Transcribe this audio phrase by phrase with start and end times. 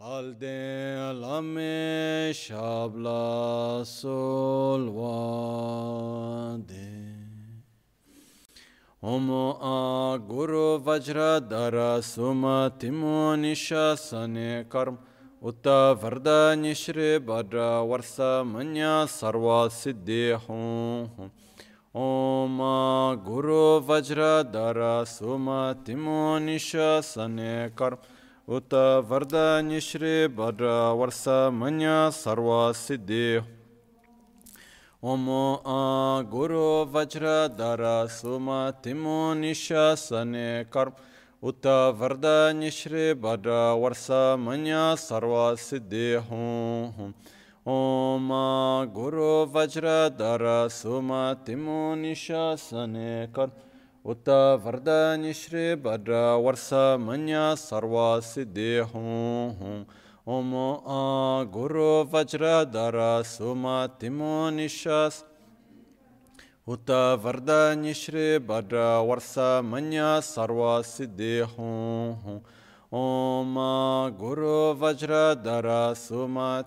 [0.00, 4.78] Halden lame shabla solvade.
[9.02, 14.98] Omo a guru vajra dara suma timo nishasane karm
[15.42, 21.30] uta varda nishri badra varsa manya sarva siddhi hum.
[21.92, 22.58] Om
[23.24, 27.98] guru vajra dara suma timo nishasane karm
[28.48, 33.44] uta varda nishri badra varsa manya sarva siddhi
[35.02, 40.94] Om a guru vajra dara suma timo nishasane karm
[41.42, 47.12] uta varda nishri badra varsa manya sarva siddhi hum.
[47.66, 50.70] Om a guru vajra dara
[54.08, 59.84] uta varda nishri badra varsa manya sarva siddhi hum.
[60.26, 65.24] Om a guru vajra dara suma timo nishas
[66.66, 72.40] uta varda nishri badra varsa manya sarva siddhi hum.
[72.90, 76.64] Om a guru vajra dara suma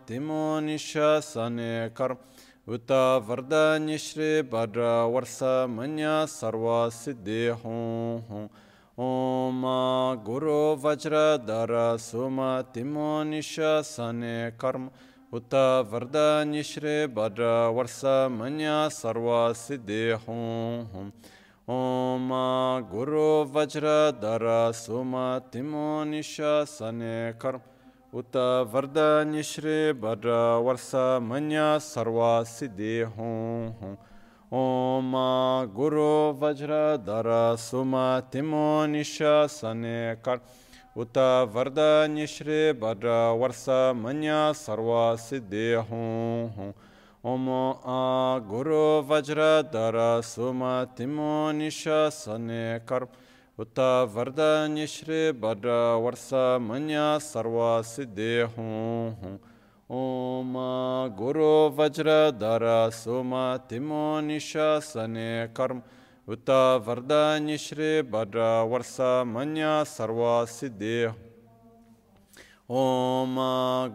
[2.67, 8.49] uta varda nishri badra varsa manya sarva siddhi hum.
[8.97, 9.63] Om
[10.23, 14.91] Guru Vajra Dara Suma Timo Nishasane Karma
[15.31, 21.11] Uta Varda Nishre Badra Varsa Manya Sarva Siddhi Hum
[21.67, 22.29] Om
[22.91, 27.39] Guru Vajra Dara Suma Timo Nishasane
[28.11, 33.97] Karma Uta Varda Nishre Badra Varsa Manya Sarva Siddhi Hum
[34.51, 35.11] Om
[35.73, 40.41] Guru Vajra Dara Suma Timo Nishasane Kar
[40.95, 46.73] Uta Varda Nishri Badra Varsa Manya Sarva Siddhi Hum
[47.23, 47.45] Om
[48.47, 58.47] Guru Vajra Dara Suma Timo Nishasane Kar Uta Varda Nishri Badra Varsa Manya Sarva Siddhi
[58.55, 59.39] Hum
[59.89, 60.53] Om
[61.17, 65.83] Guru Vajra Dara Suma Timo Nishasane Karm
[66.27, 71.13] Uta Varda Nishri Badra Varsa Manya Sarva Siddhi
[72.69, 73.35] Om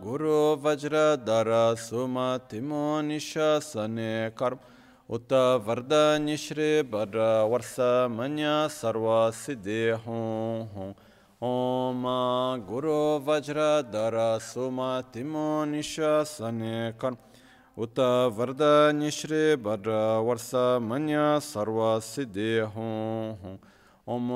[0.03, 4.76] Guru Vajra Dara Suma Timo Nishasane Karm Uta Varda Nishri
[6.83, 10.95] Badra Varsa Manya Sarva Siddhi Hum
[11.41, 12.03] Om
[12.67, 17.17] Guru Vajra Dara Suma Timo Nishasane Karm
[17.79, 23.61] Uta Varda Nishri Badra Varsa Manya Sarva Siddhi Hum
[24.09, 24.29] Om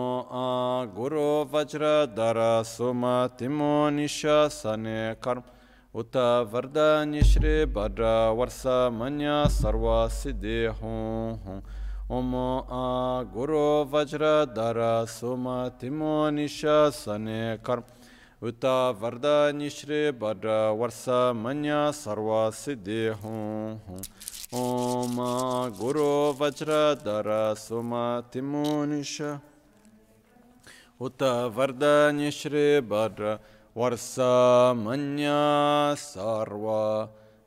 [0.94, 5.59] Guru Vajra Dara Suma Timo Nishasane Karm Uta Varda
[5.92, 11.62] Nishri Badra Varsa Manya Sarva Siddhi Hum
[12.08, 17.82] Om a Guru Vajra Dara Suma Timo Nishasane Karm
[18.40, 23.80] Uta Varda Nishri Badra Varsa Manya Sarva Siddhi Hum
[24.52, 29.40] Om a Guru Vajra Dara Suma Timo Nisha
[31.00, 33.59] Uta Varda Nishri Badra Varsa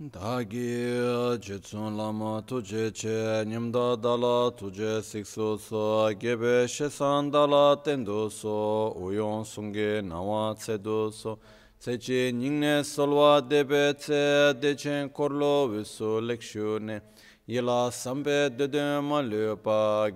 [0.00, 8.94] Dāgi jitsun lama tuje che nyamda dala tuje sikso so gebe shesan dala tendo so
[8.96, 11.38] uyon sunge nawa tsedo so
[11.80, 17.00] Sechi nyingne solwa debe tse dechen korlo viso lekshu ne.
[17.48, 19.56] Yela sambe dede ma lyo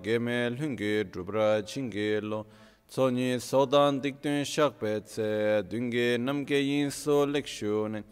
[0.03, 2.45] geme lungi drubra chingi lo.
[2.87, 8.03] Tsonyi sodan diktun shakpe tse dungi namke yinso lekshu ne.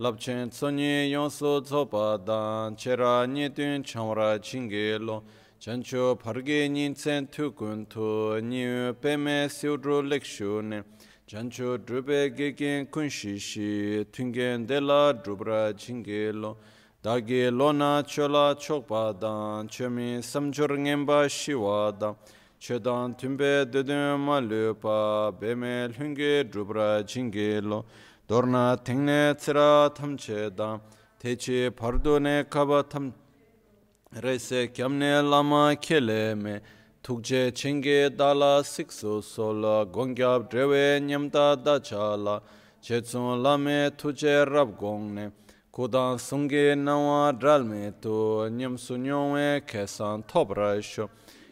[0.00, 5.22] Lapchen tsonyi yonso tsopa dan chera nyetun chamra chingi lo.
[5.60, 10.82] Chancho parge nyintsen tukun tu nyu peme siudru lekshu ne.
[11.26, 16.56] jancho drupe gegen kunshi shi tungen dela drupra chinge lo.
[17.02, 22.16] Dagi lona chola chokpa dan chemi samchor ngenpa shiwa dan.
[22.60, 27.84] Chedan tumbe dedun ma lupa beme lhunge drupra chinge lo.
[28.28, 30.80] Dorna tingne tsira tamche dan
[31.18, 33.14] techi pardo ne kaba tam
[34.12, 36.60] rese kyamne lama kele me.
[37.04, 42.40] tukje chenge dala sikso sola gongyab drewe nyamta dachala
[42.80, 45.30] chetsun lame tuje rab gongne
[45.70, 51.10] kudan sungi nawa dralme tu nyamsu nyongwe kesan tobraisho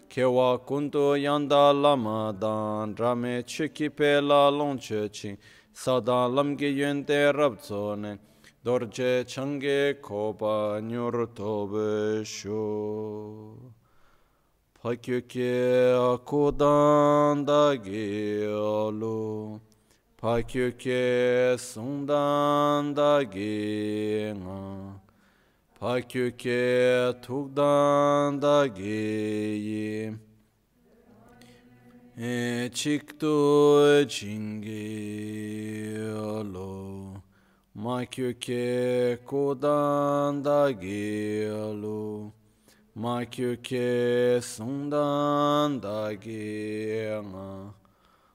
[0.09, 5.37] kewa kundu yanda lama dan drame chikipe la longche ching
[5.75, 8.19] sadan lamge yente rab zone
[8.65, 12.63] dorje change koba nyur tobesho
[14.83, 19.61] Pakyöke akudan da giyolu,
[20.19, 24.93] Pakyöke sundan da giyna,
[25.81, 30.15] Pakyöke tukdan da giyi,
[32.19, 35.13] E çıktı çingiyolu,
[37.75, 42.33] Makyöke kudan da giyolu,
[42.95, 47.73] Makyuke sundan dagi nga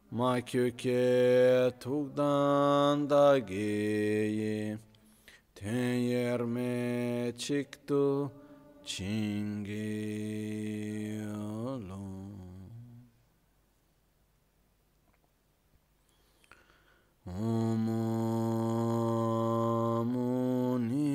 [0.10, 4.76] Makyuke tukdan dagi
[5.54, 8.32] Ten yerme çıktı
[8.86, 9.78] çingi
[11.38, 12.34] olum
[17.28, 17.86] Om
[20.12, 21.07] Muni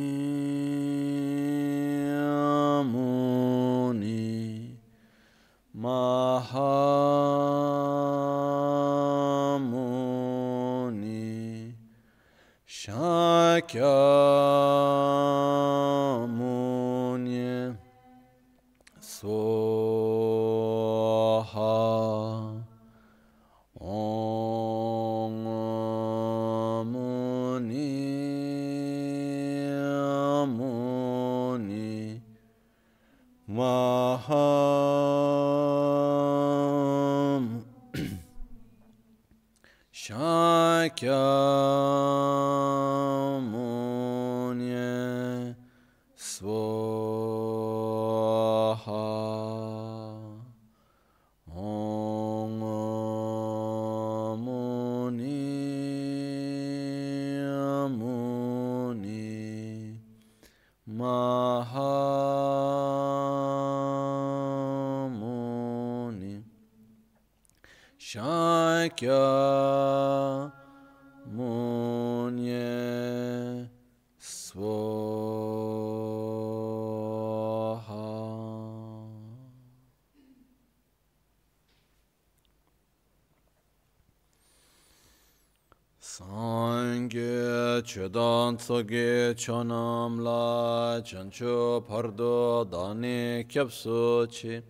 [10.82, 11.75] Mahamuni
[16.43, 17.76] Shakyamuni
[19.00, 19.43] Soha
[41.02, 41.14] Sakyamunye
[46.14, 47.42] Svoj.
[87.93, 94.62] Chedan tsoge chonam la chancho pardo dani kyapso chi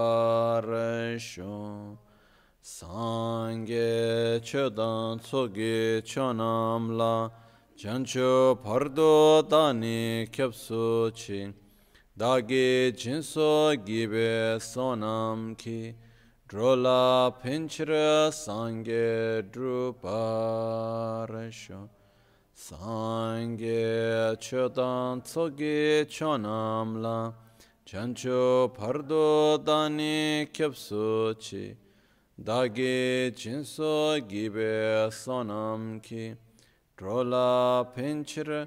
[2.61, 7.31] Sangye chedan tsoge chonam la
[7.77, 11.55] chancho pardo dani kyapso chi
[12.19, 15.95] dagi jinso gibe sonam ki
[16.49, 20.31] drola pinchra sangye druparasho
[22.57, 27.35] sangye chodan tsogi chonam la
[27.85, 31.77] chancho pardo dani kyapso chi
[32.43, 36.35] dagi jinso gibe sonam ki
[36.97, 38.67] drola pinchra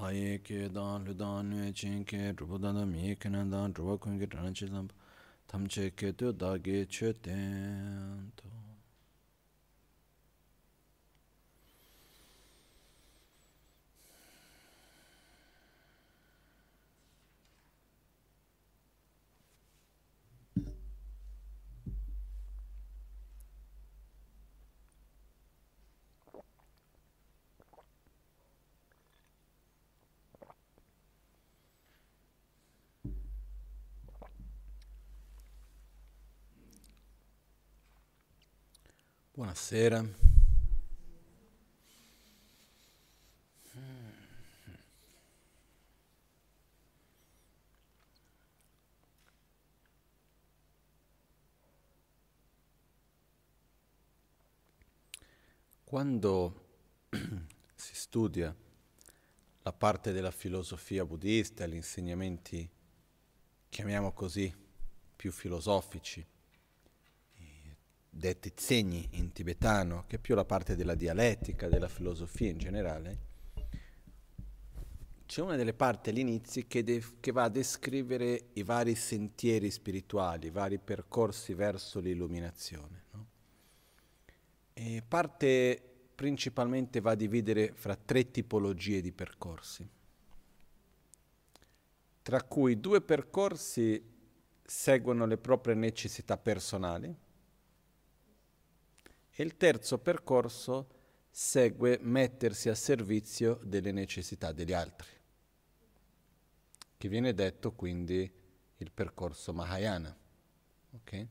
[0.00, 3.72] haye ke dan lu dan nue chen ke drupa dan dam ye ke nan dan
[3.72, 4.88] drupa kun ke dhan che lam
[5.46, 8.59] tam che ke tu da ge che ten to.
[39.40, 40.04] Buonasera.
[55.84, 56.66] Quando
[57.74, 58.54] si studia
[59.62, 62.68] la parte della filosofia buddista, gli insegnamenti,
[63.70, 64.54] chiamiamo così,
[65.16, 66.22] più filosofici,
[68.20, 73.18] detti segni in tibetano, che è più la parte della dialettica, della filosofia in generale,
[75.26, 80.48] c'è una delle parti all'inizio che, de- che, va a descrivere i vari sentieri spirituali,
[80.48, 83.04] i vari percorsi verso l'illuminazione.
[83.12, 83.26] No?
[84.74, 85.82] E parte
[86.14, 89.88] principalmente va a dividere fra tre tipologie di percorsi,
[92.22, 94.02] tra cui due percorsi
[94.62, 97.16] seguono le proprie necessità personali
[99.32, 100.98] e il terzo percorso
[101.30, 105.18] segue mettersi a servizio delle necessità degli altri
[107.00, 108.30] che viene detto quindi
[108.76, 110.14] il percorso Mahayana.
[110.96, 111.26] Okay?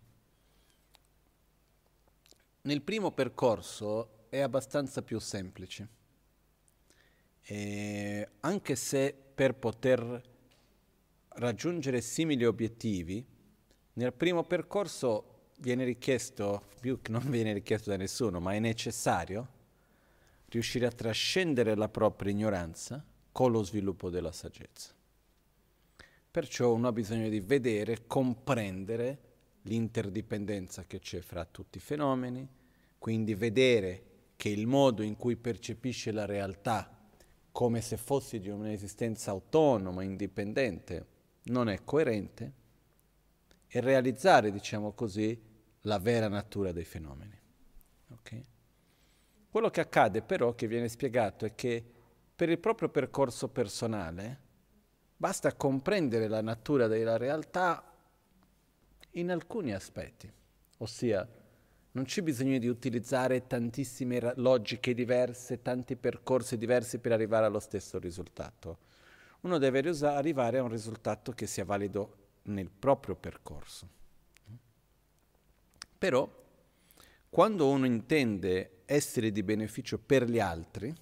[2.62, 5.88] Nel primo percorso è abbastanza più semplice,
[7.44, 10.24] e anche se per poter
[11.28, 13.24] raggiungere simili obiettivi,
[13.94, 15.29] nel primo percorso
[15.60, 19.58] viene richiesto, più che non viene richiesto da nessuno, ma è necessario
[20.48, 24.92] riuscire a trascendere la propria ignoranza con lo sviluppo della saggezza.
[26.32, 29.20] Perciò uno ha bisogno di vedere, comprendere
[29.64, 32.48] l'interdipendenza che c'è fra tutti i fenomeni,
[32.98, 34.04] quindi vedere
[34.36, 36.98] che il modo in cui percepisce la realtà
[37.52, 41.06] come se fosse di un'esistenza autonoma, indipendente,
[41.44, 42.54] non è coerente
[43.68, 45.38] e realizzare, diciamo così,
[45.82, 47.40] la vera natura dei fenomeni.
[48.12, 48.46] Okay?
[49.50, 51.84] Quello che accade però, che viene spiegato, è che
[52.36, 54.48] per il proprio percorso personale,
[55.20, 57.84] Basta comprendere la natura della realtà
[59.12, 60.32] in alcuni aspetti,
[60.78, 61.28] ossia
[61.92, 68.00] non c'è bisogno di utilizzare tantissime logiche diverse, tanti percorsi diversi per arrivare allo stesso
[68.00, 68.78] risultato.
[69.42, 73.90] Uno deve arrivare a un risultato che sia valido nel proprio percorso.
[76.00, 76.28] Però,
[77.30, 80.96] quando uno intende essere di beneficio per gli altri,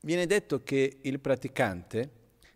[0.00, 2.10] viene detto che il praticante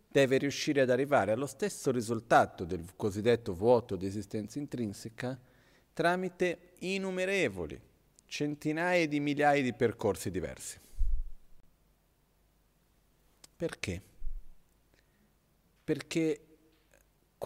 [0.08, 5.38] deve riuscire ad arrivare allo stesso risultato del cosiddetto vuoto di esistenza intrinseca
[5.92, 7.80] tramite innumerevoli,
[8.26, 10.78] centinaia di migliaia di percorsi diversi.
[13.56, 14.02] Perché?
[15.84, 16.45] Perché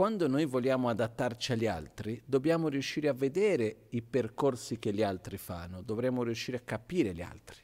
[0.01, 5.37] quando noi vogliamo adattarci agli altri, dobbiamo riuscire a vedere i percorsi che gli altri
[5.37, 7.59] fanno, dovremmo riuscire a capire gli altri.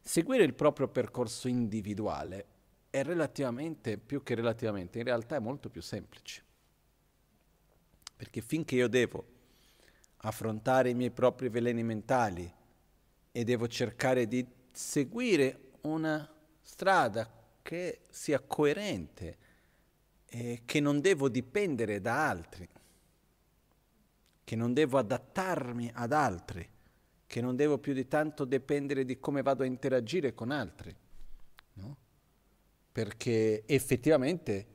[0.00, 2.46] Seguire il proprio percorso individuale
[2.88, 6.44] è relativamente, più che relativamente, in realtà è molto più semplice.
[8.14, 9.26] Perché finché io devo
[10.18, 12.48] affrontare i miei propri veleni mentali
[13.32, 17.28] e devo cercare di seguire una strada
[17.60, 19.50] che sia coerente
[20.34, 22.66] e che non devo dipendere da altri,
[24.42, 26.66] che non devo adattarmi ad altri,
[27.26, 30.96] che non devo più di tanto dipendere di come vado a interagire con altri,
[31.74, 31.96] no?
[32.90, 34.66] perché effettivamente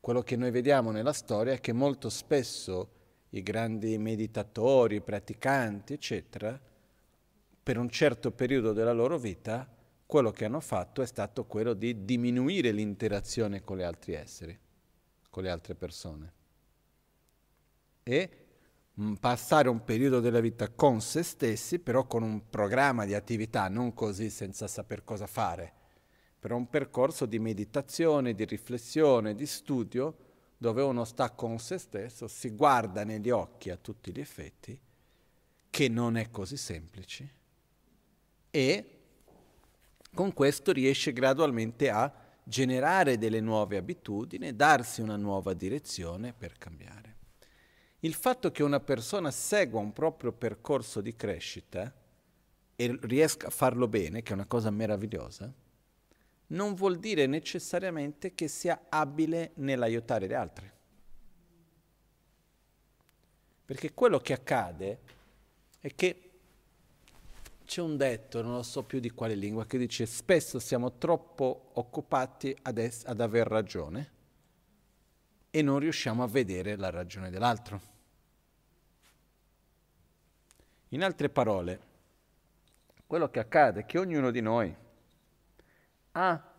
[0.00, 2.90] quello che noi vediamo nella storia è che molto spesso
[3.30, 6.60] i grandi meditatori, i praticanti, eccetera,
[7.62, 9.66] per un certo periodo della loro vita,
[10.04, 14.58] quello che hanno fatto è stato quello di diminuire l'interazione con gli altri esseri,
[15.30, 16.32] con le altre persone.
[18.02, 18.40] E
[19.00, 23.68] Mm, passare un periodo della vita con se stessi, però con un programma di attività,
[23.68, 25.72] non così senza saper cosa fare,
[26.38, 30.16] però un percorso di meditazione, di riflessione, di studio,
[30.58, 34.78] dove uno sta con se stesso, si guarda negli occhi a tutti gli effetti,
[35.70, 37.34] che non è così semplice,
[38.50, 38.98] e
[40.12, 42.12] con questo riesce gradualmente a
[42.44, 47.10] generare delle nuove abitudini, darsi una nuova direzione per cambiare
[48.00, 51.92] il fatto che una persona segua un proprio percorso di crescita
[52.76, 55.52] e riesca a farlo bene, che è una cosa meravigliosa,
[56.48, 60.70] non vuol dire necessariamente che sia abile nell'aiutare gli altri.
[63.66, 64.98] Perché quello che accade
[65.78, 66.29] è che
[67.70, 71.70] c'è un detto, non lo so più di quale lingua, che dice spesso siamo troppo
[71.74, 74.10] occupati ad, es- ad aver ragione
[75.50, 77.80] e non riusciamo a vedere la ragione dell'altro.
[80.88, 81.80] In altre parole,
[83.06, 84.74] quello che accade è che ognuno di noi
[86.10, 86.52] ha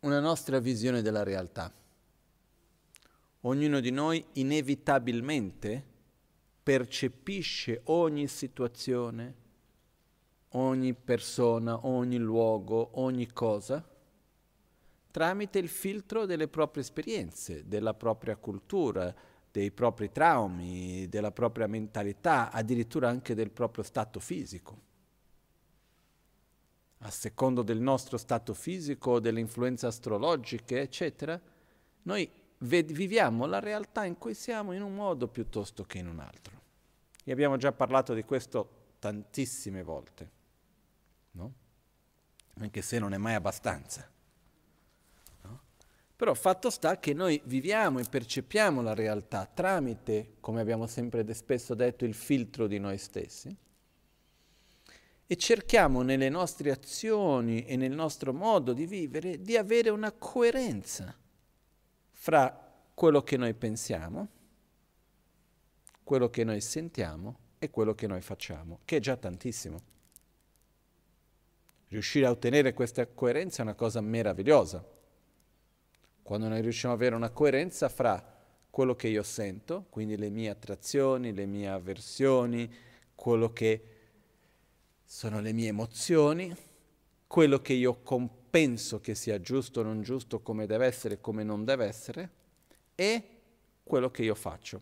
[0.00, 1.72] una nostra visione della realtà.
[3.42, 5.84] Ognuno di noi inevitabilmente
[6.64, 9.41] percepisce ogni situazione,
[10.52, 13.84] ogni persona, ogni luogo, ogni cosa,
[15.10, 19.14] tramite il filtro delle proprie esperienze, della propria cultura,
[19.50, 24.90] dei propri traumi, della propria mentalità, addirittura anche del proprio stato fisico.
[27.04, 31.38] A secondo del nostro stato fisico, delle influenze astrologiche, eccetera,
[32.02, 36.60] noi viviamo la realtà in cui siamo in un modo piuttosto che in un altro.
[37.24, 40.30] E abbiamo già parlato di questo tantissime volte,
[41.32, 41.54] no?
[42.54, 44.08] Anche se non è mai abbastanza.
[46.14, 51.74] Però fatto sta che noi viviamo e percepiamo la realtà tramite, come abbiamo sempre spesso
[51.74, 53.56] detto, il filtro di noi stessi
[55.32, 61.16] e cerchiamo nelle nostre azioni e nel nostro modo di vivere di avere una coerenza
[62.10, 64.28] fra quello che noi pensiamo,
[66.04, 69.80] quello che noi sentiamo e quello che noi facciamo, che è già tantissimo.
[71.92, 74.82] Riuscire a ottenere questa coerenza è una cosa meravigliosa
[76.22, 80.48] quando noi riusciamo ad avere una coerenza fra quello che io sento, quindi le mie
[80.48, 82.72] attrazioni, le mie avversioni,
[83.14, 83.84] quello che
[85.04, 86.56] sono le mie emozioni,
[87.26, 91.66] quello che io compenso che sia giusto o non giusto, come deve essere, come non
[91.66, 92.30] deve essere,
[92.94, 93.22] e
[93.84, 94.80] quello che io faccio.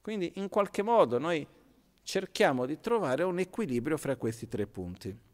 [0.00, 1.46] Quindi in qualche modo noi
[2.02, 5.25] cerchiamo di trovare un equilibrio fra questi tre punti.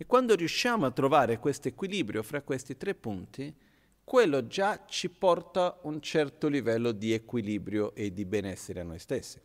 [0.00, 3.54] E quando riusciamo a trovare questo equilibrio fra questi tre punti,
[4.02, 9.38] quello già ci porta un certo livello di equilibrio e di benessere a noi stessi.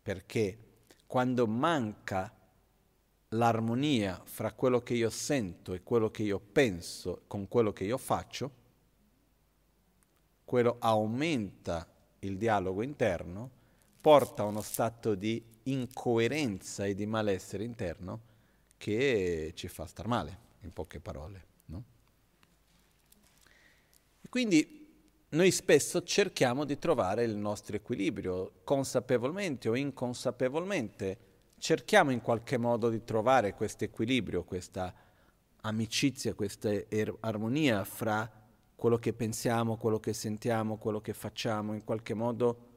[0.00, 0.58] Perché
[1.06, 2.34] quando manca
[3.28, 7.98] l'armonia fra quello che io sento e quello che io penso con quello che io
[7.98, 8.50] faccio,
[10.42, 11.86] quello aumenta
[12.20, 13.50] il dialogo interno,
[14.00, 18.25] porta a uno stato di incoerenza e di malessere interno
[18.76, 21.44] che ci fa star male, in poche parole.
[21.66, 21.84] No?
[24.20, 24.84] E quindi
[25.28, 31.18] noi spesso cerchiamo di trovare il nostro equilibrio, consapevolmente o inconsapevolmente,
[31.58, 34.94] cerchiamo in qualche modo di trovare questo equilibrio, questa
[35.62, 38.30] amicizia, questa er- armonia fra
[38.76, 42.68] quello che pensiamo, quello che sentiamo, quello che facciamo, in qualche modo,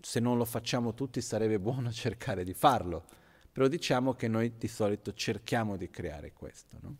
[0.00, 3.04] se non lo facciamo tutti sarebbe buono cercare di farlo
[3.58, 6.78] però diciamo che noi di solito cerchiamo di creare questo.
[6.80, 6.96] No?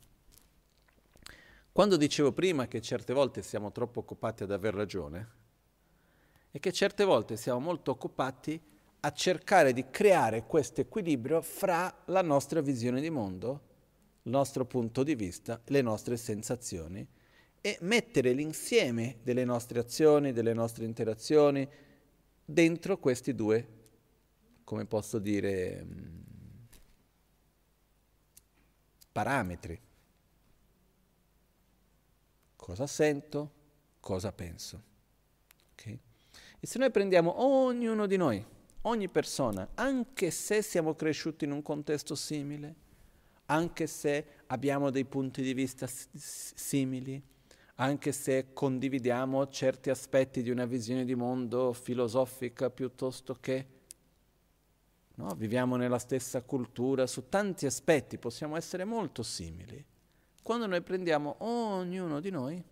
[1.70, 5.28] Quando dicevo prima che certe volte siamo troppo occupati ad aver ragione,
[6.50, 8.60] è che certe volte siamo molto occupati
[8.98, 13.60] a cercare di creare questo equilibrio fra la nostra visione di mondo,
[14.24, 17.06] il nostro punto di vista, le nostre sensazioni
[17.60, 21.68] e mettere l'insieme delle nostre azioni, delle nostre interazioni
[22.44, 23.68] dentro questi due,
[24.64, 26.27] come posso dire, mm,
[29.18, 29.76] parametri.
[32.54, 33.50] Cosa sento,
[33.98, 34.81] cosa penso.
[35.72, 35.98] Okay?
[36.61, 38.44] E se noi prendiamo ognuno di noi,
[38.83, 42.76] ogni persona, anche se siamo cresciuti in un contesto simile,
[43.46, 46.07] anche se abbiamo dei punti di vista s-
[46.54, 47.20] simili,
[47.76, 53.66] anche se condividiamo certi aspetti di una visione di mondo filosofica piuttosto che
[55.18, 55.35] No?
[55.35, 59.85] Viviamo nella stessa cultura, su tanti aspetti possiamo essere molto simili.
[60.42, 62.62] Quando noi prendiamo ognuno di noi,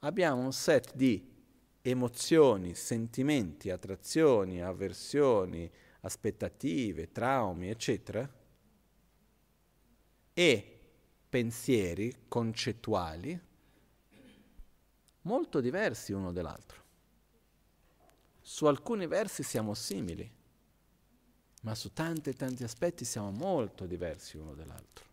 [0.00, 1.36] abbiamo un set di
[1.82, 8.28] emozioni, sentimenti, attrazioni, avversioni, aspettative, traumi, eccetera,
[10.34, 10.80] e
[11.28, 13.40] pensieri concettuali
[15.22, 16.82] molto diversi uno dall'altro.
[18.40, 20.37] Su alcuni versi siamo simili,
[21.62, 25.06] ma su tanti tanti aspetti siamo molto diversi uno dall'altro.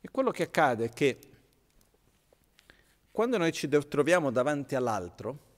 [0.00, 1.18] E quello che accade è che
[3.10, 5.48] quando noi ci troviamo davanti all'altro,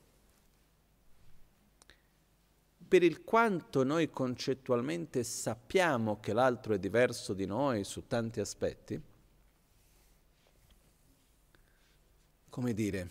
[2.89, 9.01] per il quanto noi concettualmente sappiamo che l'altro è diverso di noi su tanti aspetti,
[12.51, 13.09] come dire,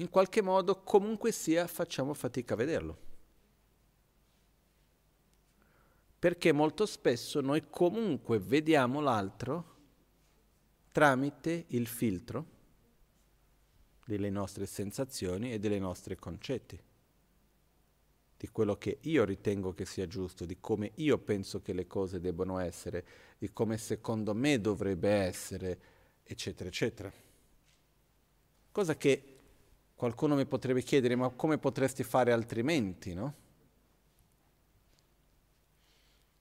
[0.00, 3.08] in qualche modo comunque sia facciamo fatica a vederlo.
[6.18, 9.76] Perché molto spesso noi comunque vediamo l'altro
[10.90, 12.58] tramite il filtro
[14.04, 16.78] delle nostre sensazioni e dei nostri concetti.
[18.40, 22.20] di quello che io ritengo che sia giusto, di come io penso che le cose
[22.20, 23.04] debbano essere,
[23.36, 25.78] di come secondo me dovrebbe essere,
[26.22, 27.12] eccetera, eccetera.
[28.72, 29.29] Cosa che
[30.00, 33.34] qualcuno mi potrebbe chiedere, ma come potresti fare altrimenti, no?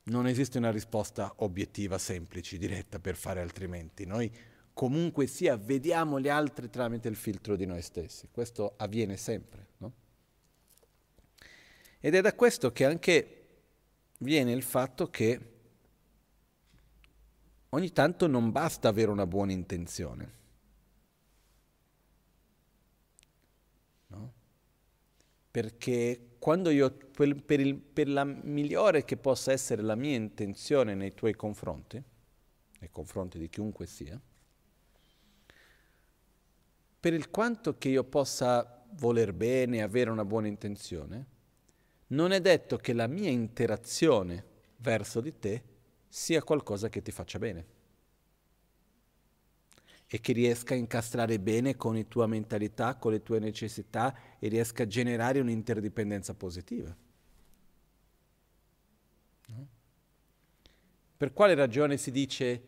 [0.03, 4.05] Non esiste una risposta obiettiva, semplice, diretta per fare altrimenti.
[4.05, 4.31] Noi
[4.71, 8.29] comunque sia vediamo gli altri tramite il filtro di noi stessi.
[8.31, 9.93] Questo avviene sempre, no?
[11.99, 13.47] Ed è da questo che anche
[14.19, 15.39] viene il fatto che
[17.67, 20.38] ogni tanto non basta avere una buona intenzione.
[25.51, 30.95] Perché quando io, per, per, il, per la migliore che possa essere la mia intenzione
[30.95, 32.01] nei tuoi confronti,
[32.79, 34.19] nei confronti di chiunque sia,
[36.99, 41.25] per il quanto che io possa voler bene, avere una buona intenzione,
[42.07, 44.45] non è detto che la mia interazione
[44.77, 45.63] verso di te
[46.07, 47.77] sia qualcosa che ti faccia bene
[50.11, 54.47] e che riesca a incastrare bene con la tua mentalità, con le tue necessità e
[54.47, 56.95] riesca a generare un'interdipendenza positiva.
[61.15, 62.63] Per quale ragione si dice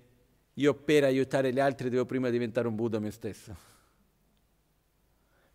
[0.53, 3.57] io per aiutare gli altri devo prima diventare un Buddha me stesso?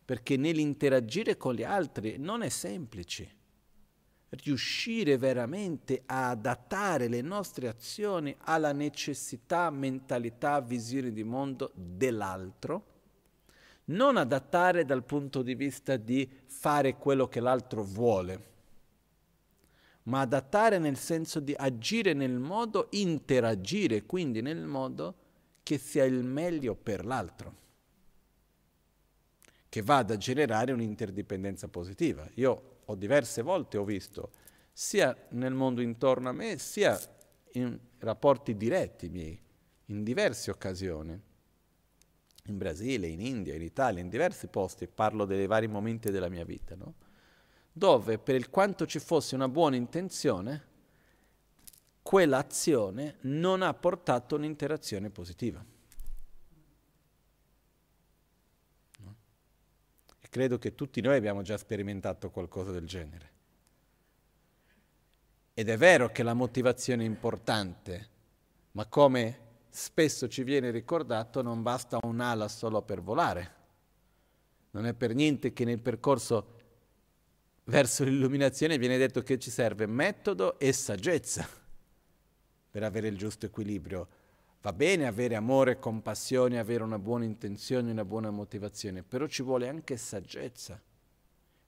[0.05, 3.45] Perché nell'interagire con gli altri non è semplice
[4.31, 12.95] riuscire veramente a adattare le nostre azioni alla necessità, mentalità, visione di mondo dell'altro,
[13.87, 18.55] non adattare dal punto di vista di fare quello che l'altro vuole,
[20.05, 25.15] ma adattare nel senso di agire nel modo, interagire quindi nel modo
[25.63, 27.55] che sia il meglio per l'altro,
[29.69, 32.29] che vada a generare un'interdipendenza positiva.
[32.35, 34.31] Io ho diverse volte ho visto,
[34.73, 36.99] sia nel mondo intorno a me, sia
[37.53, 39.41] in rapporti diretti miei,
[39.87, 41.21] in diverse occasioni,
[42.47, 46.45] in Brasile, in India, in Italia, in diversi posti, parlo dei vari momenti della mia
[46.45, 46.95] vita, no?
[47.73, 50.65] dove per il quanto ci fosse una buona intenzione,
[52.01, 55.63] quell'azione non ha portato un'interazione positiva.
[60.37, 63.31] Credo che tutti noi abbiamo già sperimentato qualcosa del genere.
[65.55, 68.09] Ed è vero che la motivazione è importante,
[68.73, 69.39] ma come
[69.71, 73.55] spesso ci viene ricordato non basta un'ala solo per volare.
[74.73, 76.53] Non è per niente che nel percorso
[77.65, 81.49] verso l'illuminazione viene detto che ci serve metodo e saggezza
[82.71, 84.07] per avere il giusto equilibrio
[84.67, 89.69] Va bene avere amore, compassione, avere una buona intenzione, una buona motivazione, però ci vuole
[89.69, 90.83] anche saggezza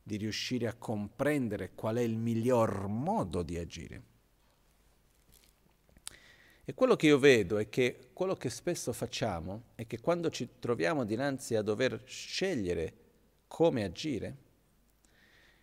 [0.03, 4.03] di riuscire a comprendere qual è il miglior modo di agire.
[6.65, 10.59] E quello che io vedo è che quello che spesso facciamo è che quando ci
[10.59, 12.95] troviamo dinanzi a dover scegliere
[13.47, 14.37] come agire,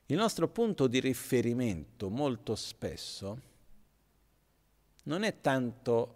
[0.06, 3.41] il nostro punto di riferimento molto spesso
[5.04, 6.14] non è tanto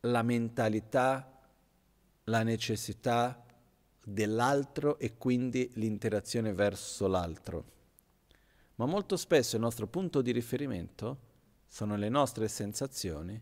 [0.00, 1.38] la mentalità,
[2.24, 3.44] la necessità
[4.02, 7.78] dell'altro e quindi l'interazione verso l'altro.
[8.76, 11.28] Ma molto spesso il nostro punto di riferimento
[11.66, 13.38] sono le nostre sensazioni,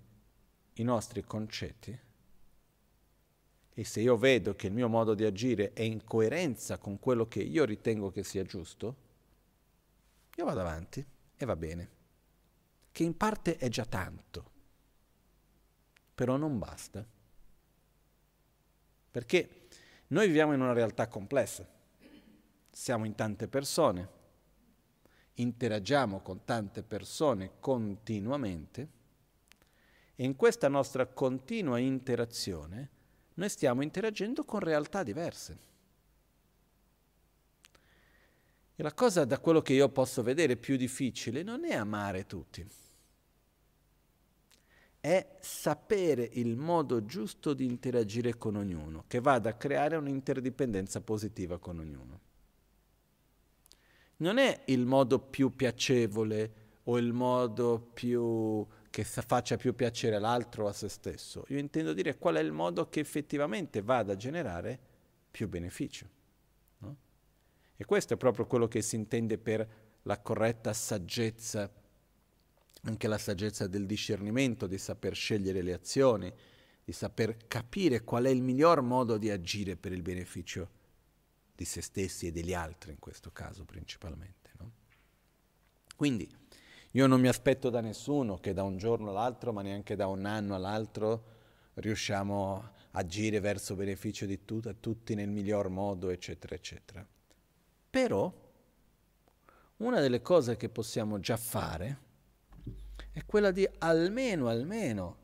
[0.75, 1.99] i nostri concetti.
[3.71, 7.29] E se io vedo che il mio modo di agire è in coerenza con quello
[7.29, 8.97] che io ritengo che sia giusto,
[10.35, 11.05] io vado avanti
[11.37, 11.91] e va bene,
[12.91, 14.57] che in parte è già tanto
[16.19, 17.07] però non basta.
[19.09, 19.69] Perché
[20.09, 21.65] noi viviamo in una realtà complessa,
[22.73, 24.09] siamo in tante persone,
[25.35, 28.89] interagiamo con tante persone continuamente
[30.17, 32.91] e in questa nostra continua interazione
[33.35, 35.59] noi stiamo interagendo con realtà diverse.
[38.75, 42.67] E la cosa da quello che io posso vedere più difficile non è amare tutti
[45.01, 51.59] è sapere il modo giusto di interagire con ognuno, che vada a creare un'interdipendenza positiva
[51.59, 52.21] con ognuno.
[54.17, 60.65] Non è il modo più piacevole o il modo più che faccia più piacere all'altro
[60.65, 61.45] o a se stesso.
[61.49, 64.79] Io intendo dire qual è il modo che effettivamente vada a generare
[65.31, 66.09] più beneficio.
[66.79, 66.97] No?
[67.77, 69.69] E questo è proprio quello che si intende per
[70.03, 71.71] la corretta saggezza
[72.83, 76.33] anche la saggezza del discernimento, di saper scegliere le azioni,
[76.85, 80.77] di saper capire qual è il miglior modo di agire per il beneficio
[81.55, 84.51] di se stessi e degli altri in questo caso principalmente.
[84.59, 84.71] No?
[85.97, 86.29] Quindi
[86.93, 90.25] io non mi aspetto da nessuno che da un giorno all'altro, ma neanche da un
[90.25, 91.25] anno all'altro,
[91.75, 97.07] riusciamo a agire verso beneficio di tut- tutti nel miglior modo, eccetera, eccetera.
[97.91, 98.33] Però
[99.79, 102.07] una delle cose che possiamo già fare
[103.19, 105.17] è quella di almeno, almeno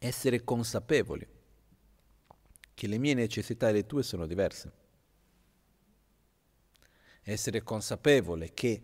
[0.00, 1.26] essere consapevoli
[2.74, 4.72] che le mie necessità e le tue sono diverse.
[7.22, 8.82] Essere consapevole che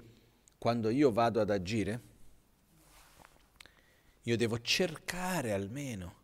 [0.58, 2.00] quando io vado ad agire,
[4.22, 6.22] io devo cercare almeno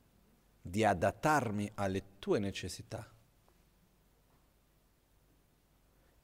[0.63, 3.09] di adattarmi alle tue necessità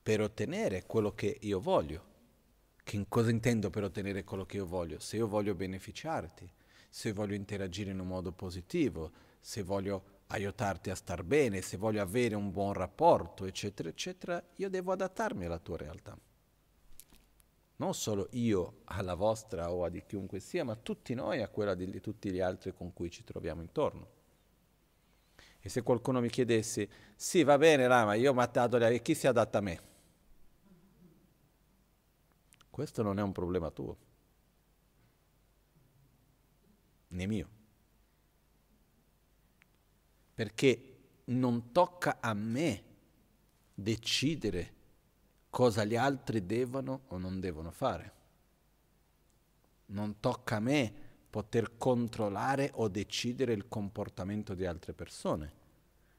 [0.03, 2.15] per ottenere quello che io voglio.
[2.87, 5.01] Che cosa intendo per ottenere quello che io voglio?
[5.01, 6.49] Se io voglio beneficiarti,
[6.89, 12.01] se voglio interagire in un modo positivo, se voglio aiutarti a star bene, se voglio
[12.01, 16.17] avere un buon rapporto, eccetera, eccetera, io devo adattarmi alla tua realtà
[17.79, 21.75] non solo io alla vostra o a di chiunque sia, ma tutti noi a quella
[21.75, 24.15] di, tutti gli altri con cui ci troviamo intorno.
[25.61, 29.27] E se qualcuno mi chiedesse, sì va bene Rama, io ho matato le chi si
[29.27, 29.95] adatta a me?
[32.77, 33.97] Questo non è un problema tuo,
[37.09, 37.49] né mio.
[40.35, 42.85] Perché non tocca a me
[43.73, 44.75] decidere
[45.49, 48.13] cosa gli altri devono o non devono fare.
[49.87, 50.93] Non tocca a me
[51.31, 55.53] poter controllare o decidere il comportamento di altre persone.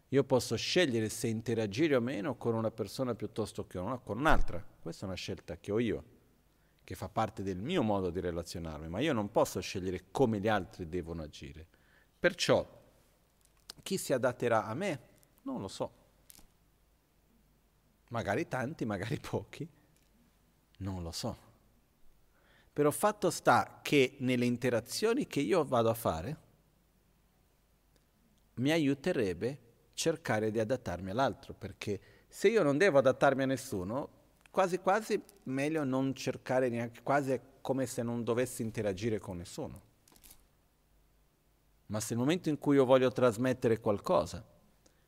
[0.07, 4.65] Io posso scegliere se interagire o meno con una persona piuttosto che con un'altra.
[4.79, 6.15] Questa è una scelta che ho io,
[6.87, 10.47] che fa parte del mio modo di relazionarmi, ma io non posso scegliere come gli
[10.47, 11.67] altri devono agire.
[12.17, 12.65] Perciò
[13.83, 14.99] chi si adatterà a me
[15.41, 16.05] non lo so
[18.09, 19.67] magari tanti, magari pochi,
[20.77, 21.45] non lo so.
[22.71, 26.37] Però fatto sta che nelle interazioni che io vado a fare
[28.55, 29.59] mi aiuterebbe
[29.93, 34.09] cercare di adattarmi all'altro, perché se io non devo adattarmi a nessuno,
[34.49, 39.81] quasi quasi meglio non cercare neanche, quasi è come se non dovessi interagire con nessuno.
[41.87, 44.43] Ma se nel momento in cui io voglio trasmettere qualcosa,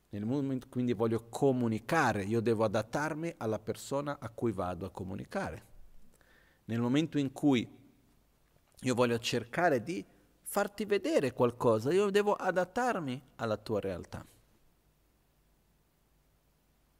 [0.09, 5.67] nel momento quindi voglio comunicare, io devo adattarmi alla persona a cui vado a comunicare.
[6.65, 7.67] Nel momento in cui
[8.81, 10.03] io voglio cercare di
[10.41, 14.25] farti vedere qualcosa, io devo adattarmi alla tua realtà.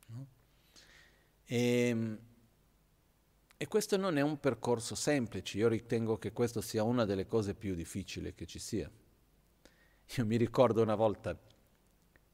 [0.08, 0.28] No?
[1.46, 2.20] E, ehm,
[3.62, 7.54] e questo non è un percorso semplice, io ritengo che questo sia una delle cose
[7.54, 8.90] più difficili che ci sia.
[10.16, 11.38] Io mi ricordo una volta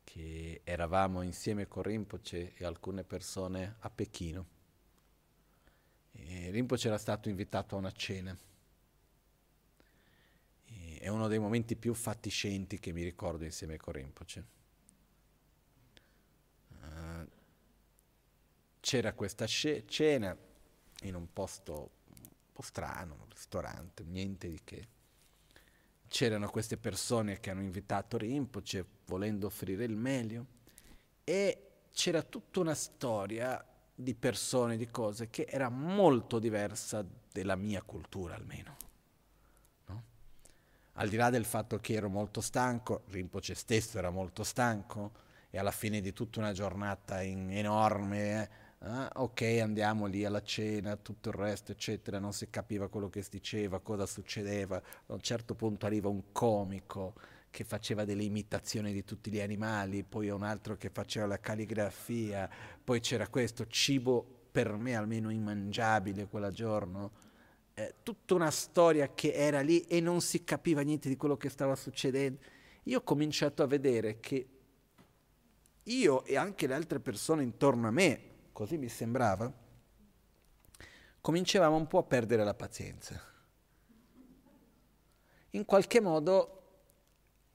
[0.03, 4.45] che eravamo insieme con Rinpoche e alcune persone a Pechino.
[6.11, 8.38] E Rinpoche era stato invitato a una cena.
[10.67, 14.45] E è uno dei momenti più fatiscenti che mi ricordo insieme con Rinpoche.
[16.81, 17.27] Uh,
[18.79, 20.53] c'era questa cena
[21.01, 24.88] in un posto un po' strano, un ristorante, niente di che
[26.08, 30.45] c'erano queste persone che hanno invitato Rinpoche volendo offrire il meglio
[31.23, 37.81] e c'era tutta una storia di persone, di cose che era molto diversa della mia
[37.81, 38.75] cultura almeno.
[39.88, 40.03] No?
[40.93, 45.58] Al di là del fatto che ero molto stanco, Rinpoche stesso era molto stanco e
[45.58, 48.49] alla fine di tutta una giornata in, enorme eh,
[48.88, 53.24] Ah, ok, andiamo lì alla cena, tutto il resto, eccetera, non si capiva quello che
[53.24, 54.78] si diceva, cosa succedeva.
[54.78, 57.15] A un certo punto arriva un comico
[57.50, 62.48] che faceva delle imitazioni di tutti gli animali, poi un altro che faceva la calligrafia,
[62.84, 67.12] poi c'era questo cibo per me almeno immangiabile quel giorno.
[67.74, 71.50] Eh, tutta una storia che era lì e non si capiva niente di quello che
[71.50, 72.39] stava succedendo.
[72.84, 74.48] Io ho cominciato a vedere che
[75.82, 79.52] io e anche le altre persone intorno a me così mi sembrava,
[81.20, 83.22] cominciavamo un po' a perdere la pazienza.
[85.50, 86.62] In qualche modo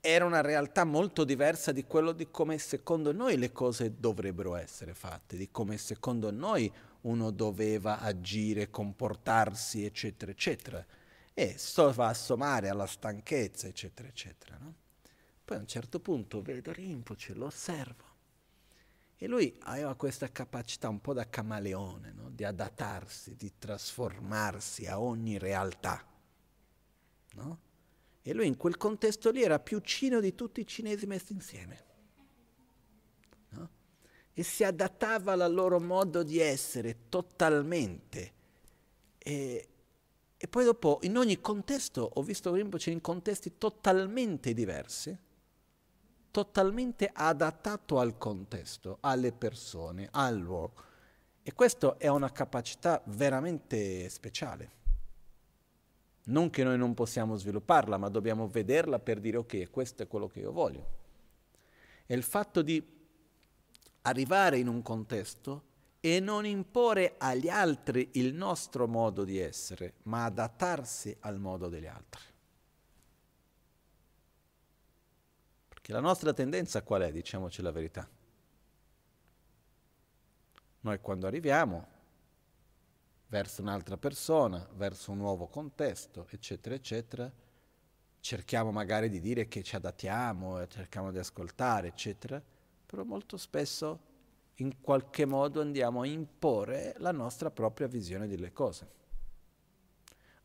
[0.02, 4.92] era una realtà molto diversa di quello di come secondo noi le cose dovrebbero essere
[4.92, 6.70] fatte, di come secondo noi
[7.02, 10.84] uno doveva agire, comportarsi, eccetera, eccetera.
[11.32, 14.58] E sto va a sommare alla stanchezza, eccetera, eccetera.
[14.60, 14.74] No?
[15.46, 18.09] Poi a un certo punto vedo Rinpoche, lo osservo
[19.22, 22.30] e lui aveva questa capacità un po' da camaleone, no?
[22.30, 26.02] di adattarsi, di trasformarsi a ogni realtà.
[27.34, 27.58] No?
[28.22, 31.84] E lui in quel contesto lì era più cino di tutti i cinesi messi insieme.
[34.32, 38.32] e si adattava al loro modo di essere totalmente.
[39.18, 39.68] E,
[40.34, 45.14] e poi dopo, in ogni contesto, ho visto Rinpoche in contesti totalmente diversi,
[46.30, 50.88] totalmente adattato al contesto, alle persone, al luogo.
[51.42, 54.78] E questa è una capacità veramente speciale.
[56.24, 60.28] Non che noi non possiamo svilupparla, ma dobbiamo vederla per dire ok, questo è quello
[60.28, 60.98] che io voglio.
[62.06, 62.82] E il fatto di
[64.02, 65.64] arrivare in un contesto
[66.00, 71.86] e non imporre agli altri il nostro modo di essere, ma adattarsi al modo degli
[71.86, 72.22] altri.
[75.90, 77.10] Perché la nostra tendenza qual è?
[77.10, 78.08] Diciamoci la verità.
[80.82, 81.88] Noi quando arriviamo
[83.26, 87.32] verso un'altra persona, verso un nuovo contesto, eccetera, eccetera,
[88.20, 92.40] cerchiamo magari di dire che ci adattiamo, cerchiamo di ascoltare, eccetera,
[92.86, 93.98] però molto spesso
[94.56, 98.88] in qualche modo andiamo a imporre la nostra propria visione delle cose.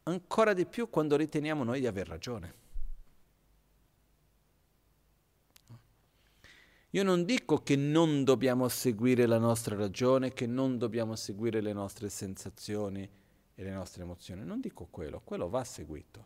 [0.04, 2.65] Ancora di più quando riteniamo noi di aver ragione.
[6.96, 11.74] Io non dico che non dobbiamo seguire la nostra ragione, che non dobbiamo seguire le
[11.74, 13.04] nostre sensazioni
[13.54, 16.26] e le nostre emozioni, non dico quello, quello va seguito.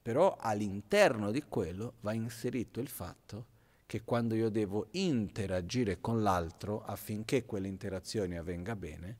[0.00, 3.44] Però all'interno di quello va inserito il fatto
[3.84, 9.18] che quando io devo interagire con l'altro affinché quell'interazione avvenga bene,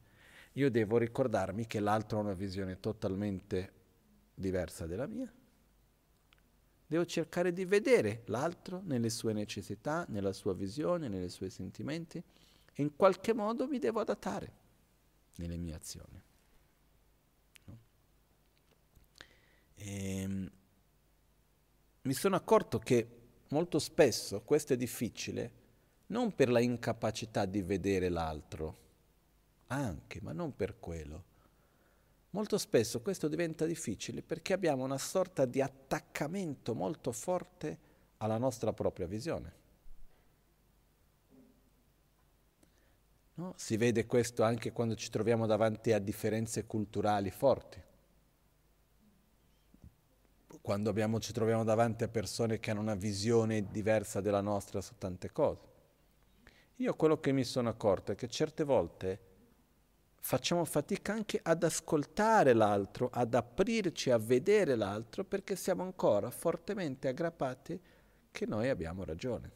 [0.53, 3.73] io devo ricordarmi che l'altro ha una visione totalmente
[4.35, 5.31] diversa della mia
[6.91, 12.83] Devo cercare di vedere l'altro nelle sue necessità, nella sua visione, nei suoi sentimenti e
[12.83, 14.53] in qualche modo mi devo adattare
[15.37, 16.23] nelle mie azioni.
[17.67, 17.79] No?
[19.75, 20.51] E, ehm,
[22.03, 23.07] mi sono accorto che
[23.49, 25.53] molto spesso questo è difficile
[26.07, 28.79] non per la incapacità di vedere l'altro,
[29.67, 31.25] anche, ma non per quello,
[32.31, 37.79] Molto spesso questo diventa difficile perché abbiamo una sorta di attaccamento molto forte
[38.19, 39.57] alla nostra propria visione.
[43.35, 43.55] No?
[43.57, 47.81] Si vede questo anche quando ci troviamo davanti a differenze culturali forti,
[50.61, 54.95] quando abbiamo, ci troviamo davanti a persone che hanno una visione diversa della nostra su
[54.99, 55.67] tante cose.
[56.77, 59.28] Io quello che mi sono accorto è che certe volte
[60.29, 67.09] facciamo fatica anche ad ascoltare l'altro, ad aprirci a vedere l'altro perché siamo ancora fortemente
[67.09, 67.81] aggrappati
[68.31, 69.51] che noi abbiamo ragione.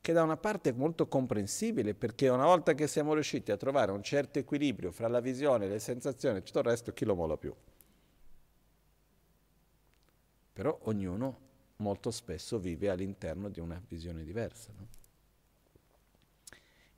[0.00, 3.92] Che da una parte è molto comprensibile perché una volta che siamo riusciti a trovare
[3.92, 7.36] un certo equilibrio fra la visione, le sensazioni e tutto il resto, chi lo mola
[7.36, 7.54] più?
[10.52, 11.38] Però ognuno
[11.76, 14.72] molto spesso vive all'interno di una visione diversa.
[14.76, 14.99] No?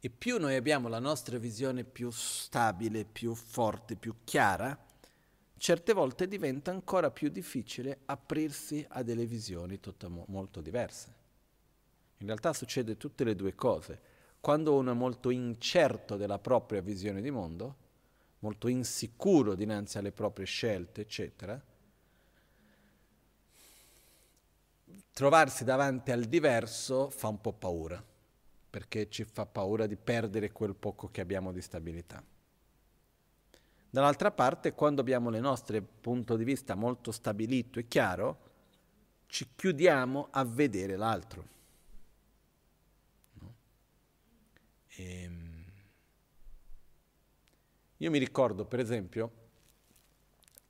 [0.05, 4.77] E più noi abbiamo la nostra visione più stabile, più forte, più chiara,
[5.57, 11.15] certe volte diventa ancora più difficile aprirsi a delle visioni mo- molto diverse.
[12.19, 14.01] In realtà succede tutte le due cose.
[14.41, 17.77] Quando uno è molto incerto della propria visione di mondo,
[18.41, 21.65] molto insicuro dinanzi alle proprie scelte, eccetera,
[25.13, 28.11] trovarsi davanti al diverso fa un po' paura
[28.73, 32.25] perché ci fa paura di perdere quel poco che abbiamo di stabilità.
[33.91, 38.51] Dall'altra parte, quando abbiamo il nostro punto di vista molto stabilito e chiaro,
[39.27, 41.49] ci chiudiamo a vedere l'altro.
[43.35, 43.55] No?
[44.89, 45.65] E, ehm,
[47.99, 49.33] io mi ricordo, per esempio,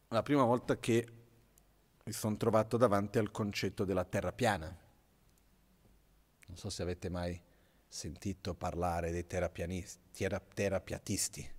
[0.09, 1.07] la prima volta che
[2.03, 4.77] mi sono trovato davanti al concetto della terra piana.
[6.47, 7.51] Non so se avete mai
[7.93, 11.51] sentito parlare dei terapiatisti.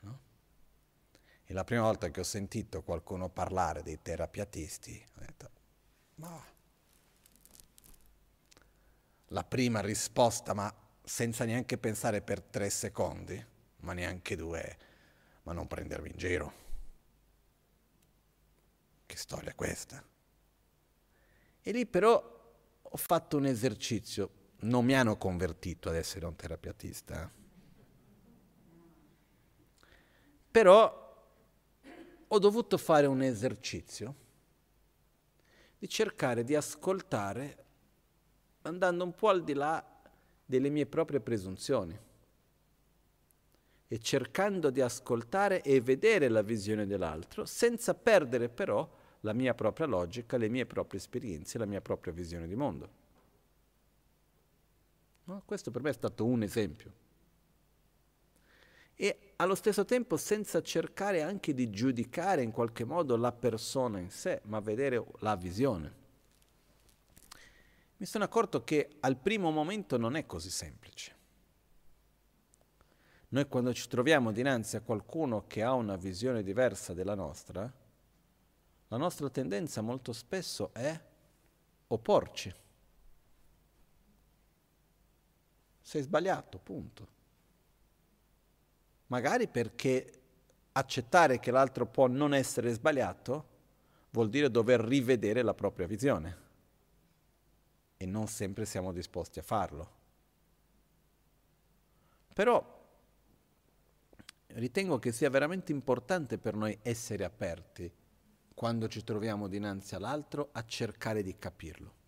[0.00, 0.20] No?
[1.44, 5.50] E la prima volta che ho sentito qualcuno parlare dei terapiatisti, ho detto,
[6.14, 6.40] ma
[9.26, 10.72] la prima risposta, ma
[11.02, 13.44] senza neanche pensare per tre secondi,
[13.78, 14.78] ma neanche due,
[15.42, 16.52] ma non prendermi in giro.
[19.04, 20.00] Che storia è questa?
[21.60, 22.40] E lì però
[22.82, 27.30] ho fatto un esercizio non mi hanno convertito ad essere un terapeutista.
[30.50, 31.00] Però
[32.28, 34.14] ho dovuto fare un esercizio
[35.78, 37.64] di cercare di ascoltare
[38.62, 39.84] andando un po' al di là
[40.44, 41.98] delle mie proprie presunzioni
[43.88, 48.88] e cercando di ascoltare e vedere la visione dell'altro senza perdere però
[49.20, 53.01] la mia propria logica, le mie proprie esperienze, la mia propria visione di mondo.
[55.24, 55.42] No?
[55.44, 56.92] Questo per me è stato un esempio.
[58.94, 64.10] E allo stesso tempo senza cercare anche di giudicare in qualche modo la persona in
[64.10, 66.00] sé, ma vedere la visione.
[67.96, 71.20] Mi sono accorto che al primo momento non è così semplice.
[73.28, 77.72] Noi quando ci troviamo dinanzi a qualcuno che ha una visione diversa della nostra,
[78.88, 81.00] la nostra tendenza molto spesso è
[81.86, 82.54] opporci.
[85.82, 87.08] Sei sbagliato, punto.
[89.08, 90.20] Magari perché
[90.72, 93.50] accettare che l'altro può non essere sbagliato
[94.10, 96.38] vuol dire dover rivedere la propria visione.
[97.96, 100.00] E non sempre siamo disposti a farlo.
[102.32, 102.80] Però
[104.46, 107.92] ritengo che sia veramente importante per noi essere aperti
[108.54, 112.00] quando ci troviamo dinanzi all'altro a cercare di capirlo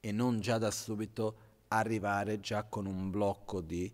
[0.00, 3.92] e non già da subito arrivare già con un blocco di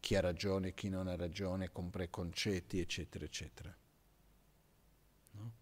[0.00, 3.74] chi ha ragione, chi non ha ragione, con preconcetti, eccetera, eccetera.
[5.32, 5.52] No?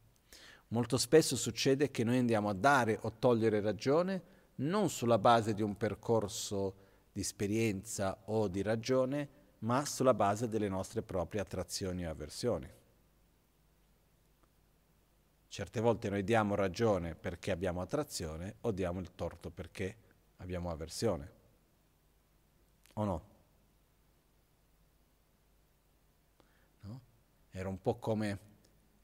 [0.69, 5.63] Molto spesso succede che noi andiamo a dare o togliere ragione non sulla base di
[5.63, 9.29] un percorso di esperienza o di ragione,
[9.61, 12.71] ma sulla base delle nostre proprie attrazioni o avversioni.
[15.49, 19.97] Certe volte noi diamo ragione perché abbiamo attrazione o diamo il torto perché
[20.37, 21.38] abbiamo avversione.
[22.99, 23.23] O no?
[26.81, 27.01] no?
[27.53, 28.39] Era un po' come,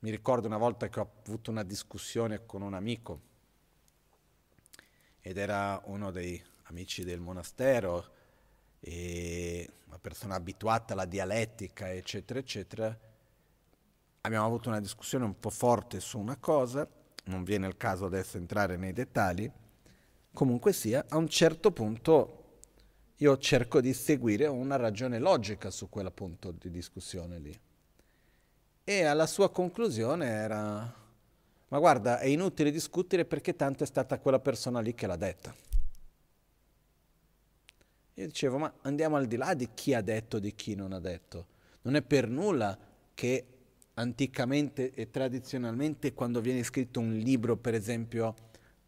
[0.01, 3.21] mi ricordo una volta che ho avuto una discussione con un amico
[5.21, 8.13] ed era uno dei amici del monastero
[8.81, 12.99] e una persona abituata alla dialettica, eccetera, eccetera,
[14.23, 16.85] abbiamo avuto una discussione un po' forte su una cosa,
[17.27, 19.49] non viene il caso adesso entrare nei dettagli,
[20.33, 22.43] comunque sia, a un certo punto
[23.19, 27.59] io cerco di seguire una ragione logica su quel punto di discussione lì.
[28.83, 30.95] E alla sua conclusione era,
[31.69, 35.55] ma guarda, è inutile discutere perché tanto è stata quella persona lì che l'ha detta.
[38.15, 41.01] Io dicevo, ma andiamo al di là di chi ha detto, di chi non ha
[41.01, 41.47] detto.
[41.83, 42.77] Non è per nulla
[43.15, 43.47] che
[43.95, 48.35] anticamente e tradizionalmente quando viene scritto un libro, per esempio,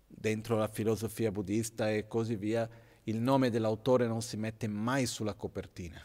[0.06, 2.68] dentro la filosofia buddista e così via,
[3.06, 6.00] il nome dell'autore non si mette mai sulla copertina,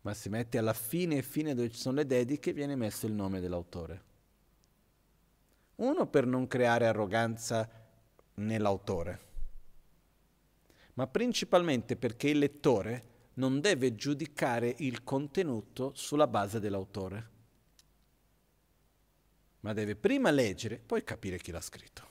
[0.00, 3.12] ma si mette alla fine e fine dove ci sono le dediche viene messo il
[3.12, 4.02] nome dell'autore.
[5.76, 7.68] Uno per non creare arroganza
[8.34, 9.26] nell'autore
[10.96, 17.30] ma principalmente perché il lettore non deve giudicare il contenuto sulla base dell'autore,
[19.60, 22.08] ma deve prima leggere, poi capire chi l'ha scritto.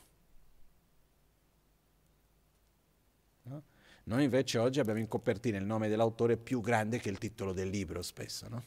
[3.43, 3.63] No?
[4.05, 7.69] Noi invece oggi abbiamo in copertina il nome dell'autore più grande che il titolo del
[7.69, 8.63] libro spesso, no?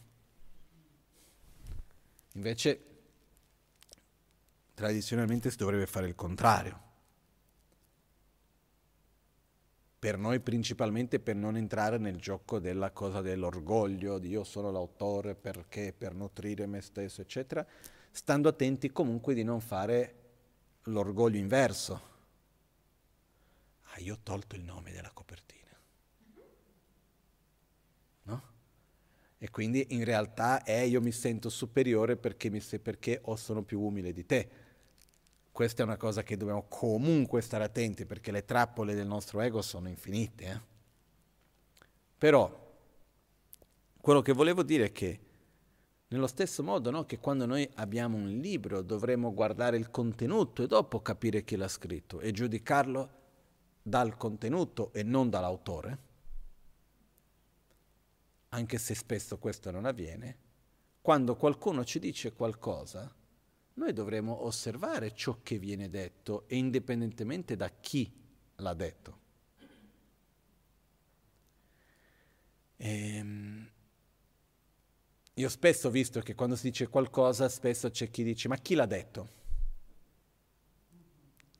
[2.34, 2.80] Invece
[4.74, 6.86] tradizionalmente si dovrebbe fare il contrario
[9.98, 15.34] per noi principalmente per non entrare nel gioco della cosa dell'orgoglio, di io sono l'autore
[15.34, 17.66] perché, per nutrire me stesso, eccetera,
[18.10, 20.14] stando attenti comunque di non fare
[20.84, 22.16] l'orgoglio inverso.
[23.98, 25.76] Ah, io ho tolto il nome della copertina.
[28.22, 28.42] No?
[29.38, 34.12] E quindi in realtà è io mi sento superiore perché, mi, perché sono più umile
[34.12, 34.66] di te
[35.58, 39.60] questa è una cosa che dobbiamo comunque stare attenti perché le trappole del nostro ego
[39.60, 40.44] sono infinite.
[40.44, 40.60] Eh?
[42.16, 42.48] Però
[44.00, 45.20] quello che volevo dire è che
[46.06, 50.68] nello stesso modo no, che quando noi abbiamo un libro dovremo guardare il contenuto e
[50.68, 53.10] dopo capire chi l'ha scritto e giudicarlo
[53.88, 55.98] dal contenuto e non dall'autore,
[58.50, 60.36] anche se spesso questo non avviene,
[61.00, 63.12] quando qualcuno ci dice qualcosa,
[63.74, 68.12] noi dovremo osservare ciò che viene detto e indipendentemente da chi
[68.56, 69.18] l'ha detto.
[72.76, 73.70] Ehm,
[75.34, 78.74] io spesso ho visto che quando si dice qualcosa, spesso c'è chi dice ma chi
[78.74, 79.37] l'ha detto?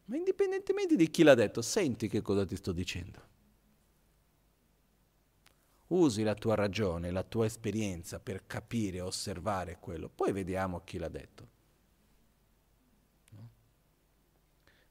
[0.08, 3.26] Ma indipendentemente di chi l'ha detto, senti che cosa ti sto dicendo.
[5.88, 11.08] Usi la tua ragione, la tua esperienza per capire, osservare quello, poi vediamo chi l'ha
[11.08, 11.56] detto.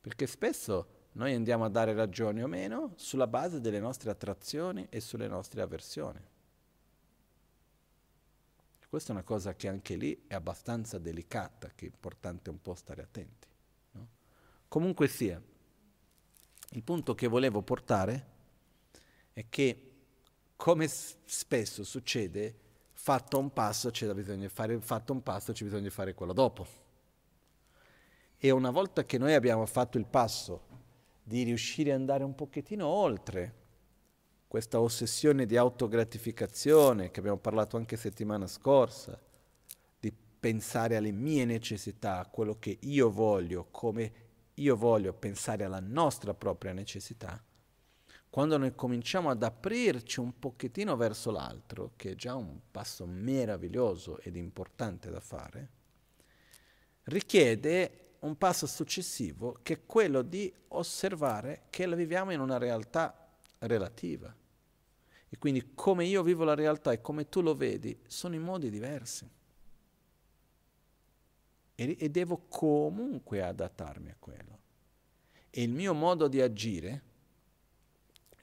[0.01, 4.99] Perché spesso noi andiamo a dare ragione o meno sulla base delle nostre attrazioni e
[4.99, 6.22] sulle nostre avversioni.
[8.88, 12.76] Questa è una cosa che anche lì è abbastanza delicata, che è importante un po'
[12.76, 13.47] stare attenti.
[14.68, 15.41] Comunque sia,
[16.72, 18.26] Il punto che volevo portare
[19.32, 19.91] è che,
[20.57, 22.55] come spesso succede,
[22.91, 26.68] fatto un passo c'è bisogno fare, fatto un passo c'è bisogno fare quello dopo.
[28.36, 30.61] E una volta che noi abbiamo fatto il passo
[31.24, 33.53] di riuscire ad andare un pochettino oltre
[34.47, 39.20] questa ossessione di autogratificazione che abbiamo parlato anche settimana scorsa,
[39.99, 44.26] di pensare alle mie necessità, a quello che io voglio, come
[44.60, 47.43] io voglio pensare alla nostra propria necessità,
[48.30, 54.20] quando noi cominciamo ad aprirci un pochettino verso l'altro, che è già un passo meraviglioso
[54.20, 55.70] ed importante da fare,
[57.03, 63.30] richiede un passo successivo che è quello di osservare che la viviamo in una realtà
[63.60, 64.36] relativa.
[65.30, 68.70] E quindi come io vivo la realtà e come tu lo vedi sono in modi
[68.70, 69.30] diversi
[71.80, 74.58] e, e devo comunque adattarmi a quello.
[75.52, 77.04] E il mio modo di agire,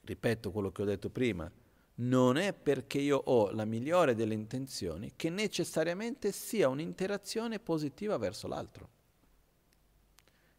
[0.02, 1.50] ripeto quello che ho detto prima,
[1.96, 8.46] non è perché io ho la migliore delle intenzioni che necessariamente sia un'interazione positiva verso
[8.46, 8.88] l'altro.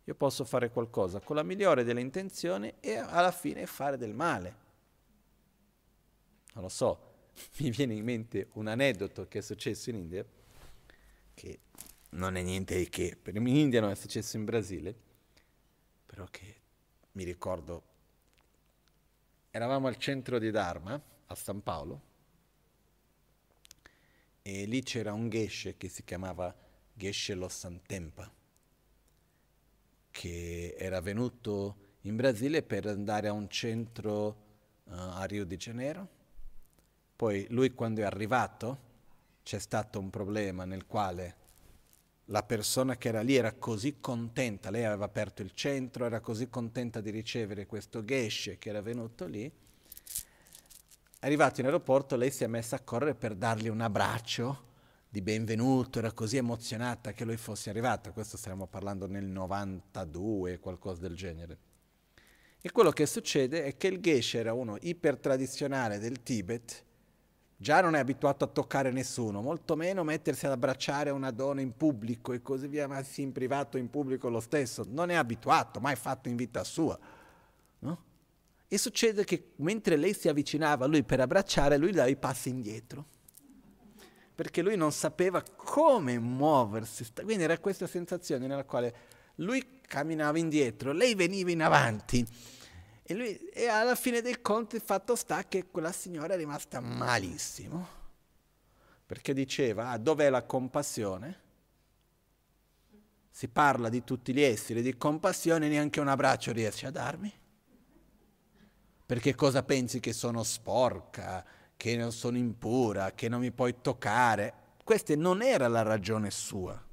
[0.04, 4.64] Io posso fare qualcosa con la migliore delle intenzioni e alla fine fare del male.
[6.54, 7.14] Non lo so,
[7.60, 10.26] mi viene in mente un aneddoto che è successo in India,
[11.34, 11.60] che
[12.16, 14.96] non è niente di che, per in India non è successo in Brasile,
[16.06, 16.56] però che
[17.14, 17.84] mi ricordo,
[19.52, 22.02] eravamo al centro di Dharma, a San Paolo,
[24.42, 26.56] e lì c'era un geshe che si chiamava
[26.94, 28.32] Geshe Lo Santempa,
[30.12, 34.28] che era venuto in Brasile per andare a un centro
[34.84, 36.10] uh, a Rio de Janeiro.
[37.16, 38.94] Poi lui quando è arrivato
[39.42, 41.44] c'è stato un problema nel quale
[42.30, 46.50] la persona che era lì era così contenta, lei aveva aperto il centro, era così
[46.50, 49.52] contenta di ricevere questo geshe che era venuto lì.
[51.20, 54.64] Arrivato in aeroporto, lei si è messa a correre per dargli un abbraccio
[55.10, 58.12] di benvenuto, era così emozionata che lui fosse arrivato.
[58.12, 61.58] Questo stiamo parlando nel 92, qualcosa del genere.
[62.60, 66.84] E quello che succede è che il geshe era uno ipertradizionale del Tibet,
[67.66, 71.76] Già non è abituato a toccare nessuno, molto meno mettersi ad abbracciare una donna in
[71.76, 74.86] pubblico e così via, ma sì in privato in pubblico lo stesso.
[74.88, 76.96] Non è abituato, mai fatto in vita sua.
[77.80, 78.04] No?
[78.68, 82.50] E succede che mentre lei si avvicinava a lui per abbracciare, lui dava i passi
[82.50, 83.04] indietro.
[84.36, 87.04] Perché lui non sapeva come muoversi.
[87.24, 88.96] Quindi era questa sensazione nella quale
[89.38, 92.28] lui camminava indietro, lei veniva in avanti
[93.08, 96.80] e, lui, e alla fine dei conti il fatto sta che quella signora è rimasta
[96.80, 97.88] malissimo,
[99.06, 101.44] perché diceva, ah, dov'è la compassione?
[103.30, 107.32] Si parla di tutti gli esseri, di compassione, neanche un abbraccio riesci a darmi?
[109.06, 111.46] Perché cosa pensi che sono sporca,
[111.78, 114.54] che non sono impura, che non mi puoi toccare?
[114.84, 116.84] Questa non era la ragione sua.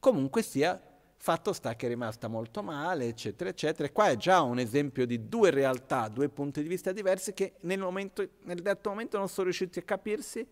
[0.00, 0.80] Comunque sia,
[1.26, 3.88] Fatto sta che è rimasta molto male, eccetera, eccetera.
[3.88, 7.54] E qua è già un esempio di due realtà, due punti di vista diversi che
[7.62, 10.46] nel, momento, nel detto momento non sono riusciti a capirsi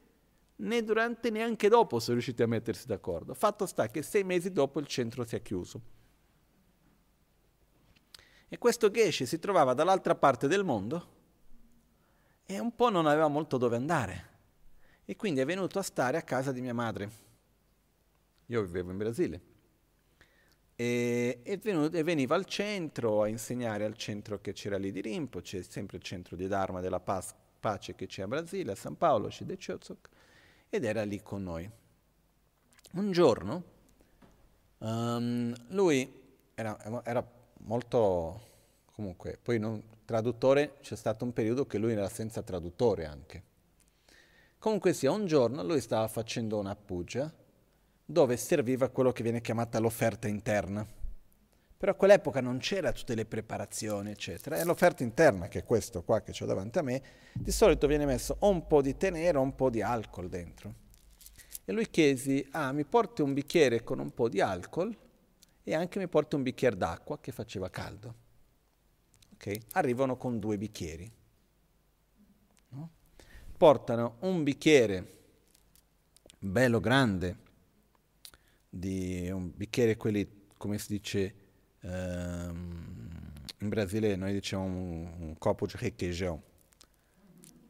[0.57, 3.35] né durante né anche dopo sono riusciti a mettersi d'accordo.
[3.35, 5.81] Fatto sta che sei mesi dopo il centro si è chiuso.
[8.49, 11.07] E questo Geshe si trovava dall'altra parte del mondo
[12.47, 14.29] e un po' non aveva molto dove andare.
[15.05, 17.11] E quindi è venuto a stare a casa di mia madre.
[18.47, 19.53] Io vivevo in Brasile.
[20.77, 25.41] E, e, venuto, veniva al centro a insegnare al centro che c'era lì di Rimpo,
[25.41, 28.97] c'è sempre il centro di Dharma della Paz, pace che c'è a Brasile, a San
[28.97, 30.09] Paolo, Shide Chozok,
[30.69, 31.71] ed era lì con noi.
[32.93, 33.63] Un giorno
[34.79, 36.23] um, lui
[36.55, 37.27] era, era,
[37.61, 38.41] molto,
[38.93, 43.43] comunque, poi non, traduttore, c'è stato un periodo che lui era senza traduttore anche.
[44.59, 47.33] Comunque sia, un giorno lui stava facendo una puja,
[48.05, 50.87] dove serviva quello che viene chiamata l'offerta interna.
[51.77, 54.59] Però a quell'epoca non c'era tutte le preparazioni, eccetera.
[54.59, 57.03] E l'offerta interna, che è questo qua che ho davanti a me,
[57.33, 60.29] di solito viene messo o un po' di tè nero o un po' di alcol
[60.29, 60.75] dentro.
[61.65, 64.97] E lui chiesi, ah, mi porti un bicchiere con un po' di alcol
[65.63, 68.15] e anche mi porti un bicchiere d'acqua che faceva caldo.
[69.35, 69.59] Ok?
[69.73, 71.11] Arrivano con due bicchieri.
[72.69, 72.91] No?
[73.57, 75.13] Portano un bicchiere
[76.39, 77.37] bello grande,
[78.75, 81.35] di un bicchiere, quelli, come si dice
[81.81, 86.39] ehm, in Brasile, noi diciamo un, un copo di requeijão,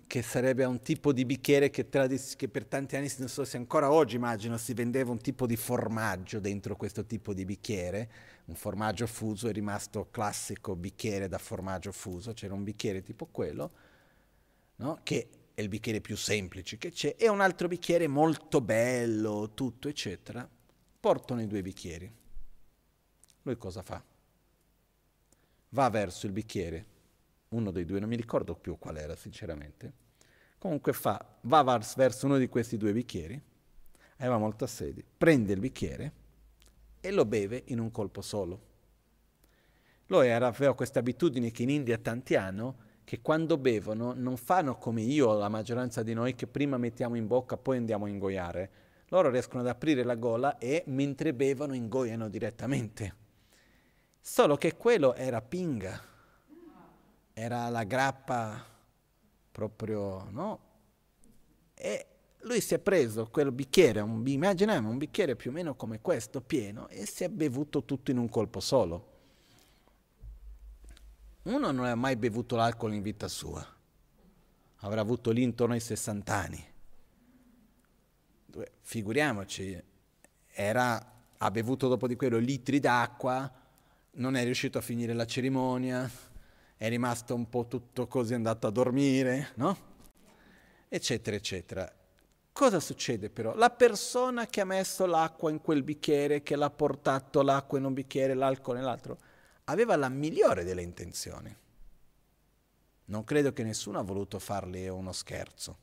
[0.06, 3.56] che sarebbe un tipo di bicchiere che, tradis- che, per tanti anni, non so se
[3.56, 8.10] ancora oggi immagino, si vendeva un tipo di formaggio dentro questo tipo di bicchiere,
[8.46, 13.72] un formaggio fuso, è rimasto classico bicchiere da formaggio fuso, c'era un bicchiere tipo quello,
[14.76, 15.00] no?
[15.02, 19.88] che è il bicchiere più semplice che c'è, e un altro bicchiere molto bello, tutto
[19.88, 20.48] eccetera,
[21.04, 22.10] portano i due bicchieri.
[23.42, 24.02] Lui cosa fa?
[25.68, 26.86] Va verso il bicchiere,
[27.48, 29.92] uno dei due, non mi ricordo più qual era sinceramente,
[30.56, 33.38] Comunque fa, va verso uno di questi due bicchieri,
[34.16, 36.12] aveva molta sede, prende il bicchiere
[37.00, 38.62] e lo beve in un colpo solo.
[40.06, 44.78] Lui era, aveva questa abitudine che in India tanti hanno, che quando bevono non fanno
[44.78, 48.83] come io, la maggioranza di noi, che prima mettiamo in bocca, poi andiamo a ingoiare.
[49.08, 53.14] Loro riescono ad aprire la gola e mentre bevono ingoiano direttamente.
[54.20, 56.02] Solo che quello era pinga,
[57.34, 58.64] era la grappa
[59.50, 60.60] proprio, no?
[61.74, 62.06] E
[62.44, 66.40] lui si è preso quel bicchiere, un, immaginiamo un bicchiere più o meno come questo,
[66.40, 69.12] pieno, e si è bevuto tutto in un colpo solo.
[71.42, 73.66] Uno non ha mai bevuto l'alcol in vita sua,
[74.76, 76.72] avrà avuto lì intorno ai 60 anni.
[78.80, 79.82] Figuriamoci,
[80.52, 83.50] era, ha bevuto dopo di quello litri d'acqua,
[84.12, 86.08] non è riuscito a finire la cerimonia,
[86.76, 89.92] è rimasto un po' tutto così, è andato a dormire, no?
[90.88, 91.92] Eccetera, eccetera.
[92.52, 93.56] Cosa succede però?
[93.56, 97.94] La persona che ha messo l'acqua in quel bicchiere, che l'ha portato l'acqua in un
[97.94, 99.18] bicchiere, l'alcol nell'altro,
[99.64, 101.54] aveva la migliore delle intenzioni.
[103.06, 105.78] Non credo che nessuno ha voluto farle uno scherzo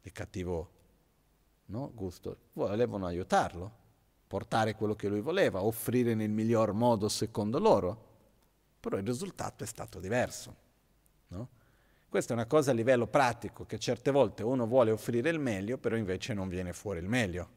[0.00, 0.71] di cattivo
[1.66, 2.36] no, gusto.
[2.52, 3.70] Volevano aiutarlo,
[4.26, 8.10] portare quello che lui voleva, offrire nel miglior modo secondo loro
[8.82, 10.56] però il risultato è stato diverso.
[11.28, 11.48] No?
[12.08, 15.78] Questa è una cosa a livello pratico, che certe volte uno vuole offrire il meglio,
[15.78, 17.48] però invece non viene fuori il meglio.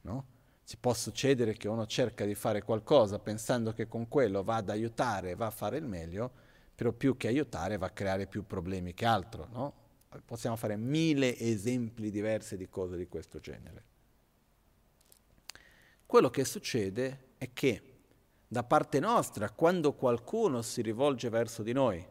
[0.00, 0.24] No?
[0.64, 4.70] Ci può succedere che uno cerca di fare qualcosa pensando che con quello va ad
[4.70, 6.30] aiutare, va a fare il meglio,
[6.74, 9.46] però più che aiutare va a creare più problemi che altro.
[9.52, 9.72] No?
[10.24, 13.84] Possiamo fare mille esempi diversi di cose di questo genere.
[16.06, 17.82] Quello che succede è che
[18.46, 22.06] da parte nostra quando qualcuno si rivolge verso di noi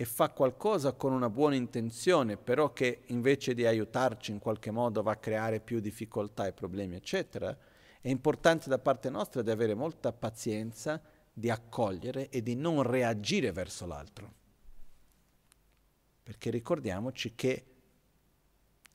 [0.00, 5.02] e fa qualcosa con una buona intenzione, però che invece di aiutarci in qualche modo
[5.02, 7.56] va a creare più difficoltà e problemi, eccetera,
[8.00, 11.02] è importante da parte nostra di avere molta pazienza,
[11.32, 14.37] di accogliere e di non reagire verso l'altro.
[16.28, 17.64] Perché ricordiamoci che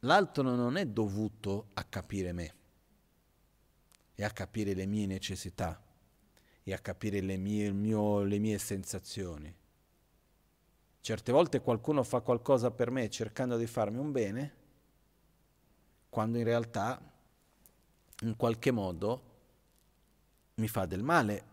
[0.02, 2.54] l'altro non è dovuto a capire me
[4.14, 5.84] e a capire le mie necessità
[6.62, 9.52] e a capire le mie, mio, le mie sensazioni.
[11.02, 14.56] Certe volte qualcuno fa qualcosa per me cercando di farmi un bene,
[16.10, 17.02] quando in realtà
[18.22, 19.24] in qualche modo
[20.58, 21.46] mi fa del male,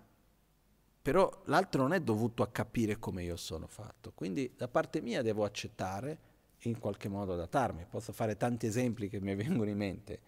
[1.03, 5.23] però l'altro non è dovuto a capire come io sono fatto, quindi da parte mia
[5.23, 6.29] devo accettare
[6.59, 7.87] e in qualche modo adattarmi.
[7.89, 10.21] Posso fare tanti esempi che mi vengono in mente.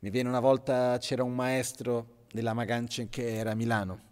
[0.00, 4.10] Mi viene una volta, c'era un maestro della Magancia che era a Milano.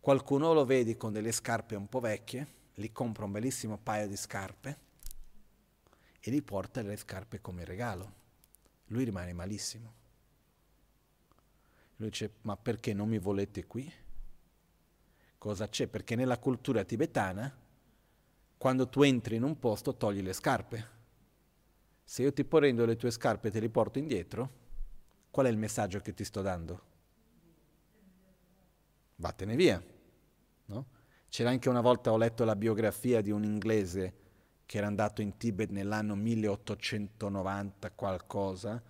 [0.00, 4.16] Qualcuno lo vedi con delle scarpe un po' vecchie, gli compra un bellissimo paio di
[4.16, 4.78] scarpe
[6.20, 8.12] e gli porta le scarpe come regalo.
[8.88, 9.94] Lui rimane malissimo.
[11.96, 13.90] Lui dice, ma perché non mi volete qui?
[15.46, 15.86] Cosa c'è?
[15.86, 17.56] Perché nella cultura tibetana,
[18.58, 20.88] quando tu entri in un posto, togli le scarpe.
[22.02, 24.50] Se io ti prendo le tue scarpe e te le porto indietro,
[25.30, 26.82] qual è il messaggio che ti sto dando?
[29.14, 29.80] vattene via.
[30.64, 30.86] No?
[31.28, 34.14] C'era anche una volta, ho letto la biografia di un inglese
[34.66, 38.82] che era andato in Tibet nell'anno 1890 qualcosa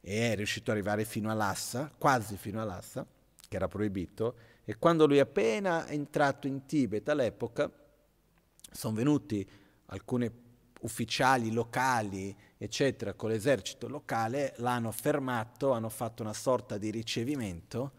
[0.00, 3.06] e è riuscito ad arrivare fino a Lhasa, quasi fino a Lhasa,
[3.46, 7.72] che era proibito, e quando lui è appena entrato in Tibet all'epoca
[8.70, 9.48] sono venuti
[9.86, 10.30] alcuni
[10.82, 17.92] ufficiali locali, eccetera, con l'esercito locale, l'hanno fermato, hanno fatto una sorta di ricevimento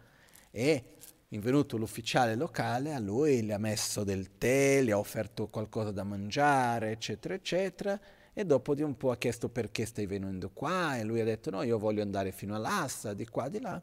[0.51, 0.97] e
[1.29, 6.03] venuto l'ufficiale locale, a lui le ha messo del tè, le ha offerto qualcosa da
[6.03, 7.99] mangiare, eccetera, eccetera,
[8.31, 11.49] e dopo di un po' ha chiesto perché stai venendo qua, e lui ha detto
[11.49, 13.81] no, io voglio andare fino all'assa, di qua, di là,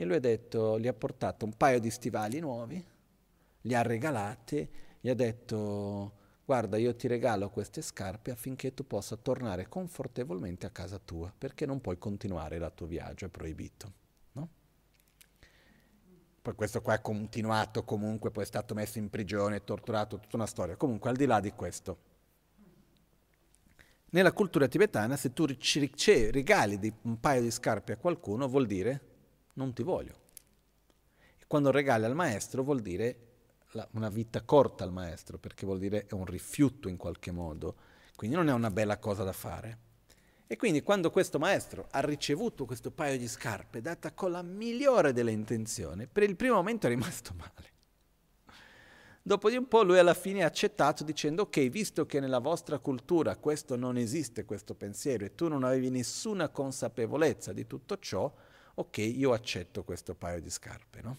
[0.00, 2.82] e lui ha detto, gli ha portato un paio di stivali nuovi,
[3.60, 4.66] li ha regalati,
[4.98, 10.70] gli ha detto, guarda, io ti regalo queste scarpe affinché tu possa tornare confortevolmente a
[10.70, 13.92] casa tua, perché non puoi continuare il tuo viaggio, è proibito.
[16.40, 20.46] Poi questo qua è continuato comunque, poi è stato messo in prigione, torturato, tutta una
[20.46, 20.76] storia.
[20.76, 21.98] Comunque al di là di questo,
[24.12, 25.92] Nella cultura tibetana, se tu ci
[26.30, 29.09] regali un paio di scarpe a qualcuno, vuol dire
[29.54, 30.14] non ti voglio.
[31.38, 33.28] E quando regali al maestro, vuol dire
[33.72, 37.76] la, una vita corta al maestro, perché vuol dire è un rifiuto in qualche modo.
[38.16, 39.78] Quindi non è una bella cosa da fare.
[40.46, 45.12] E quindi quando questo maestro ha ricevuto questo paio di scarpe, data con la migliore
[45.12, 47.68] delle intenzioni, per il primo momento è rimasto male.
[49.22, 52.78] Dopo di un po' lui alla fine ha accettato dicendo ok, visto che nella vostra
[52.78, 58.34] cultura questo non esiste, questo pensiero, e tu non avevi nessuna consapevolezza di tutto ciò,
[58.80, 61.16] ok, io accetto questo paio di scarpe, no?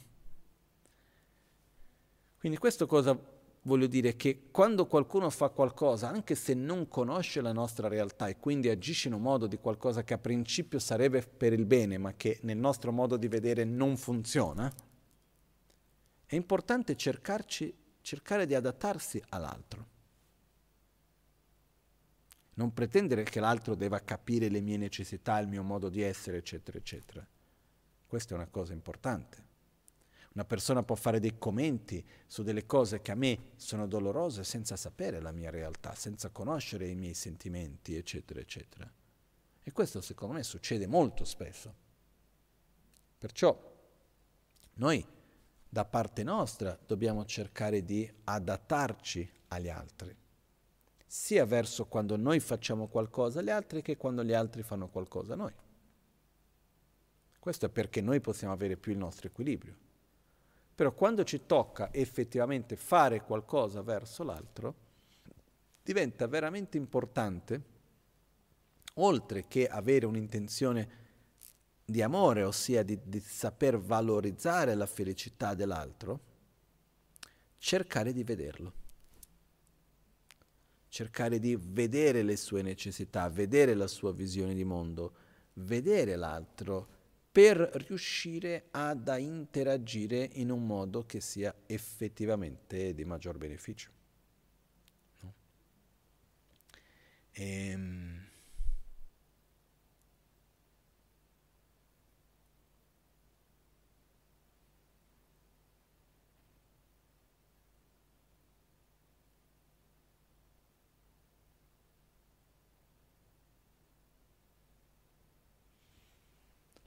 [2.37, 3.17] Quindi questo cosa
[3.63, 4.15] voglio dire?
[4.15, 9.07] Che quando qualcuno fa qualcosa, anche se non conosce la nostra realtà e quindi agisce
[9.09, 12.57] in un modo di qualcosa che a principio sarebbe per il bene, ma che nel
[12.57, 14.73] nostro modo di vedere non funziona,
[16.25, 19.89] è importante cercarci cercare di adattarsi all'altro.
[22.55, 26.77] Non pretendere che l'altro debba capire le mie necessità, il mio modo di essere, eccetera,
[26.77, 27.25] eccetera.
[28.11, 29.37] Questa è una cosa importante.
[30.33, 34.75] Una persona può fare dei commenti su delle cose che a me sono dolorose senza
[34.75, 38.91] sapere la mia realtà, senza conoscere i miei sentimenti, eccetera, eccetera.
[39.63, 41.73] E questo secondo me succede molto spesso.
[43.17, 43.57] Perciò
[44.73, 45.07] noi
[45.69, 50.13] da parte nostra dobbiamo cercare di adattarci agli altri,
[51.07, 55.37] sia verso quando noi facciamo qualcosa agli altri che quando gli altri fanno qualcosa a
[55.37, 55.53] noi.
[57.41, 59.75] Questo è perché noi possiamo avere più il nostro equilibrio.
[60.75, 64.75] Però quando ci tocca effettivamente fare qualcosa verso l'altro,
[65.81, 67.63] diventa veramente importante,
[68.93, 70.89] oltre che avere un'intenzione
[71.83, 76.19] di amore, ossia di, di saper valorizzare la felicità dell'altro,
[77.57, 78.73] cercare di vederlo
[80.89, 85.15] cercare di vedere le sue necessità, vedere la sua visione di mondo,
[85.53, 86.99] vedere l'altro
[87.31, 87.57] per
[87.87, 93.89] riuscire ad interagire in un modo che sia effettivamente di maggior beneficio.
[95.21, 95.33] No?
[97.31, 98.20] Ehm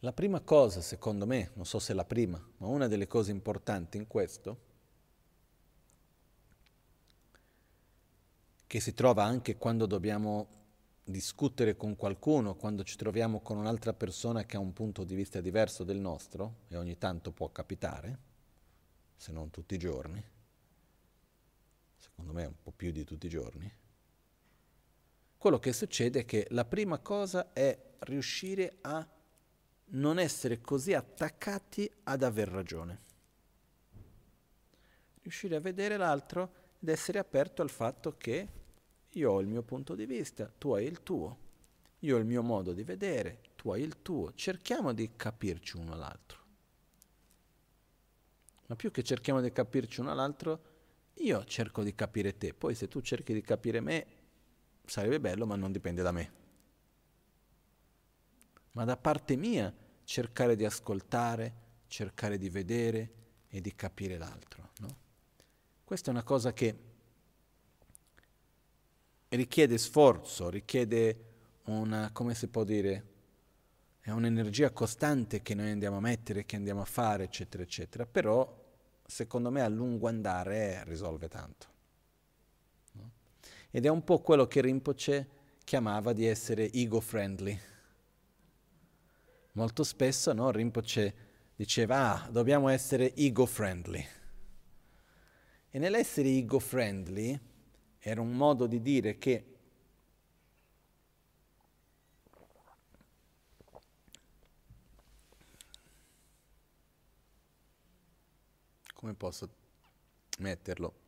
[0.05, 3.97] La prima cosa, secondo me, non so se la prima, ma una delle cose importanti
[3.97, 4.59] in questo,
[8.67, 10.49] che si trova anche quando dobbiamo
[11.05, 15.41] discutere con qualcuno, quando ci troviamo con un'altra persona che ha un punto di vista
[15.41, 18.19] diverso del nostro, e ogni tanto può capitare,
[19.17, 20.23] se non tutti i giorni,
[21.97, 23.73] secondo me un po' più di tutti i giorni,
[25.39, 29.09] quello che succede è che la prima cosa è riuscire a
[29.87, 33.03] non essere così attaccati ad aver ragione.
[35.23, 38.49] Riuscire a vedere l'altro ed essere aperto al fatto che
[39.11, 41.39] io ho il mio punto di vista, tu hai il tuo,
[42.01, 44.33] io ho il mio modo di vedere, tu hai il tuo.
[44.35, 46.43] Cerchiamo di capirci uno all'altro.
[48.67, 50.73] Ma più che cerchiamo di capirci uno all'altro,
[51.19, 54.07] io cerco di capire te, poi se tu cerchi di capire me,
[54.85, 56.43] sarebbe bello, ma non dipende da me
[58.75, 59.73] ma da parte mia
[60.05, 61.53] cercare di ascoltare,
[61.87, 63.13] cercare di vedere
[63.49, 64.71] e di capire l'altro.
[64.79, 64.97] No?
[65.85, 66.77] Questa è una cosa che
[69.29, 71.25] richiede sforzo, richiede
[71.65, 73.13] una, come si può dire,
[74.01, 78.63] è un'energia costante che noi andiamo a mettere, che andiamo a fare, eccetera, eccetera, però
[79.07, 81.67] secondo me a lungo andare risolve tanto.
[82.93, 83.11] No?
[83.71, 85.29] Ed è un po' quello che Rinpoche
[85.65, 87.73] chiamava di essere ego-friendly
[89.57, 91.15] Molto spesso no, Rinpoche
[91.55, 94.07] diceva, ah, dobbiamo essere ego-friendly.
[95.71, 97.41] E nell'essere ego-friendly
[98.01, 99.45] era un modo di dire che
[108.93, 109.49] come posso
[110.39, 111.04] metterlo?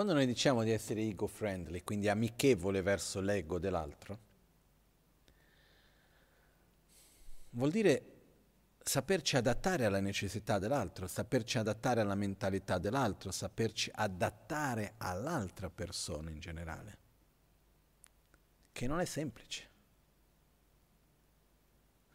[0.00, 4.18] Quando noi diciamo di essere ego friendly, quindi amichevole verso l'ego dell'altro,
[7.50, 8.04] vuol dire
[8.82, 16.40] saperci adattare alla necessità dell'altro, saperci adattare alla mentalità dell'altro, saperci adattare all'altra persona in
[16.40, 16.98] generale,
[18.72, 19.68] che non è semplice.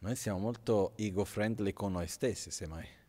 [0.00, 3.04] Noi siamo molto ego friendly con noi stessi, semmai.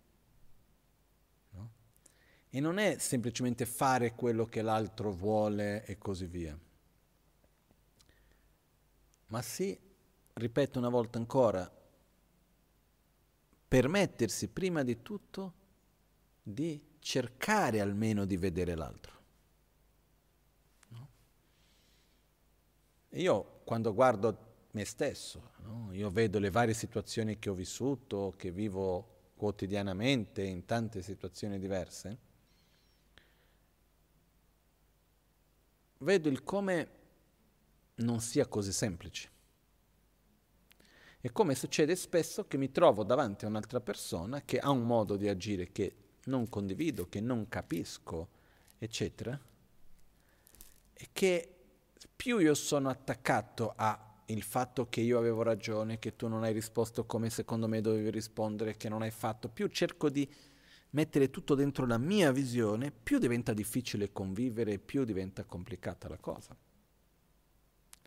[2.58, 6.58] E non è semplicemente fare quello che l'altro vuole e così via,
[9.28, 9.80] ma sì,
[10.34, 11.72] ripeto una volta ancora,
[13.68, 15.54] permettersi prima di tutto
[16.42, 19.14] di cercare almeno di vedere l'altro.
[20.88, 21.08] No?
[23.10, 25.90] Io quando guardo me stesso, no?
[25.92, 32.26] io vedo le varie situazioni che ho vissuto, che vivo quotidianamente in tante situazioni diverse,
[36.00, 36.90] vedo il come
[37.96, 39.30] non sia così semplice.
[41.20, 45.16] E come succede spesso che mi trovo davanti a un'altra persona che ha un modo
[45.18, 45.96] di agire che
[46.26, 48.30] non condivido, che non capisco,
[48.78, 49.40] eccetera,
[50.94, 51.56] e che
[52.16, 53.98] più io sono attaccato al
[54.42, 58.78] fatto che io avevo ragione, che tu non hai risposto come secondo me dovevi rispondere,
[58.78, 60.30] che non hai fatto, più cerco di
[60.98, 66.58] mettere tutto dentro la mia visione, più diventa difficile convivere, più diventa complicata la cosa.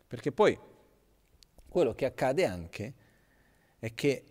[0.07, 0.59] Perché poi
[1.69, 2.93] quello che accade anche
[3.79, 4.25] è che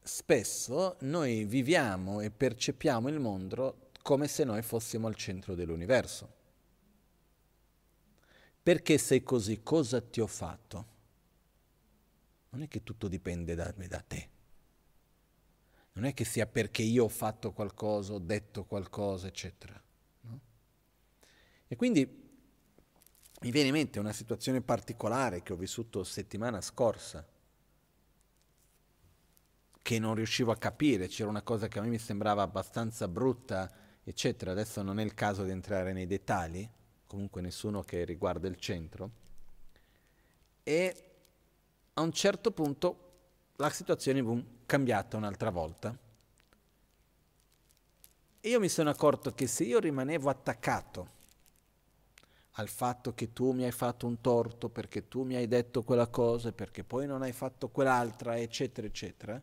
[0.00, 6.34] spesso noi viviamo e percepiamo il mondo come se noi fossimo al centro dell'universo.
[8.62, 9.64] Perché sei così?
[9.64, 10.86] Cosa ti ho fatto?
[12.50, 14.34] Non è che tutto dipende da, da te.
[15.96, 19.82] Non è che sia perché io ho fatto qualcosa, ho detto qualcosa, eccetera.
[20.20, 20.40] No?
[21.66, 22.04] E quindi
[23.40, 27.26] mi viene in mente una situazione particolare che ho vissuto settimana scorsa,
[29.80, 33.72] che non riuscivo a capire, c'era una cosa che a me mi sembrava abbastanza brutta,
[34.04, 34.50] eccetera.
[34.50, 36.68] Adesso non è il caso di entrare nei dettagli,
[37.06, 39.10] comunque nessuno che riguarda il centro.
[40.62, 41.10] E
[41.94, 43.05] a un certo punto
[43.56, 45.96] la situazione è cambiata un'altra volta.
[48.40, 51.14] E io mi sono accorto che se io rimanevo attaccato
[52.58, 56.06] al fatto che tu mi hai fatto un torto perché tu mi hai detto quella
[56.06, 59.40] cosa perché poi non hai fatto quell'altra, eccetera, eccetera,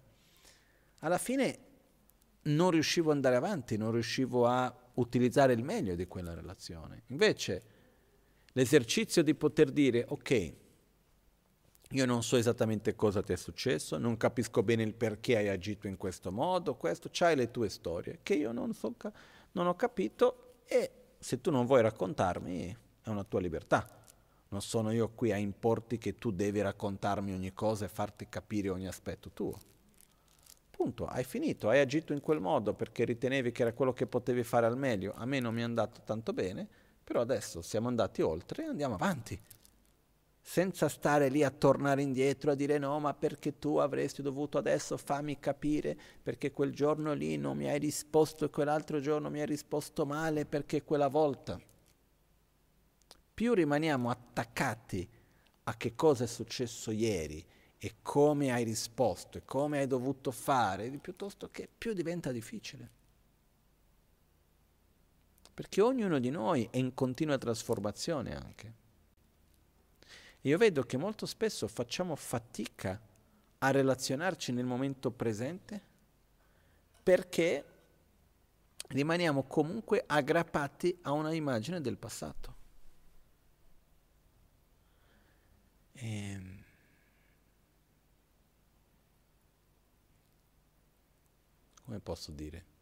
[0.99, 1.59] alla fine
[2.43, 7.03] non riuscivo ad andare avanti, non riuscivo a utilizzare il meglio di quella relazione.
[7.07, 7.63] Invece
[8.53, 10.53] l'esercizio di poter dire, ok,
[11.93, 15.87] io non so esattamente cosa ti è successo, non capisco bene il perché hai agito
[15.87, 18.95] in questo modo, questo, c'hai le tue storie che io non, so,
[19.51, 23.87] non ho capito e se tu non vuoi raccontarmi è una tua libertà.
[24.49, 28.69] Non sono io qui a importi che tu devi raccontarmi ogni cosa e farti capire
[28.69, 29.59] ogni aspetto tuo.
[30.69, 34.43] Punto, hai finito, hai agito in quel modo perché ritenevi che era quello che potevi
[34.43, 35.13] fare al meglio.
[35.15, 36.67] A me non mi è andato tanto bene,
[37.03, 39.39] però adesso siamo andati oltre e andiamo avanti.
[40.45, 44.97] Senza stare lì a tornare indietro a dire no, ma perché tu avresti dovuto adesso
[44.97, 49.45] fammi capire perché quel giorno lì non mi hai risposto e quell'altro giorno mi hai
[49.45, 51.57] risposto male perché quella volta
[53.33, 55.09] più rimaniamo attaccati
[55.63, 57.43] a che cosa è successo ieri
[57.77, 62.89] e come hai risposto e come hai dovuto fare, piuttosto che più diventa difficile.
[65.53, 68.82] Perché ognuno di noi è in continua trasformazione anche.
[70.45, 72.99] Io vedo che molto spesso facciamo fatica
[73.59, 75.81] a relazionarci nel momento presente
[77.01, 77.65] perché
[78.89, 82.55] rimaniamo comunque aggrappati a una immagine del passato.
[85.93, 86.07] E...
[86.07, 86.63] Ehm,
[91.85, 92.72] come posso dire?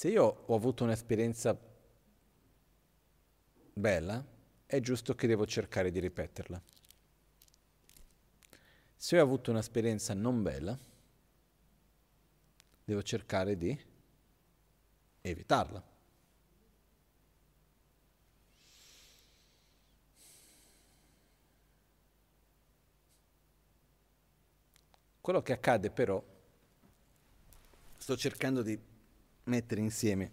[0.00, 1.54] Se io ho avuto un'esperienza
[3.74, 4.24] bella,
[4.64, 6.62] è giusto che devo cercare di ripeterla.
[8.96, 10.78] Se ho avuto un'esperienza non bella,
[12.82, 13.78] devo cercare di
[15.20, 15.84] evitarla.
[25.20, 26.24] Quello che accade però,
[27.98, 28.89] sto cercando di
[29.50, 30.30] mettere insieme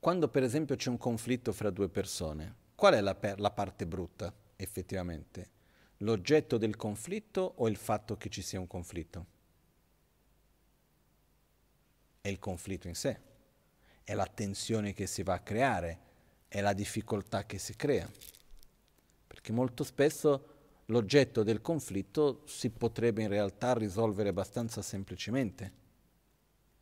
[0.00, 3.86] quando per esempio c'è un conflitto fra due persone, qual è la, per- la parte
[3.86, 5.58] brutta effettivamente?
[6.02, 9.26] l'oggetto del conflitto o il fatto che ci sia un conflitto?
[12.20, 13.20] È il conflitto in sé,
[14.04, 15.98] è la tensione che si va a creare,
[16.48, 18.10] è la difficoltà che si crea.
[19.26, 20.49] Perché molto spesso
[20.90, 25.78] l'oggetto del conflitto si potrebbe in realtà risolvere abbastanza semplicemente.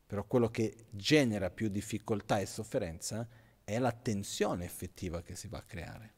[0.07, 3.29] Però quello che genera più difficoltà e sofferenza
[3.63, 6.15] è la tensione effettiva che si va a creare.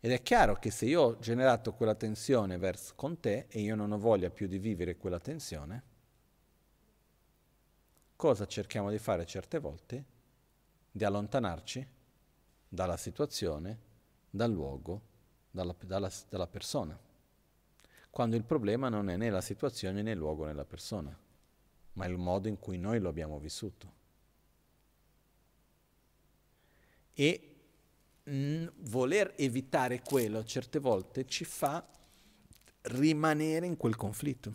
[0.00, 3.74] Ed è chiaro che se io ho generato quella tensione verso con te e io
[3.74, 5.82] non ho voglia più di vivere quella tensione,
[8.14, 10.04] cosa cerchiamo di fare certe volte?
[10.90, 11.88] Di allontanarci
[12.68, 13.78] dalla situazione,
[14.28, 15.12] dal luogo,
[15.54, 16.98] dalla, dalla, dalla persona.
[18.10, 21.16] Quando il problema non è né la situazione né il luogo né la persona,
[21.92, 23.92] ma il modo in cui noi lo abbiamo vissuto.
[27.12, 27.56] E
[28.24, 31.86] mh, voler evitare quello certe volte ci fa
[32.82, 34.52] rimanere in quel conflitto.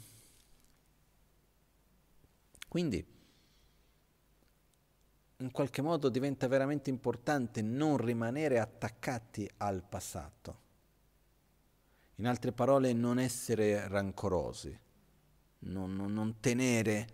[2.68, 3.06] Quindi,
[5.38, 10.68] in qualche modo diventa veramente importante non rimanere attaccati al passato.
[12.20, 14.78] In altre parole, non essere rancorosi,
[15.60, 17.08] non, non, non tenere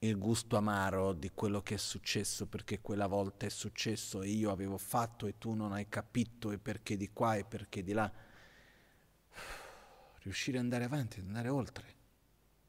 [0.00, 4.50] il gusto amaro di quello che è successo perché quella volta è successo e io
[4.50, 8.12] avevo fatto e tu non hai capito e perché di qua e perché di là.
[10.18, 11.94] Riuscire ad andare avanti, ad andare oltre.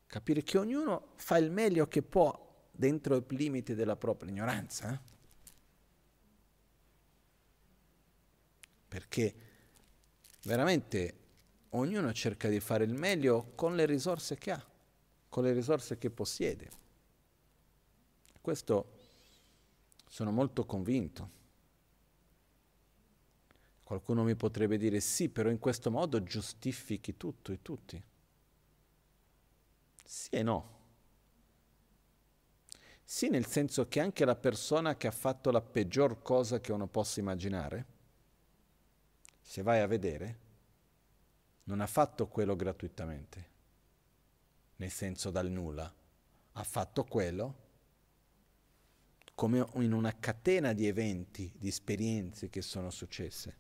[0.08, 4.94] Capire che ognuno fa il meglio che può dentro i limiti della propria ignoranza.
[4.94, 5.00] Eh?
[8.88, 9.43] Perché
[10.44, 11.20] veramente
[11.70, 14.66] ognuno cerca di fare il meglio con le risorse che ha,
[15.30, 16.70] con le risorse che possiede.
[18.42, 18.92] Questo
[20.08, 21.42] sono molto convinto.
[23.84, 28.02] Qualcuno mi potrebbe dire sì, però in questo modo giustifichi tutto e tutti.
[30.04, 30.82] Sì e no.
[33.04, 36.88] Sì nel senso che anche la persona che ha fatto la peggior cosa che uno
[36.88, 37.86] possa immaginare,
[39.44, 40.40] se vai a vedere,
[41.66, 43.50] non ha fatto quello gratuitamente,
[44.78, 45.94] nel senso dal nulla,
[46.54, 47.62] ha fatto quello
[49.36, 53.58] come in una catena di eventi, di esperienze che sono successe.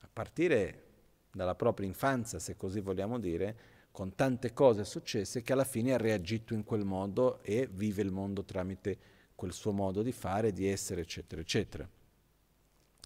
[0.00, 0.84] A partire
[1.32, 5.96] dalla propria infanzia, se così vogliamo dire, con tante cose successe che alla fine ha
[5.96, 8.98] reagito in quel modo e vive il mondo tramite
[9.34, 11.88] quel suo modo di fare, di essere, eccetera, eccetera.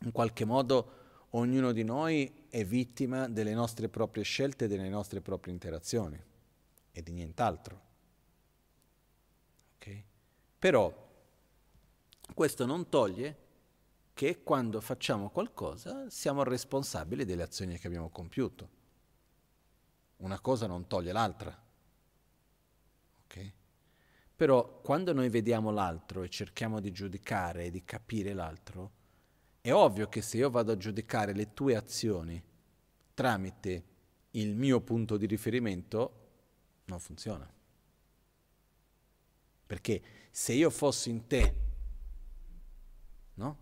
[0.02, 1.03] In qualche modo
[1.36, 6.20] ognuno di noi è vittima delle nostre proprie scelte delle nostre proprie interazioni
[6.90, 7.80] e di nient'altro.
[9.76, 10.04] Okay?
[10.58, 10.92] Però
[12.34, 13.42] questo non toglie
[14.14, 18.82] che quando facciamo qualcosa siamo responsabili delle azioni che abbiamo compiuto.
[20.18, 21.62] Una cosa non toglie l'altra.
[23.24, 23.52] Okay?
[24.36, 29.02] Però quando noi vediamo l'altro e cerchiamo di giudicare e di capire l'altro,
[29.64, 32.42] è ovvio che se io vado a giudicare le tue azioni
[33.14, 33.84] tramite
[34.32, 36.20] il mio punto di riferimento,
[36.84, 37.50] non funziona.
[39.64, 41.54] Perché se io fossi in te,
[43.36, 43.58] no?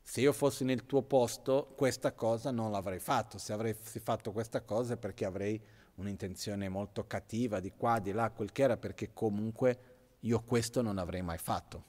[0.00, 3.36] Se io fossi nel tuo posto, questa cosa non l'avrei fatto.
[3.36, 5.62] Se avessi fatto questa cosa è perché avrei
[5.96, 10.96] un'intenzione molto cattiva di qua, di là, quel che era, perché comunque io questo non
[10.96, 11.84] avrei mai fatto.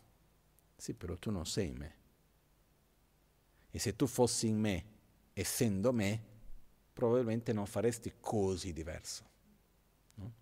[0.76, 2.04] Sì, però tu non sei me.
[3.76, 4.86] E se tu fossi in me,
[5.34, 6.24] essendo me,
[6.94, 9.26] probabilmente non faresti così diverso.
[10.14, 10.34] No?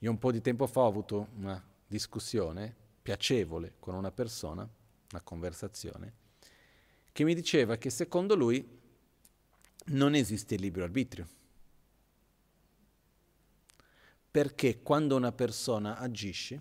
[0.00, 4.68] Io un po' di tempo fa ho avuto una discussione piacevole con una persona,
[5.10, 6.12] una conversazione,
[7.12, 8.62] che mi diceva che secondo lui
[9.86, 11.26] non esiste il libero arbitrio.
[14.30, 16.60] Perché quando una persona agisce,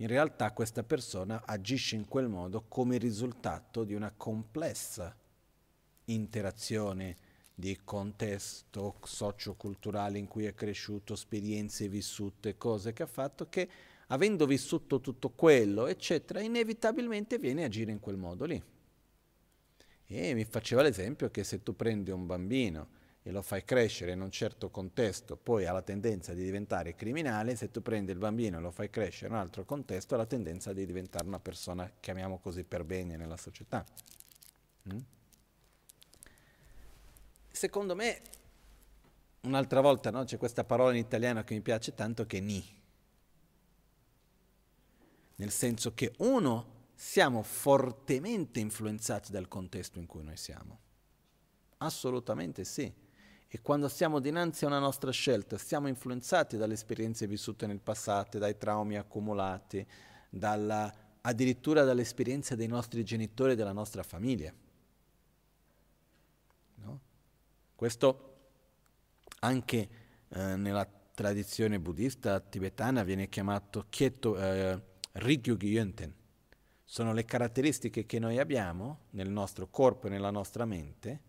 [0.00, 5.14] in realtà questa persona agisce in quel modo come risultato di una complessa
[6.06, 7.16] interazione
[7.54, 13.68] di contesto socioculturale in cui è cresciuto, esperienze vissute, cose che ha fatto, che
[14.06, 18.62] avendo vissuto tutto quello, eccetera, inevitabilmente viene a agire in quel modo lì.
[20.06, 22.88] E mi faceva l'esempio che se tu prendi un bambino
[23.22, 27.56] e lo fai crescere in un certo contesto, poi ha la tendenza di diventare criminale,
[27.56, 30.26] se tu prendi il bambino e lo fai crescere in un altro contesto, ha la
[30.26, 33.84] tendenza di diventare una persona, chiamiamo così, per bene nella società.
[34.92, 34.98] Mm?
[37.60, 38.22] secondo me,
[39.42, 42.78] un'altra volta no, c'è questa parola in italiano che mi piace tanto che è ni.
[45.36, 50.78] Nel senso che uno, siamo fortemente influenzati dal contesto in cui noi siamo.
[51.78, 52.90] Assolutamente sì.
[53.52, 58.38] E quando siamo dinanzi a una nostra scelta, siamo influenzati dalle esperienze vissute nel passato,
[58.38, 59.84] dai traumi accumulati,
[60.28, 64.54] dalla, addirittura dalle esperienze dei nostri genitori e della nostra famiglia.
[67.80, 68.36] Questo
[69.38, 69.88] anche
[70.28, 74.80] eh, nella tradizione buddista tibetana viene chiamato Kyeto, eh,
[75.12, 76.14] Rigyu Gyenten.
[76.84, 81.20] Sono le caratteristiche che noi abbiamo nel nostro corpo e nella nostra mente,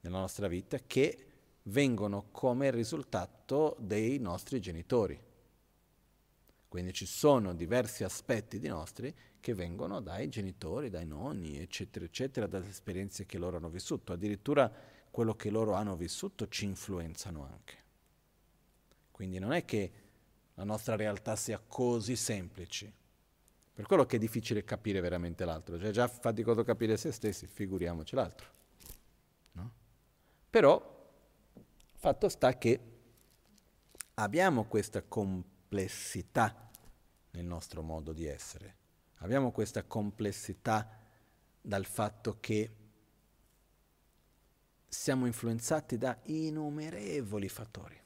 [0.00, 1.33] nella nostra vita, che
[1.64, 5.20] vengono come risultato dei nostri genitori.
[6.68, 12.46] Quindi ci sono diversi aspetti di nostri che vengono dai genitori, dai nonni, eccetera, eccetera,
[12.46, 14.12] dalle esperienze che loro hanno vissuto.
[14.12, 14.72] Addirittura
[15.10, 17.82] quello che loro hanno vissuto ci influenzano anche.
[19.10, 19.92] Quindi non è che
[20.54, 22.92] la nostra realtà sia così semplice.
[23.72, 25.78] Per quello che è difficile capire veramente l'altro.
[25.78, 28.48] Cioè già faticoso capire se stessi, figuriamoci l'altro.
[29.52, 29.72] No?
[30.50, 30.93] Però,
[32.04, 32.80] fatto sta che
[34.16, 36.68] abbiamo questa complessità
[37.30, 38.76] nel nostro modo di essere.
[39.20, 40.86] Abbiamo questa complessità
[41.62, 42.76] dal fatto che
[44.86, 47.98] siamo influenzati da innumerevoli fattori.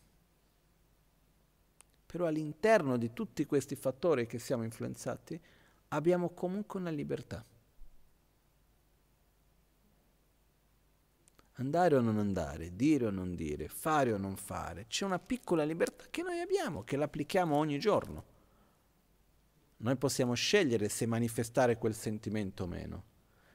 [2.06, 5.40] Però all'interno di tutti questi fattori che siamo influenzati
[5.88, 7.44] abbiamo comunque una libertà.
[11.58, 15.64] Andare o non andare, dire o non dire, fare o non fare, c'è una piccola
[15.64, 18.24] libertà che noi abbiamo, che l'applichiamo ogni giorno.
[19.78, 23.04] Noi possiamo scegliere se manifestare quel sentimento o meno.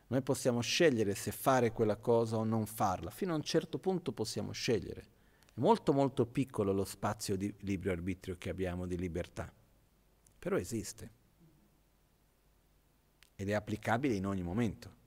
[0.07, 3.09] Noi possiamo scegliere se fare quella cosa o non farla.
[3.09, 5.05] Fino a un certo punto possiamo scegliere.
[5.53, 9.51] È molto molto piccolo lo spazio di libero arbitrio che abbiamo di libertà,
[10.39, 11.21] però esiste
[13.35, 15.01] ed è applicabile in ogni momento.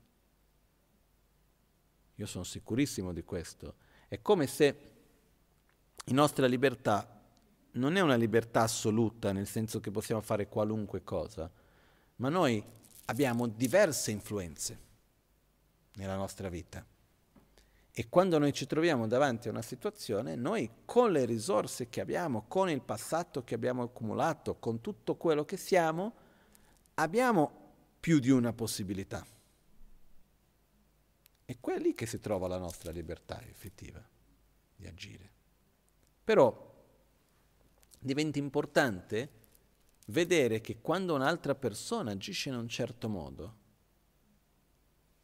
[2.17, 3.75] Io sono sicurissimo di questo.
[4.09, 4.91] È come se
[6.05, 7.17] la nostra libertà
[7.73, 11.51] non è una libertà assoluta, nel senso che possiamo fare qualunque cosa,
[12.17, 12.63] ma noi
[13.07, 14.79] abbiamo diverse influenze
[15.95, 16.85] nella nostra vita.
[17.99, 22.45] E quando noi ci troviamo davanti a una situazione, noi con le risorse che abbiamo,
[22.47, 26.15] con il passato che abbiamo accumulato, con tutto quello che siamo,
[26.95, 27.51] abbiamo
[27.99, 29.25] più di una possibilità.
[31.47, 34.05] E è lì che si trova la nostra libertà effettiva
[34.75, 35.31] di agire.
[36.25, 36.75] Però
[37.99, 39.31] diventa importante
[40.07, 43.57] vedere che quando un'altra persona agisce in un certo modo,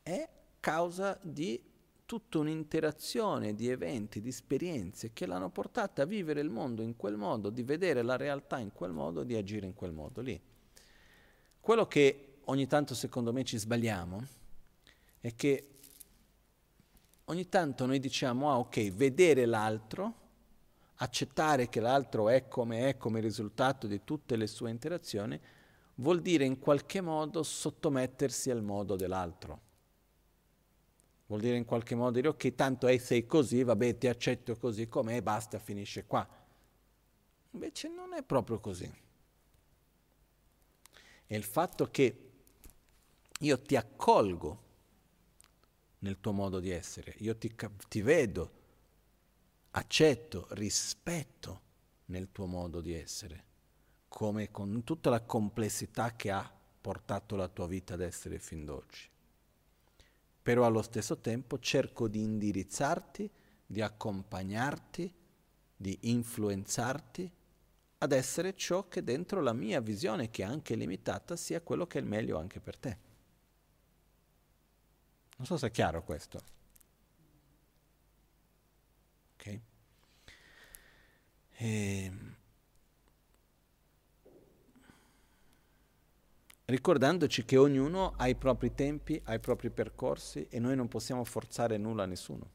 [0.02, 0.28] è
[0.60, 1.70] causa di
[2.06, 7.16] tutta un'interazione di eventi, di esperienze che l'hanno portata a vivere il mondo in quel
[7.16, 10.40] modo, di vedere la realtà in quel modo, di agire in quel modo lì.
[11.60, 14.26] Quello che ogni tanto secondo me ci sbagliamo
[15.20, 15.71] è che
[17.24, 20.20] ogni tanto noi diciamo, ah ok, vedere l'altro,
[20.96, 25.38] accettare che l'altro è come è come risultato di tutte le sue interazioni,
[25.96, 29.70] vuol dire in qualche modo sottomettersi al modo dell'altro.
[31.26, 34.88] Vuol dire in qualche modo dire ok, tanto è, sei così, vabbè, ti accetto così
[34.88, 36.28] com'è, basta, finisce qua.
[37.52, 38.90] Invece non è proprio così.
[41.24, 42.30] È il fatto che
[43.38, 44.70] io ti accolgo
[46.02, 47.54] nel tuo modo di essere, io ti,
[47.88, 48.60] ti vedo,
[49.72, 51.60] accetto, rispetto
[52.06, 53.44] nel tuo modo di essere,
[54.08, 56.50] come con tutta la complessità che ha
[56.80, 59.10] portato la tua vita ad essere fin d'oggi
[60.42, 63.30] però allo stesso tempo cerco di indirizzarti,
[63.64, 65.14] di accompagnarti,
[65.76, 67.30] di influenzarti
[67.98, 71.98] ad essere ciò che dentro la mia visione, che è anche limitata, sia quello che
[71.98, 73.10] è il meglio anche per te.
[75.42, 76.40] Non so se è chiaro questo.
[79.34, 79.46] Ok?
[79.46, 79.60] E,
[81.56, 82.36] ehm,
[86.66, 91.24] ricordandoci che ognuno ha i propri tempi, ha i propri percorsi e noi non possiamo
[91.24, 92.50] forzare nulla a nessuno.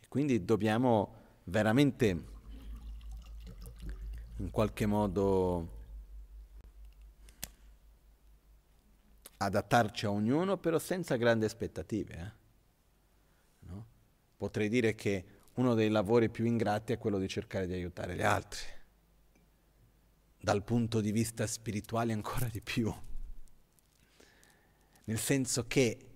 [0.00, 1.14] E quindi dobbiamo
[1.44, 2.24] veramente
[4.38, 5.78] in qualche modo
[9.42, 12.14] adattarci a ognuno, però senza grandi aspettative.
[12.14, 13.68] Eh?
[13.68, 13.86] No?
[14.36, 18.22] Potrei dire che uno dei lavori più ingrati è quello di cercare di aiutare gli
[18.22, 18.78] altri
[20.42, 22.92] dal punto di vista spirituale ancora di più.
[25.04, 26.06] Nel senso che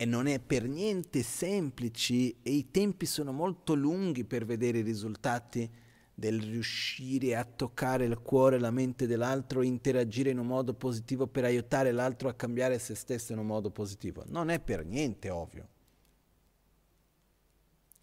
[0.00, 4.82] e non è per niente semplice e i tempi sono molto lunghi per vedere i
[4.82, 5.68] risultati
[6.18, 11.28] del riuscire a toccare il cuore e la mente dell'altro, interagire in un modo positivo
[11.28, 14.24] per aiutare l'altro a cambiare se stesso in un modo positivo.
[14.26, 15.68] Non è per niente ovvio.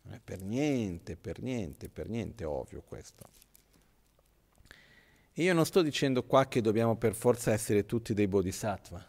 [0.04, 3.28] Non è per niente, per niente, per niente ovvio questo.
[5.34, 9.06] Io non sto dicendo qua che dobbiamo per forza essere tutti dei bodhisattva.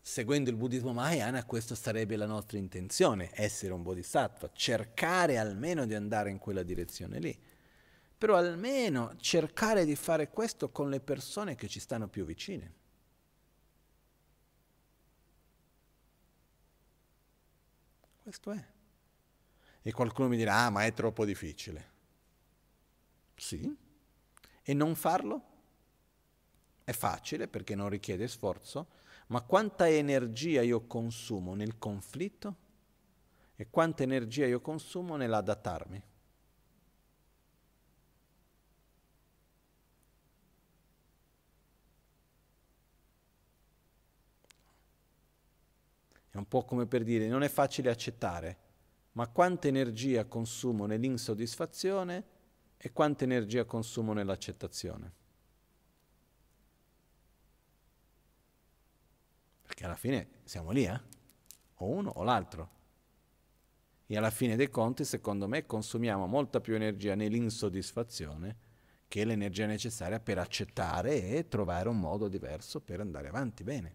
[0.00, 5.94] Seguendo il buddismo Mahayana, questa sarebbe la nostra intenzione, essere un bodhisattva, cercare almeno di
[5.94, 7.38] andare in quella direzione lì.
[8.16, 12.74] Però almeno cercare di fare questo con le persone che ci stanno più vicine.
[18.22, 18.64] Questo è.
[19.82, 21.90] E qualcuno mi dirà, ah, ma è troppo difficile.
[23.34, 23.74] Sì.
[24.62, 25.44] E non farlo?
[26.84, 28.86] È facile perché non richiede sforzo,
[29.30, 32.56] ma quanta energia io consumo nel conflitto
[33.54, 36.02] e quanta energia io consumo nell'adattarmi.
[46.30, 48.58] È un po' come per dire, non è facile accettare,
[49.12, 52.24] ma quanta energia consumo nell'insoddisfazione
[52.76, 55.19] e quanta energia consumo nell'accettazione.
[59.80, 61.00] Perché alla fine siamo lì, eh?
[61.76, 62.70] O uno o l'altro.
[64.04, 68.68] E alla fine dei conti, secondo me, consumiamo molta più energia nell'insoddisfazione
[69.08, 73.94] che l'energia necessaria per accettare e trovare un modo diverso per andare avanti bene.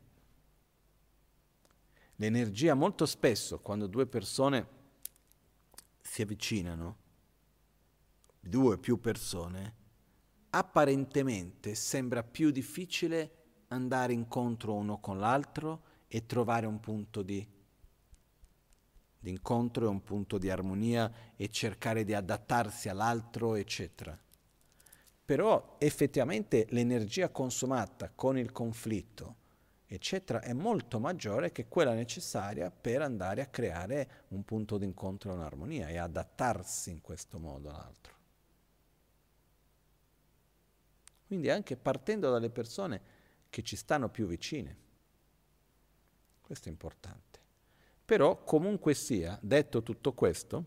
[2.15, 4.67] L'energia molto spesso, quando due persone
[6.01, 6.97] si avvicinano,
[8.39, 9.75] due o più persone,
[10.49, 13.44] apparentemente sembra più difficile
[13.75, 17.45] andare incontro uno con l'altro e trovare un punto di,
[19.19, 24.17] di incontro e un punto di armonia e cercare di adattarsi all'altro, eccetera.
[25.25, 29.35] Però effettivamente l'energia consumata con il conflitto,
[29.87, 35.35] eccetera, è molto maggiore che quella necessaria per andare a creare un punto d'incontro e
[35.35, 38.13] un'armonia e adattarsi in questo modo all'altro.
[41.25, 43.01] Quindi anche partendo dalle persone
[43.55, 44.77] che ci stanno più vicine.
[46.41, 47.39] Questo è importante.
[48.03, 50.65] Però comunque sia, detto tutto questo,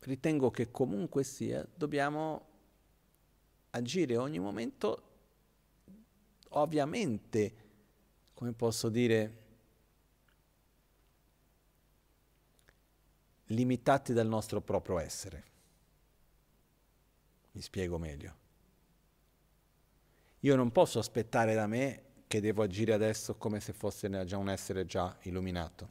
[0.00, 2.48] ritengo che comunque sia dobbiamo
[3.70, 5.02] agire ogni momento,
[6.48, 7.61] ovviamente,
[8.42, 9.36] come posso dire,
[13.44, 15.44] limitati dal nostro proprio essere.
[17.52, 18.34] Mi spiego meglio.
[20.40, 24.48] Io non posso aspettare da me che devo agire adesso come se fosse già un
[24.48, 25.90] essere già illuminato.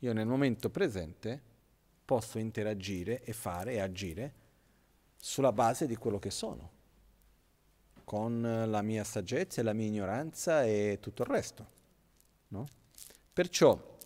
[0.00, 1.42] Io nel momento presente
[2.04, 4.34] posso interagire e fare e agire
[5.16, 6.70] sulla base di quello che sono,
[8.10, 11.66] con la mia saggezza e la mia ignoranza e tutto il resto.
[12.48, 12.66] No?
[13.32, 13.96] Perciò,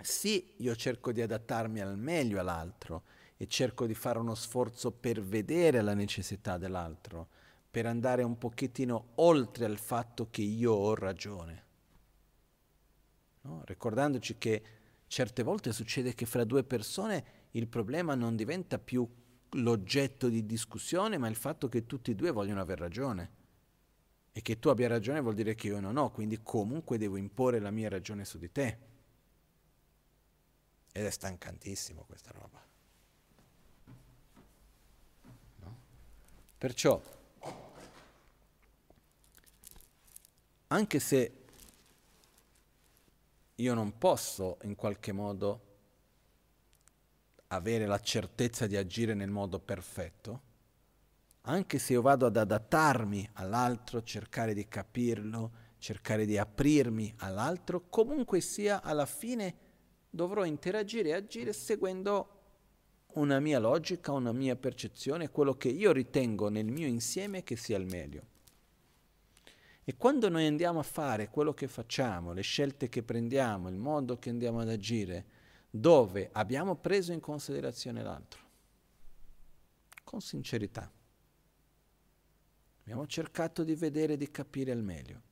[0.00, 3.02] sì, io cerco di adattarmi al meglio all'altro
[3.36, 7.26] e cerco di fare uno sforzo per vedere la necessità dell'altro,
[7.68, 11.64] per andare un pochettino oltre al fatto che io ho ragione.
[13.40, 13.62] No?
[13.64, 14.62] Ricordandoci che
[15.08, 19.04] certe volte succede che fra due persone il problema non diventa più
[19.52, 23.38] l'oggetto di discussione, ma il fatto che tutti e due vogliono aver ragione.
[24.32, 27.58] E che tu abbia ragione vuol dire che io non ho, quindi comunque devo imporre
[27.58, 28.78] la mia ragione su di te.
[30.92, 32.62] Ed è stancantissimo questa roba.
[35.56, 35.76] No?
[36.58, 37.00] Perciò,
[40.68, 41.34] anche se
[43.56, 45.69] io non posso in qualche modo
[47.52, 50.42] avere la certezza di agire nel modo perfetto,
[51.42, 58.40] anche se io vado ad adattarmi all'altro, cercare di capirlo, cercare di aprirmi all'altro, comunque
[58.40, 59.54] sia alla fine
[60.08, 62.38] dovrò interagire e agire seguendo
[63.14, 67.78] una mia logica, una mia percezione, quello che io ritengo nel mio insieme che sia
[67.78, 68.26] il meglio.
[69.82, 74.18] E quando noi andiamo a fare quello che facciamo, le scelte che prendiamo, il modo
[74.18, 75.38] che andiamo ad agire,
[75.70, 78.40] dove abbiamo preso in considerazione l'altro,
[80.02, 80.90] con sincerità,
[82.80, 85.22] abbiamo cercato di vedere e di capire al meglio,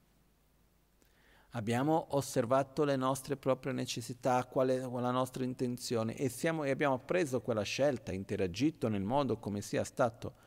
[1.50, 6.98] abbiamo osservato le nostre proprie necessità, qual è la nostra intenzione e, siamo, e abbiamo
[6.98, 10.46] preso quella scelta, interagito nel modo come sia stato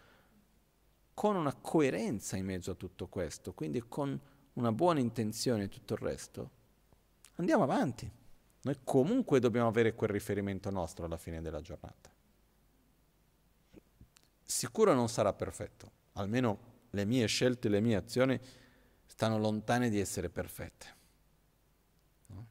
[1.14, 4.20] con una coerenza in mezzo a tutto questo, quindi con
[4.54, 6.50] una buona intenzione e tutto il resto,
[7.36, 8.20] andiamo avanti.
[8.62, 12.12] Noi comunque dobbiamo avere quel riferimento nostro alla fine della giornata.
[14.44, 18.40] Sicuro non sarà perfetto, almeno le mie scelte, le mie azioni
[19.06, 20.96] stanno lontane di essere perfette.
[22.28, 22.48] No?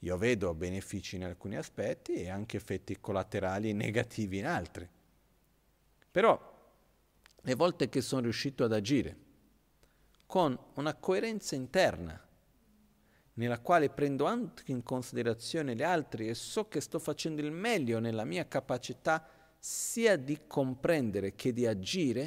[0.00, 4.88] Io vedo benefici in alcuni aspetti e anche effetti collaterali negativi in altri.
[6.10, 6.58] Però
[7.42, 9.16] le volte che sono riuscito ad agire
[10.26, 12.18] con una coerenza interna,
[13.40, 17.98] nella quale prendo anche in considerazione gli altri e so che sto facendo il meglio
[17.98, 19.26] nella mia capacità
[19.58, 22.22] sia di comprendere che di agire,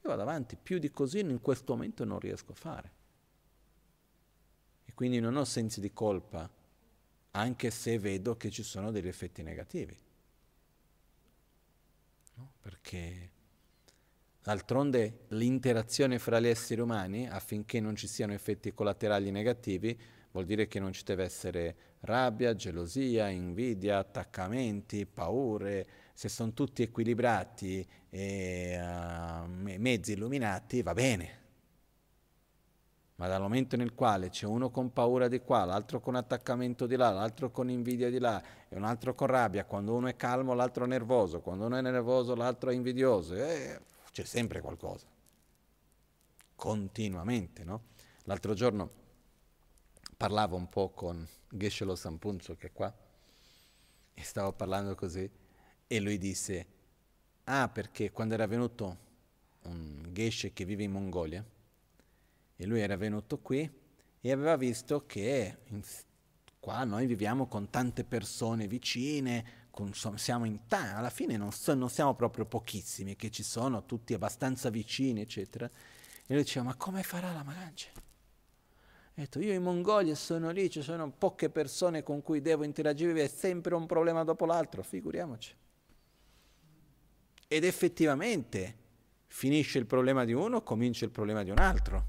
[0.00, 2.92] io vado avanti, più di così in questo momento non riesco a fare.
[4.86, 6.50] E quindi non ho sensi di colpa,
[7.32, 9.94] anche se vedo che ci sono degli effetti negativi.
[12.36, 12.52] No?
[12.60, 13.32] Perché
[14.48, 19.94] D'altronde l'interazione fra gli esseri umani, affinché non ci siano effetti collaterali negativi,
[20.30, 25.86] vuol dire che non ci deve essere rabbia, gelosia, invidia, attaccamenti, paure.
[26.14, 31.30] Se sono tutti equilibrati e uh, mezzi illuminati, va bene.
[33.16, 36.96] Ma dal momento nel quale c'è uno con paura di qua, l'altro con attaccamento di
[36.96, 40.54] là, l'altro con invidia di là e un altro con rabbia, quando uno è calmo
[40.54, 43.78] l'altro è nervoso, quando uno è nervoso l'altro è invidioso, eh,
[44.12, 45.06] c'è sempre qualcosa,
[46.54, 47.82] continuamente, no?
[48.24, 48.90] L'altro giorno
[50.16, 52.94] parlavo un po' con Geshe-lo Sampunzo che è qua
[54.12, 55.30] e stavo parlando così
[55.86, 56.66] e lui disse
[57.44, 58.98] ah perché quando era venuto
[59.62, 61.44] un Geshe che vive in Mongolia
[62.56, 63.70] e lui era venuto qui
[64.20, 65.82] e aveva visto che in,
[66.58, 69.57] qua noi viviamo con tante persone vicine,
[70.14, 74.14] siamo in ta- alla fine non, so, non, siamo proprio pochissimi, che ci sono tutti
[74.14, 75.66] abbastanza vicini, eccetera.
[75.66, 77.92] E lui diceva, ma come farà la Magange?
[77.94, 83.24] Ha detto, io in Mongolia sono lì, ci sono poche persone con cui devo interagire,
[83.24, 85.54] è sempre un problema dopo l'altro, figuriamoci.
[87.48, 88.76] Ed effettivamente
[89.26, 92.06] finisce il problema di uno, comincia il problema di un altro,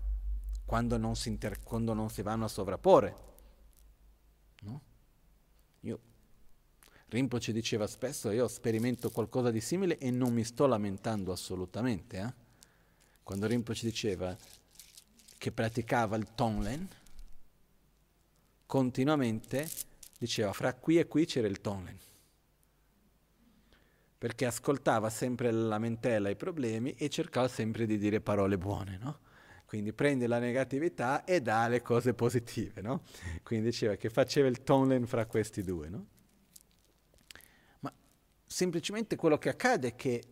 [0.65, 3.15] quando non si, inter- quando non si vanno a sovrapporre.
[4.61, 4.81] No?
[5.81, 5.99] Io
[7.09, 12.17] Rinpoche diceva spesso, io sperimento qualcosa di simile e non mi sto lamentando assolutamente.
[12.17, 12.33] Eh?
[13.23, 14.37] Quando Rinpoche diceva
[15.37, 16.87] che praticava il Tonlen,
[18.67, 19.67] continuamente
[20.19, 21.97] diceva fra qui e qui c'era il Tonlen.
[24.19, 29.19] Perché ascoltava sempre la lamentela, i problemi e cercava sempre di dire parole buone, no?
[29.65, 33.01] Quindi prende la negatività e dà le cose positive, no?
[33.41, 36.05] Quindi diceva che faceva il Tonlen fra questi due, no?
[38.51, 40.23] Semplicemente quello che accade è che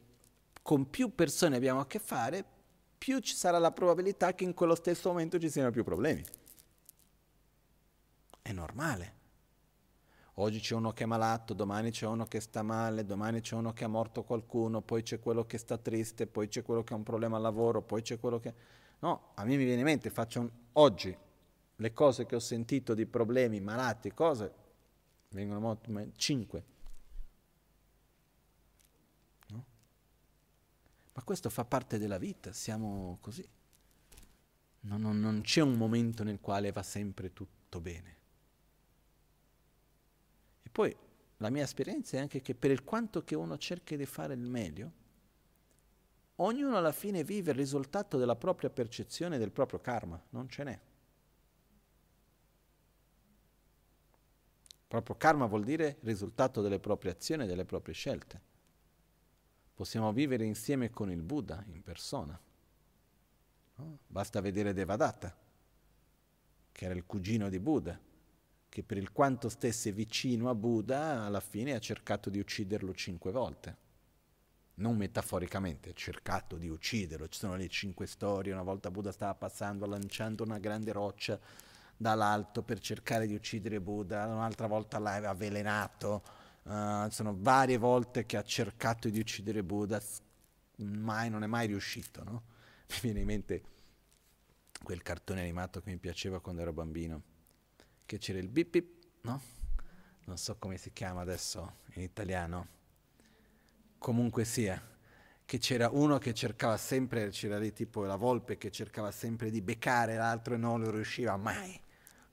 [0.64, 2.44] con più persone abbiamo a che fare,
[2.98, 6.26] più ci sarà la probabilità che in quello stesso momento ci siano più problemi.
[8.41, 9.15] È normale.
[10.39, 13.72] Oggi c'è uno che è malato, domani c'è uno che sta male, domani c'è uno
[13.72, 16.95] che ha morto qualcuno, poi c'è quello che sta triste, poi c'è quello che ha
[16.98, 18.53] un problema al lavoro, poi c'è quello che...
[18.99, 20.49] No, a me mi viene in mente, faccio un...
[20.73, 21.15] oggi
[21.76, 24.52] le cose che ho sentito di problemi, malati, cose,
[25.30, 25.91] vengono molto...
[26.15, 26.76] cinque
[31.18, 33.44] Ma questo fa parte della vita, siamo così.
[34.81, 38.18] Non, non, non c'è un momento nel quale va sempre tutto bene.
[40.61, 40.95] E poi
[41.38, 44.48] la mia esperienza è anche che per il quanto che uno cerchi di fare il
[44.48, 44.91] meglio,
[46.35, 50.80] ognuno alla fine vive il risultato della propria percezione del proprio karma, non ce n'è.
[54.88, 58.47] Proprio karma vuol dire risultato delle proprie azioni delle proprie scelte
[59.78, 62.38] possiamo vivere insieme con il Buddha in persona.
[63.76, 63.99] No?
[64.08, 65.38] Basta vedere Devadatta,
[66.72, 67.99] che era il cugino di Buddha,
[68.68, 73.32] che per il quanto stesse vicino a Buddha, alla fine ha cercato di ucciderlo cinque
[73.32, 73.78] volte.
[74.78, 77.28] Non metaforicamente, ha cercato di ucciderlo.
[77.28, 81.40] Ci sono le cinque storie, una volta Buddha stava passando lanciando una grande roccia
[81.95, 86.37] dall'alto per cercare di uccidere Buddha, un'altra volta l'aveva avvelenato,
[86.68, 90.02] Uh, sono varie volte che ha cercato di uccidere Buddha,
[90.80, 92.23] mai, non è mai riuscito.
[92.26, 92.44] No?
[92.91, 93.64] Mi viene in mente
[94.84, 97.22] quel cartone animato che mi piaceva quando ero bambino,
[98.06, 99.41] che c'era il bip bip, no?
[100.26, 102.68] Non so come si chiama adesso in italiano.
[103.98, 104.81] Comunque sia,
[105.45, 109.61] che c'era uno che cercava sempre, c'era lì tipo la volpe che cercava sempre di
[109.61, 111.80] beccare l'altro e non lo riusciva mai,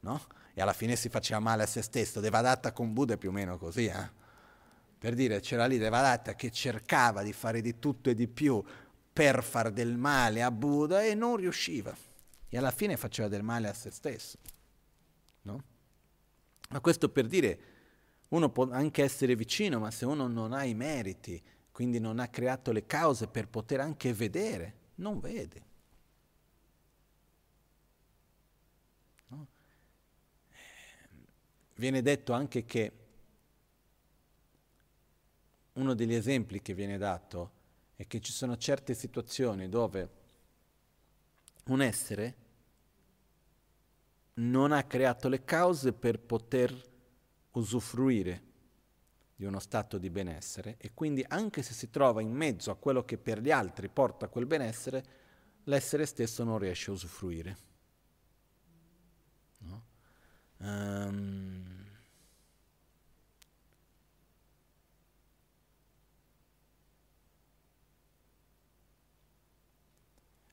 [0.01, 0.21] no?
[0.53, 2.19] E alla fine si faceva male a se stesso.
[2.19, 4.23] Devadatta con Buddha è più o meno così, eh?
[5.05, 8.65] Per dire, c'era lì Devadatta che cercava di fare di tutto e di più
[9.13, 11.95] per far del male a Buddha e non riusciva.
[12.49, 14.39] E alla fine faceva del male a se stesso.
[15.43, 15.63] No?
[16.71, 17.59] Ma questo per dire,
[18.29, 21.39] uno può anche essere vicino, ma se uno non ha i meriti,
[21.71, 25.63] quindi non ha creato le cause per poter anche vedere, non vede.
[29.29, 29.47] No?
[31.75, 33.04] viene detto anche che
[35.75, 37.53] uno degli esempi che viene dato
[37.97, 40.23] è che ci sono certe situazioni dove
[41.67, 42.37] un essere
[44.35, 46.93] non ha creato le cause per poter
[47.53, 48.43] usufruire
[49.37, 53.05] di uno stato di benessere e quindi anche se si trova in mezzo a quello
[53.05, 55.05] che per gli altri porta quel benessere,
[55.65, 57.57] l'essere stesso non riesce a usufruire.
[59.59, 59.85] No?
[60.59, 61.74] Um,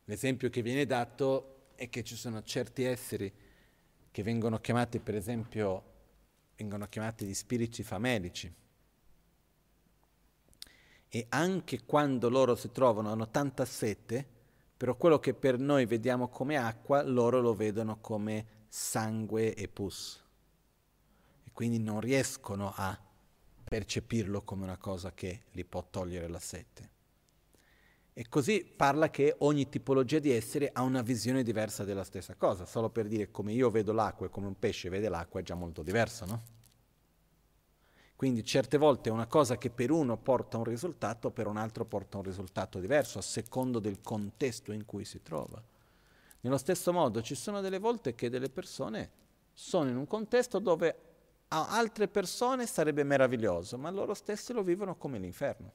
[0.06, 3.32] L'esempio che viene dato è che ci sono certi esseri
[4.12, 5.84] che vengono chiamati, per esempio,
[6.58, 8.54] vengono chiamati gli spiriti famelici.
[11.14, 14.26] E anche quando loro si trovano, hanno tanta sete,
[14.78, 20.24] però quello che per noi vediamo come acqua, loro lo vedono come sangue e pus.
[21.44, 23.00] E quindi non riescono a
[23.64, 26.90] percepirlo come una cosa che li può togliere la sete.
[28.14, 32.66] E così parla che ogni tipologia di essere ha una visione diversa della stessa cosa,
[32.66, 35.56] solo per dire come io vedo l'acqua e come un pesce vede l'acqua è già
[35.56, 36.42] molto diverso, no?
[38.18, 42.18] Quindi certe volte una cosa che per uno porta un risultato, per un altro porta
[42.18, 45.60] un risultato diverso, a secondo del contesto in cui si trova.
[46.42, 49.10] Nello stesso modo ci sono delle volte che delle persone
[49.54, 50.96] sono in un contesto dove
[51.48, 55.72] a altre persone sarebbe meraviglioso, ma loro stesse lo vivono come l'inferno.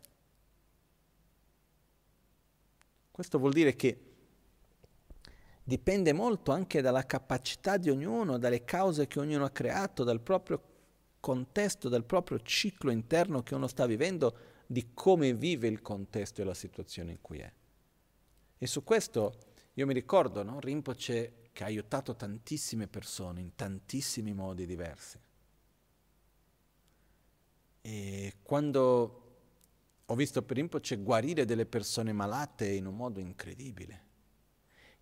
[3.16, 3.98] Questo vuol dire che
[5.64, 10.62] dipende molto anche dalla capacità di ognuno, dalle cause che ognuno ha creato, dal proprio
[11.18, 14.36] contesto, dal proprio ciclo interno che uno sta vivendo,
[14.66, 17.50] di come vive il contesto e la situazione in cui è.
[18.58, 19.38] E su questo
[19.72, 20.60] io mi ricordo, no?
[20.60, 25.18] Rinpoche che ha aiutato tantissime persone in tantissimi modi diversi.
[27.80, 29.25] E quando
[30.06, 34.04] ho visto per Rinpoche guarire delle persone malate in un modo incredibile.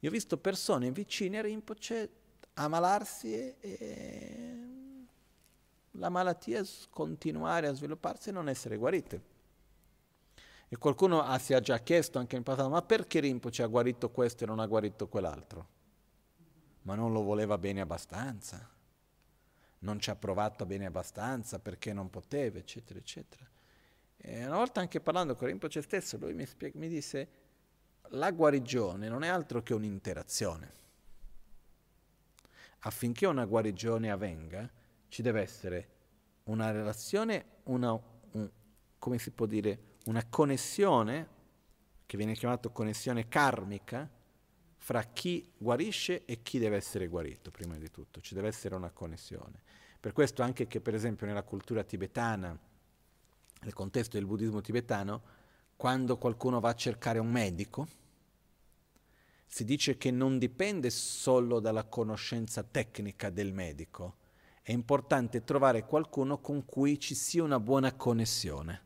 [0.01, 2.11] Io ho visto persone vicine a Rinpoche
[2.55, 4.59] ammalarsi e, e
[5.93, 9.33] la malattia continuare a svilupparsi e non essere guarite.
[10.69, 14.11] E qualcuno ha, si è già chiesto anche in passato, ma perché Rinpoche ha guarito
[14.11, 15.69] questo e non ha guarito quell'altro?
[16.83, 18.69] Ma non lo voleva bene abbastanza,
[19.81, 23.49] non ci ha provato bene abbastanza perché non poteva, eccetera, eccetera.
[24.27, 27.29] E una volta anche parlando con Rinpoche stesso, lui mi, spieg- mi disse,
[28.09, 30.73] la guarigione non è altro che un'interazione.
[32.81, 34.71] Affinché una guarigione avvenga,
[35.09, 35.89] ci deve essere
[36.45, 38.51] una relazione, una, un,
[38.99, 41.29] come si può dire, una connessione,
[42.07, 44.11] che viene chiamata connessione karmica,
[44.79, 48.23] fra chi guarisce e chi deve essere guarito, prima di tutto.
[48.23, 49.61] Ci deve essere una connessione.
[50.01, 52.59] Per questo anche che, per esempio, nella cultura tibetana,
[53.65, 55.23] nel contesto del buddismo tibetano,
[55.77, 57.89] quando qualcuno va a cercare un medico,
[59.47, 64.17] si dice che non dipende solo dalla conoscenza tecnica del medico,
[64.63, 68.83] è importante trovare qualcuno con cui ci sia una buona connessione.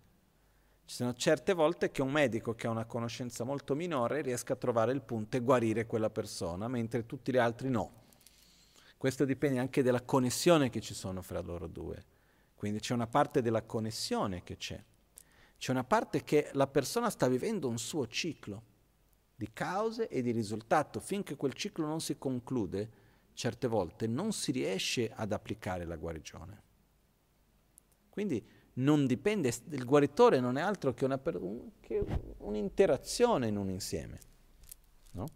[0.84, 4.56] Ci sono certe volte che un medico che ha una conoscenza molto minore riesca a
[4.56, 7.92] trovare il punto e guarire quella persona, mentre tutti gli altri no.
[8.96, 12.04] Questo dipende anche dalla connessione che ci sono fra loro due.
[12.58, 14.82] Quindi c'è una parte della connessione che c'è.
[15.56, 18.62] C'è una parte che la persona sta vivendo un suo ciclo
[19.36, 20.98] di cause e di risultato.
[20.98, 22.90] Finché quel ciclo non si conclude,
[23.32, 26.62] certe volte non si riesce ad applicare la guarigione.
[28.10, 28.44] Quindi
[28.74, 31.20] non dipende, il guaritore non è altro che, una,
[31.78, 32.04] che
[32.38, 34.18] un'interazione in un insieme.
[35.12, 35.26] No?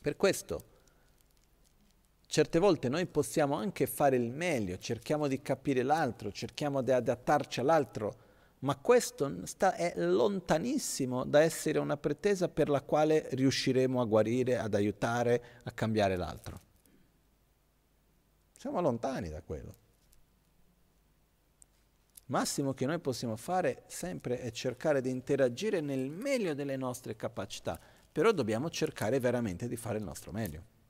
[0.00, 0.71] Per questo
[2.32, 7.60] Certe volte noi possiamo anche fare il meglio, cerchiamo di capire l'altro, cerchiamo di adattarci
[7.60, 8.16] all'altro,
[8.60, 14.56] ma questo sta, è lontanissimo da essere una pretesa per la quale riusciremo a guarire,
[14.56, 16.60] ad aiutare, a cambiare l'altro.
[18.56, 19.74] Siamo lontani da quello.
[22.28, 27.78] Massimo che noi possiamo fare sempre è cercare di interagire nel meglio delle nostre capacità,
[28.10, 30.80] però dobbiamo cercare veramente di fare il nostro meglio.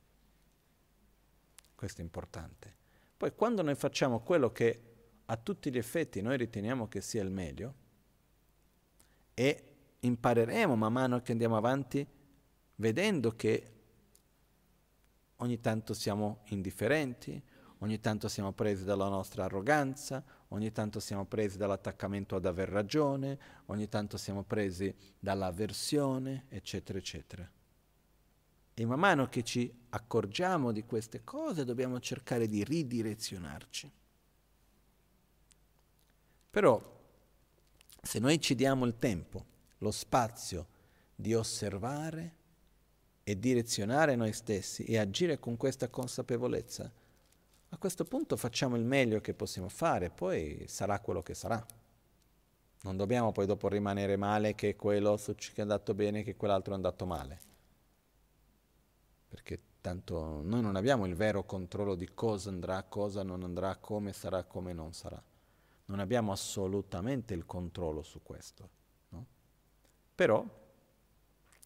[1.83, 2.77] Questo è importante.
[3.17, 4.83] Poi quando noi facciamo quello che
[5.25, 7.75] a tutti gli effetti noi riteniamo che sia il meglio,
[9.35, 9.65] e
[9.99, 12.07] impareremo man mano che andiamo avanti
[12.77, 13.73] vedendo che
[15.39, 17.43] ogni tanto siamo indifferenti,
[17.79, 23.37] ogni tanto siamo presi dalla nostra arroganza, ogni tanto siamo presi dall'attaccamento ad aver ragione,
[23.67, 27.51] ogni tanto siamo presi dall'avversione, eccetera, eccetera.
[28.75, 33.91] E man mano che ci accorgiamo di queste cose dobbiamo cercare di ridirezionarci.
[36.51, 37.01] Però
[38.03, 39.45] se noi ci diamo il tempo,
[39.79, 40.67] lo spazio
[41.15, 42.35] di osservare
[43.23, 46.91] e direzionare noi stessi e agire con questa consapevolezza,
[47.69, 51.65] a questo punto facciamo il meglio che possiamo fare, poi sarà quello che sarà.
[52.83, 57.07] Non dobbiamo poi dopo rimanere male che quello è andato bene, che quell'altro è andato
[57.07, 57.52] male.
[59.33, 64.13] Perché tanto noi non abbiamo il vero controllo di cosa andrà, cosa non andrà, come
[64.13, 65.21] sarà, come non sarà.
[65.87, 68.69] Non abbiamo assolutamente il controllo su questo.
[69.09, 69.27] No?
[70.15, 70.45] Però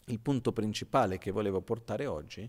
[0.04, 2.48] il punto principale che volevo portare oggi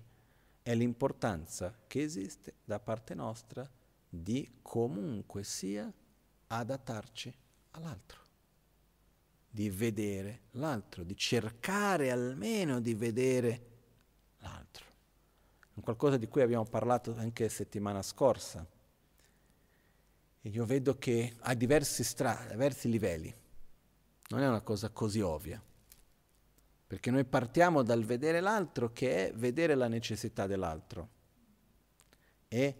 [0.61, 3.67] è l'importanza che esiste da parte nostra
[4.07, 5.91] di comunque sia
[6.45, 7.35] adattarci
[7.71, 8.21] all'altro,
[9.49, 13.76] di vedere l'altro, di cercare almeno di vedere l'altro.
[15.81, 18.65] Qualcosa di cui abbiamo parlato anche settimana scorsa.
[20.41, 23.33] E io vedo che ha diversi, stra- diversi livelli,
[24.29, 25.61] non è una cosa così ovvia.
[26.87, 31.09] Perché noi partiamo dal vedere l'altro che è vedere la necessità dell'altro
[32.47, 32.75] e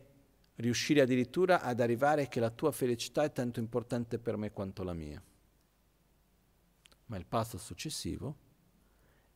[0.56, 4.94] riuscire addirittura ad arrivare che la tua felicità è tanto importante per me quanto la
[4.94, 5.22] mia.
[7.08, 8.36] Ma il passo successivo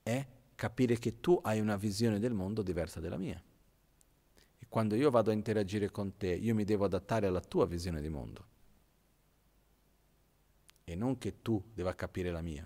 [0.04, 0.26] è
[0.56, 3.42] capire che tu hai una visione del mondo diversa dalla mia.
[4.72, 8.08] Quando io vado a interagire con te, io mi devo adattare alla tua visione di
[8.08, 8.46] mondo.
[10.86, 12.66] E non che tu debba capire la mia.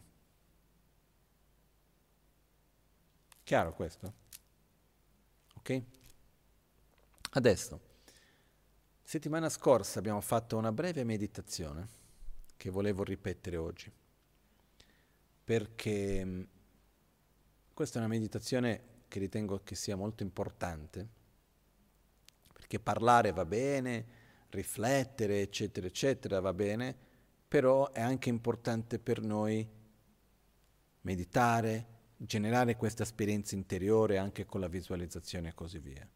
[3.44, 4.14] Chiaro questo?
[5.56, 5.82] Ok?
[7.32, 7.80] Adesso,
[9.02, 11.88] settimana scorsa abbiamo fatto una breve meditazione
[12.56, 13.92] che volevo ripetere oggi,
[15.44, 16.48] perché
[17.74, 21.24] questa è una meditazione che ritengo che sia molto importante,
[22.66, 24.06] perché parlare va bene,
[24.50, 26.96] riflettere, eccetera, eccetera, va bene,
[27.48, 29.68] però è anche importante per noi
[31.02, 31.86] meditare,
[32.18, 36.08] generare questa esperienza interiore anche con la visualizzazione e così via.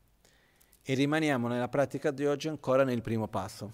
[0.82, 3.72] E rimaniamo nella pratica di oggi ancora nel primo passo,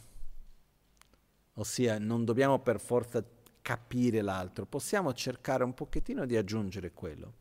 [1.54, 3.24] ossia non dobbiamo per forza
[3.62, 7.32] capire l'altro, possiamo cercare un pochettino di aggiungere quello.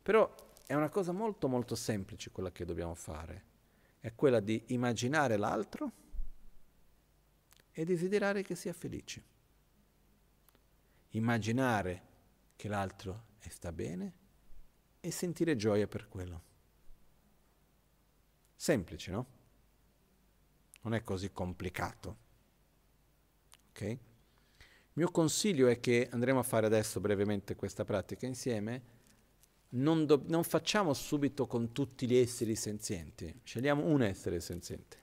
[0.00, 0.32] Però
[0.64, 3.48] è una cosa molto molto semplice quella che dobbiamo fare,
[4.00, 5.92] è quella di immaginare l'altro
[7.70, 9.22] e desiderare che sia felice.
[11.10, 12.08] Immaginare
[12.56, 14.12] che l'altro sta bene
[15.00, 16.42] e sentire gioia per quello.
[18.54, 19.26] Semplice, no?
[20.82, 22.16] Non è così complicato.
[23.70, 23.80] Ok?
[23.82, 23.98] Il
[24.92, 28.98] mio consiglio è che andremo a fare adesso brevemente questa pratica insieme.
[29.72, 34.98] Non, do- non facciamo subito con tutti gli esseri senzienti, scegliamo un essere senziente.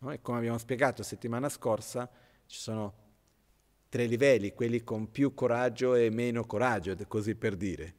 [0.00, 0.10] No?
[0.10, 2.10] E come abbiamo spiegato settimana scorsa,
[2.46, 2.94] ci sono
[3.88, 7.94] tre livelli, quelli con più coraggio e meno coraggio, così per dire.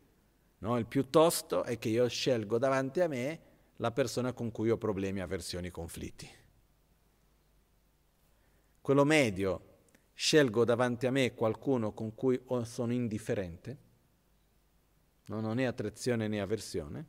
[0.59, 0.77] No?
[0.77, 3.39] Il piuttosto è che io scelgo davanti a me
[3.77, 6.30] la persona con cui ho problemi, avversioni, conflitti.
[8.80, 9.69] Quello medio,
[10.13, 13.77] scelgo davanti a me qualcuno con cui sono indifferente,
[15.26, 15.41] no?
[15.41, 17.06] non è attrazione né avversione.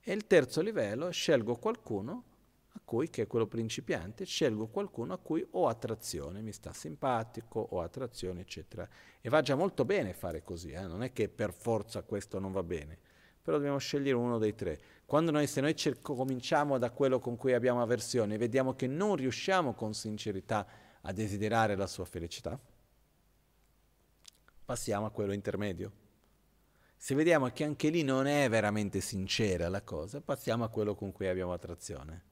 [0.00, 2.24] E il terzo livello, scelgo qualcuno
[2.72, 7.60] a cui, che è quello principiante, scelgo qualcuno a cui ho attrazione, mi sta simpatico,
[7.60, 8.88] ho attrazione, eccetera.
[9.20, 10.86] E va già molto bene fare così, eh?
[10.86, 12.98] non è che per forza questo non va bene,
[13.42, 14.80] però dobbiamo scegliere uno dei tre.
[15.04, 19.16] Quando noi, se noi cerco, cominciamo da quello con cui abbiamo avversione, vediamo che non
[19.16, 20.66] riusciamo con sincerità
[21.02, 22.58] a desiderare la sua felicità,
[24.64, 26.06] passiamo a quello intermedio.
[27.00, 31.12] Se vediamo che anche lì non è veramente sincera la cosa, passiamo a quello con
[31.12, 32.22] cui abbiamo attrazione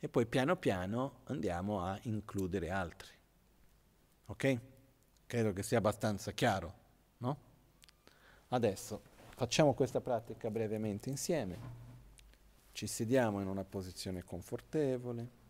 [0.00, 3.08] e poi piano piano andiamo a includere altri.
[4.26, 4.58] Ok?
[5.24, 6.74] Credo che sia abbastanza chiaro,
[7.18, 7.38] no?
[8.48, 9.00] Adesso
[9.36, 11.58] facciamo questa pratica brevemente insieme.
[12.72, 15.42] Ci sediamo in una posizione confortevole.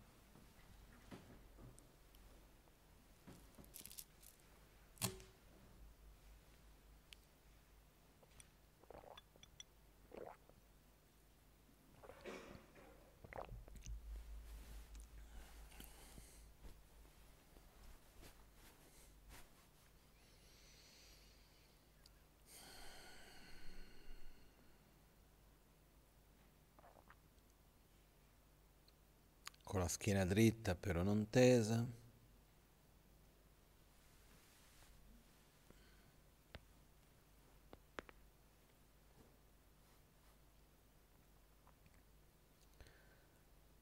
[29.74, 31.85] con la schiena dritta però non tesa.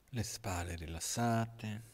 [0.09, 1.91] Le spalle rilassate.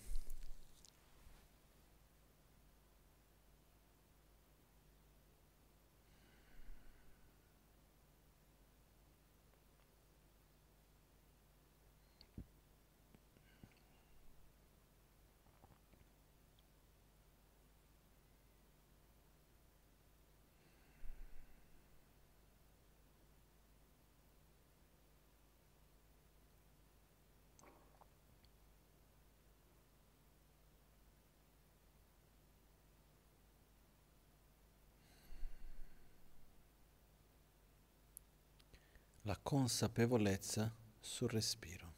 [39.30, 41.89] la consapevolezza sul respiro.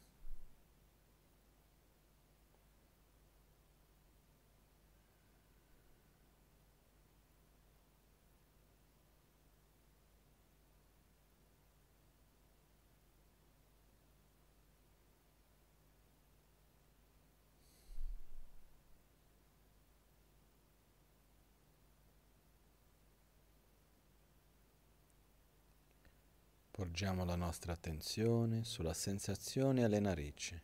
[26.92, 30.60] Porgiamo la nostra attenzione sulla sensazione alle narici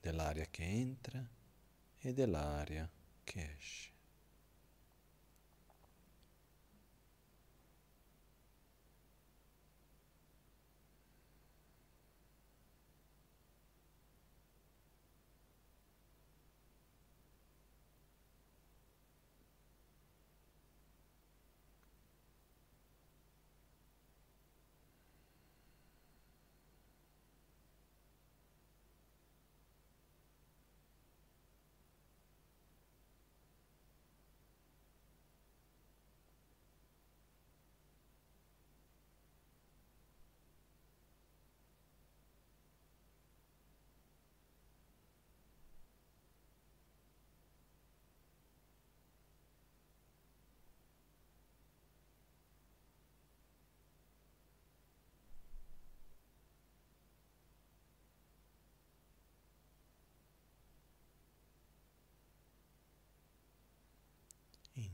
[0.00, 1.22] dell'aria che entra
[1.98, 2.90] e dell'aria
[3.22, 3.89] che esce.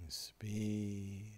[0.07, 0.47] Inspiro.
[0.47, 1.36] Espiro.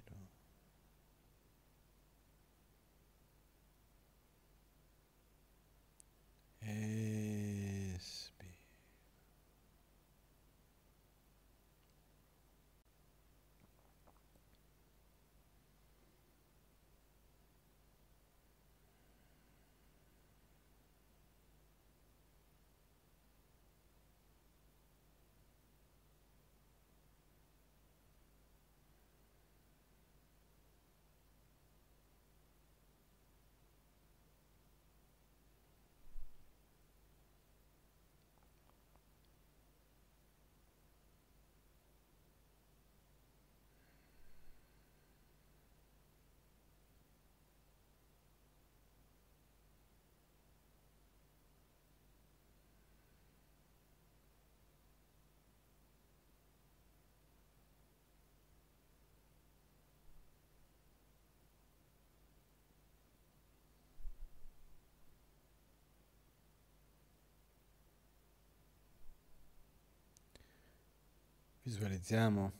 [71.68, 72.52] Visualizziamo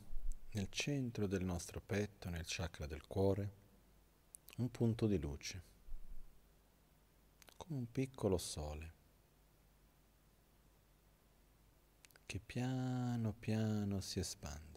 [0.51, 3.53] nel centro del nostro petto, nel chakra del cuore,
[4.59, 5.63] un punto di luce,
[7.57, 8.93] come un piccolo sole,
[12.27, 14.68] che piano piano si espande.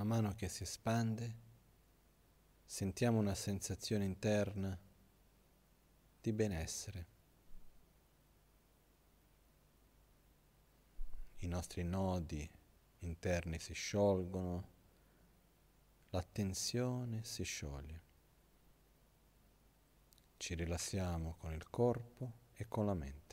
[0.00, 1.34] Man mano che si espande,
[2.64, 4.74] sentiamo una sensazione interna
[6.22, 7.06] di benessere.
[11.40, 12.50] I nostri nodi
[13.00, 14.68] interni si sciolgono,
[16.08, 18.00] la tensione si scioglie.
[20.38, 23.29] Ci rilassiamo con il corpo e con la mente.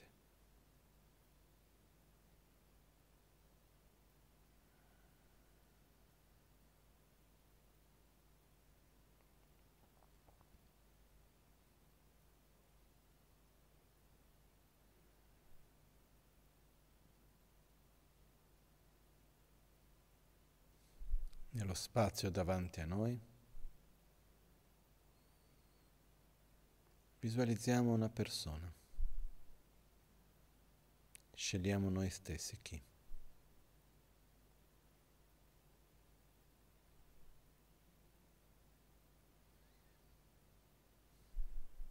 [21.68, 23.20] Nello spazio davanti a noi,
[27.20, 28.74] visualizziamo una persona.
[31.34, 32.82] Scegliamo noi stessi chi.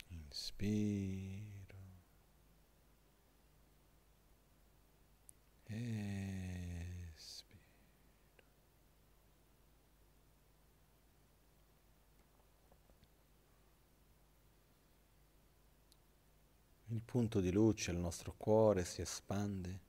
[0.08, 1.56] Inspira.
[16.88, 19.80] il punto di luce, il nostro cuore si espande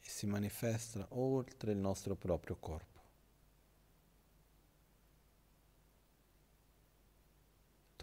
[0.00, 2.94] e si manifesta oltre il nostro proprio corpo.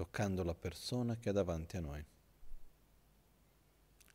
[0.02, 2.04] toccando la persona che è davanti a noi,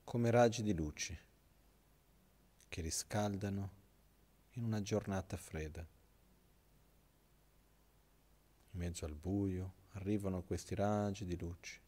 [0.03, 1.19] come raggi di luce
[2.67, 3.71] che riscaldano
[4.55, 5.87] in una giornata fredda.
[8.71, 11.86] In mezzo al buio arrivano questi raggi di luce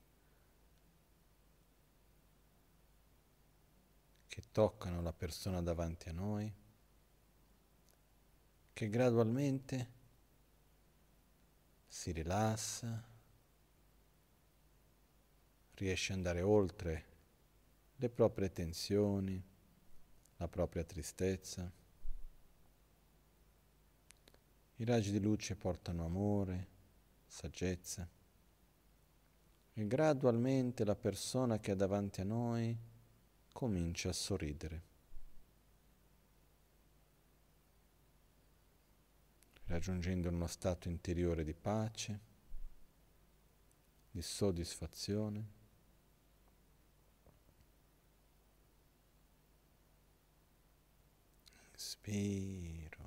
[4.28, 6.52] che toccano la persona davanti a noi,
[8.72, 9.96] che gradualmente
[11.88, 13.02] si rilassa,
[15.74, 17.05] riesce ad andare oltre
[17.96, 19.42] le proprie tensioni,
[20.36, 21.72] la propria tristezza.
[24.76, 26.66] I raggi di luce portano amore,
[27.26, 28.09] saggezza
[29.74, 32.76] e gradualmente la persona che è davanti a noi
[33.59, 34.82] comincia a sorridere.
[39.64, 42.20] raggiungendo uno stato interiore di pace,
[44.12, 45.56] di soddisfazione.
[51.72, 52.98] Inspiro.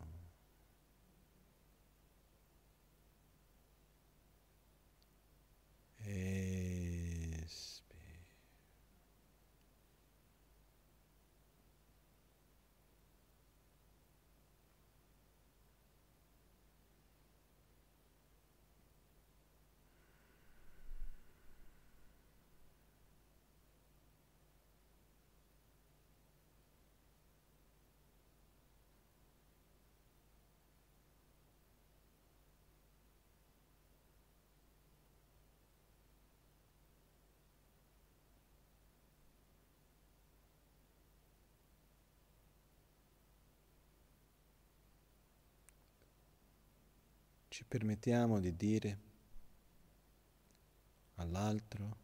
[47.52, 48.99] Ci permettiamo di dire
[51.15, 51.98] all'altro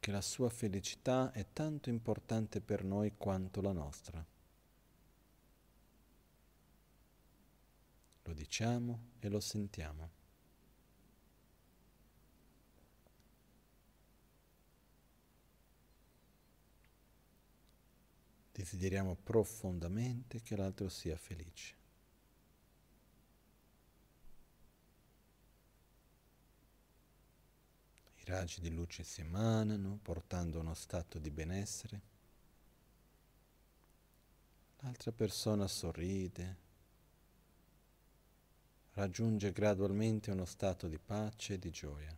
[0.00, 4.26] che la sua felicità è tanto importante per noi quanto la nostra.
[8.24, 10.10] Lo diciamo e lo sentiamo.
[18.50, 21.77] Desideriamo profondamente che l'altro sia felice.
[28.28, 32.00] Raggi di luce si emanano portando uno stato di benessere.
[34.80, 36.56] L'altra persona sorride,
[38.92, 42.16] raggiunge gradualmente uno stato di pace e di gioia.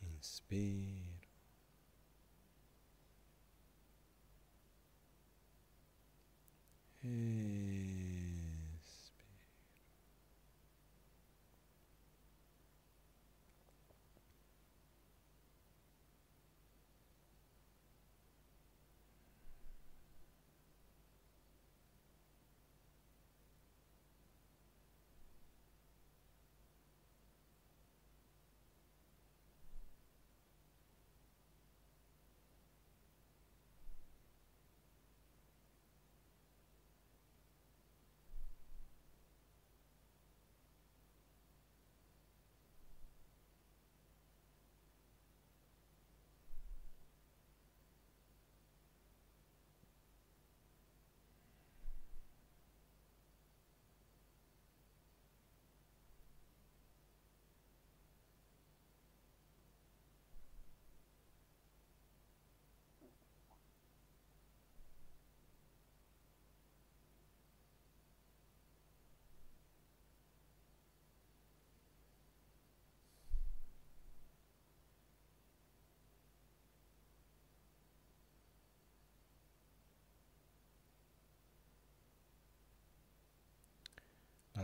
[0.00, 1.03] Inspira.
[7.04, 7.83] えー。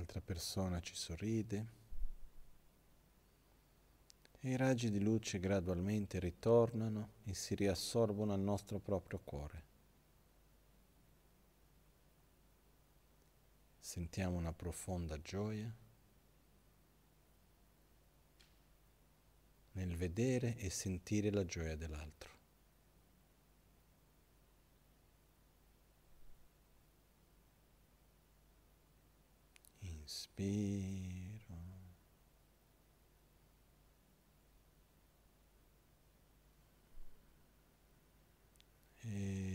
[0.01, 1.79] L'altra persona ci sorride
[4.41, 9.69] e i raggi di luce gradualmente ritornano e si riassorbono al nostro proprio cuore.
[13.79, 15.71] Sentiamo una profonda gioia
[19.73, 22.40] nel vedere e sentire la gioia dell'altro.
[30.41, 31.55] Inspiro.
[39.05, 39.50] Espiro.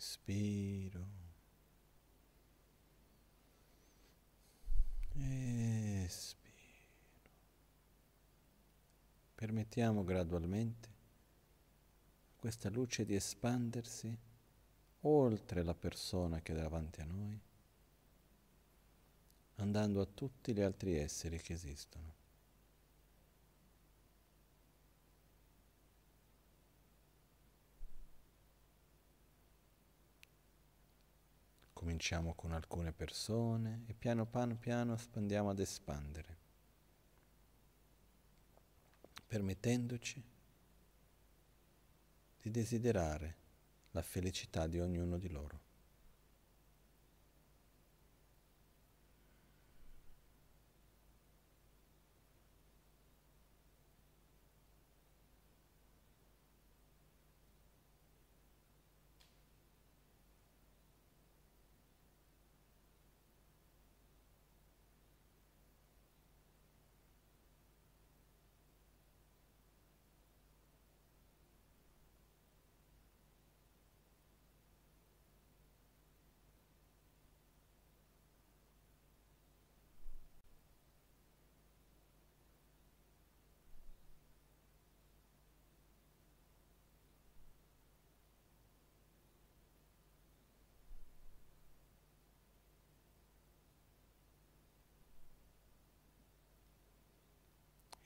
[0.00, 1.06] Inspiro.
[5.12, 6.48] Espiro.
[9.34, 10.88] Permettiamo gradualmente
[12.38, 14.16] questa luce di espandersi
[15.00, 17.38] oltre la persona che è davanti a noi,
[19.56, 22.19] andando a tutti gli altri esseri che esistono.
[31.80, 36.36] Cominciamo con alcune persone e piano piano piano spandiamo ad espandere,
[39.26, 40.22] permettendoci
[42.42, 43.36] di desiderare
[43.92, 45.69] la felicità di ognuno di loro.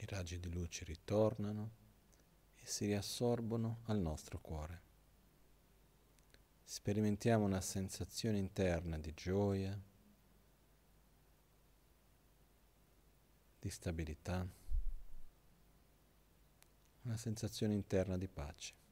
[0.04, 1.70] I raggi di luce ritornano
[2.56, 4.82] e si riassorbono al nostro cuore.
[6.62, 9.80] Sperimentiamo una sensazione interna di gioia,
[13.58, 14.46] di stabilità,
[17.04, 18.83] una sensazione interna di pace.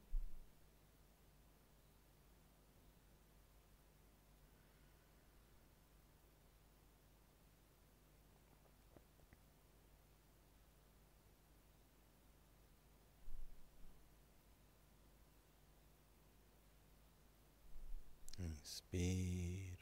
[18.73, 19.77] Inspiro.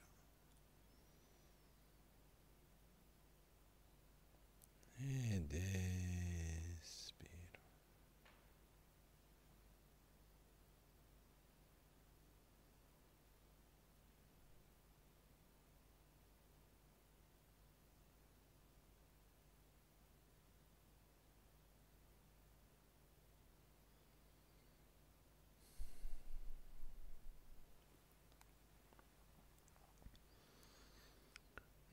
[4.99, 5.90] Ed espiro.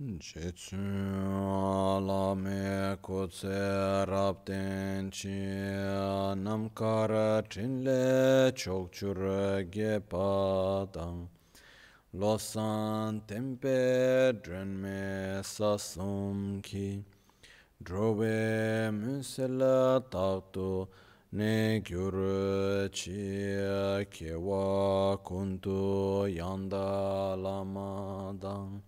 [0.01, 5.29] Hm, Chetsun lame kutse rabden chi
[6.39, 9.19] namkara trinle chokchur
[9.69, 11.27] gepadang
[12.15, 17.03] losan tempe drenme sasum ki
[17.83, 20.87] drove musela taktu
[21.33, 28.81] ne gyur chi kewa kuntu yanda lamadang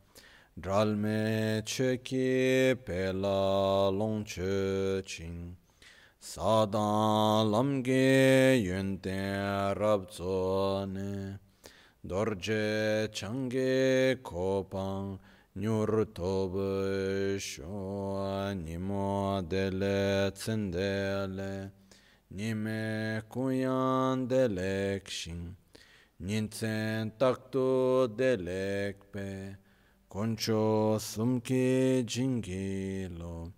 [0.56, 4.26] Dralme çeki pela long
[5.06, 5.56] çin
[6.20, 9.40] Sadan lamge yönte
[9.80, 11.38] rabzone.
[12.08, 15.18] Dorje çange kopan
[15.56, 21.70] nyur tobu şo Nimo dele tsendele
[22.30, 25.56] Nime kuyan delekşin
[26.20, 29.58] Nintsen taktu delekpe
[30.10, 33.52] Concho sumke jingi lo,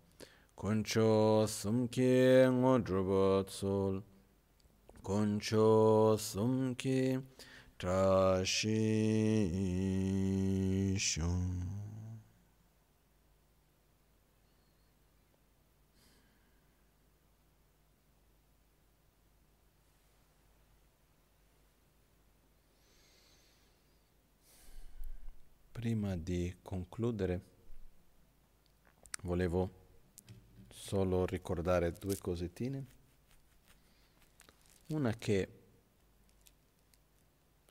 [0.55, 4.03] concho sumke ngodrobo tsol,
[5.03, 7.23] concho sumke
[7.79, 8.85] trashi
[25.83, 27.41] Prima di concludere
[29.23, 29.69] volevo
[30.69, 32.87] solo ricordare due cosettine.
[34.91, 35.49] Una che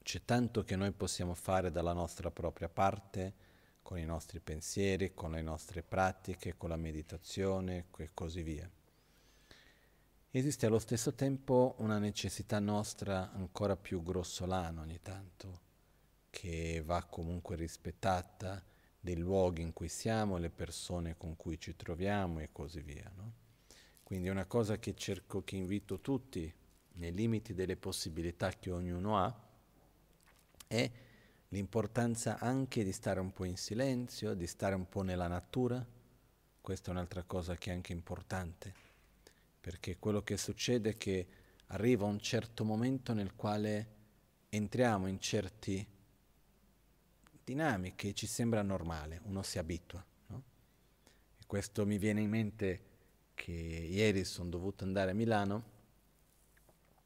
[0.03, 3.33] c'è tanto che noi possiamo fare dalla nostra propria parte,
[3.81, 8.69] con i nostri pensieri, con le nostre pratiche, con la meditazione e così via.
[10.31, 15.69] Esiste allo stesso tempo una necessità nostra ancora più grossolana ogni tanto
[16.31, 18.63] che va comunque rispettata
[18.99, 23.11] dei luoghi in cui siamo, le persone con cui ci troviamo e così via.
[23.15, 23.33] No?
[24.01, 26.51] Quindi una cosa che cerco, che invito tutti,
[26.93, 29.39] nei limiti delle possibilità che ognuno ha,
[30.67, 30.91] è
[31.49, 35.85] l'importanza anche di stare un po' in silenzio, di stare un po' nella natura.
[36.61, 38.73] Questa è un'altra cosa che è anche importante,
[39.59, 41.27] perché quello che succede è che
[41.67, 43.99] arriva un certo momento nel quale
[44.49, 45.90] entriamo in certe
[47.51, 50.03] dinamiche e ci sembra normale, uno si abitua.
[50.27, 50.43] No?
[51.37, 52.85] E questo mi viene in mente
[53.33, 55.79] che ieri sono dovuto andare a Milano,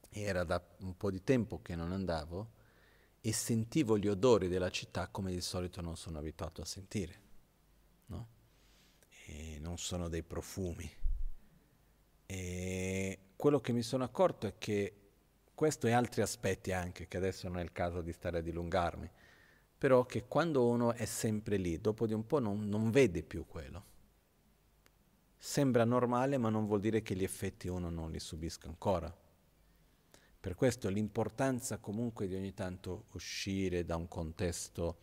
[0.09, 2.53] era da un po' di tempo che non andavo,
[3.22, 7.22] e sentivo gli odori della città come di solito non sono abituato a sentire.
[8.07, 8.27] No?
[9.26, 10.89] E non sono dei profumi.
[12.27, 14.99] E quello che mi sono accorto è che
[15.55, 19.09] questo e altri aspetti anche, che adesso non è il caso di stare a dilungarmi,
[19.85, 23.45] però che quando uno è sempre lì, dopo di un po' non, non vede più
[23.45, 23.83] quello.
[25.37, 29.15] Sembra normale, ma non vuol dire che gli effetti uno non li subisca ancora.
[30.39, 34.97] Per questo l'importanza comunque di ogni tanto uscire da un contesto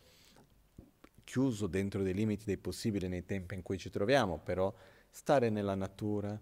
[1.23, 4.73] chiuso dentro dei limiti dei possibili nei tempi in cui ci troviamo, però
[5.09, 6.37] stare nella natura,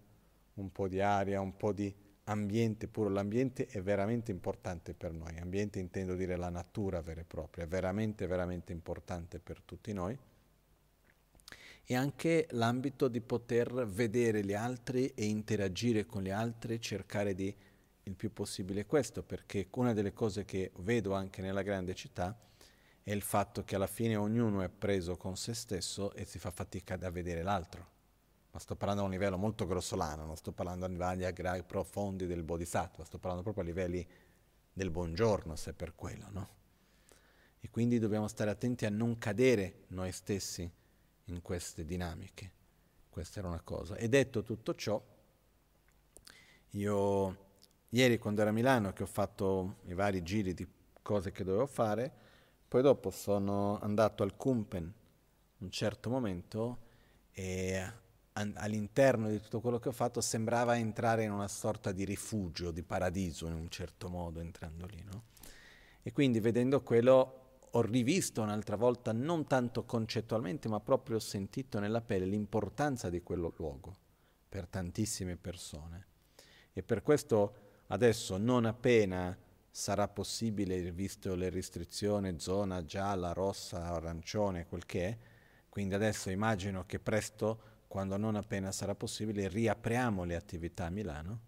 [0.56, 1.94] un po' di aria, un po' di
[2.32, 3.10] ambiente puro.
[3.10, 7.68] L'ambiente è veramente importante per noi, ambiente intendo dire la natura vera e propria, è
[7.68, 10.18] veramente, veramente importante per tutti noi.
[11.84, 17.54] E anche l'ambito di poter vedere gli altri e interagire con gli altri, cercare di
[18.04, 22.38] il più possibile questo, perché una delle cose che vedo anche nella grande città
[23.04, 26.52] è il fatto che alla fine ognuno è preso con se stesso e si fa
[26.52, 28.00] fatica da vedere l'altro.
[28.52, 32.44] Ma sto parlando a un livello molto grossolano, non sto parlando a livelli profondi del
[32.44, 34.06] bodhisattva, sto parlando proprio a livelli
[34.74, 36.50] del buongiorno, se per quello, no?
[37.60, 40.70] E quindi dobbiamo stare attenti a non cadere noi stessi
[41.26, 42.52] in queste dinamiche.
[43.10, 43.96] Questa era una cosa.
[43.96, 45.02] E detto tutto ciò,
[46.72, 47.38] io
[47.90, 50.68] ieri quando ero a Milano che ho fatto i vari giri di
[51.02, 52.12] cose che dovevo fare,
[52.68, 54.94] poi dopo sono andato al Kumpen
[55.58, 56.80] un certo momento
[57.32, 57.92] e
[58.34, 62.84] all'interno di tutto quello che ho fatto sembrava entrare in una sorta di rifugio, di
[62.84, 65.24] paradiso in un certo modo entrando lì, no?
[66.02, 67.38] E quindi vedendo quello
[67.74, 73.22] ho rivisto un'altra volta, non tanto concettualmente, ma proprio ho sentito nella pelle l'importanza di
[73.22, 73.96] quello luogo
[74.50, 76.08] per tantissime persone.
[76.74, 79.38] E per questo Adesso, non appena
[79.70, 85.18] sarà possibile, visto le restrizioni, zona gialla, rossa, arancione, quel che è,
[85.68, 91.40] quindi adesso immagino che presto, quando non appena sarà possibile, riapriamo le attività a Milano.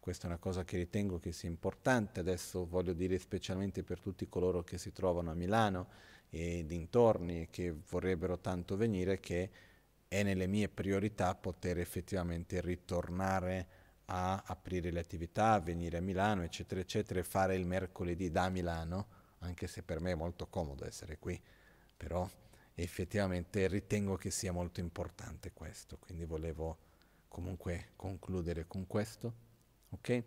[0.00, 4.28] Questa è una cosa che ritengo che sia importante, adesso voglio dire specialmente per tutti
[4.28, 5.86] coloro che si trovano a Milano
[6.28, 9.50] e dintorni e che vorrebbero tanto venire, che
[10.08, 13.68] è nelle mie priorità poter effettivamente ritornare
[14.06, 19.06] a aprire le attività, venire a Milano, eccetera, eccetera, e fare il mercoledì da Milano,
[19.38, 21.40] anche se per me è molto comodo essere qui,
[21.96, 22.28] però
[22.82, 26.78] effettivamente ritengo che sia molto importante questo, quindi volevo
[27.28, 29.34] comunque concludere con questo,
[29.90, 30.22] ok?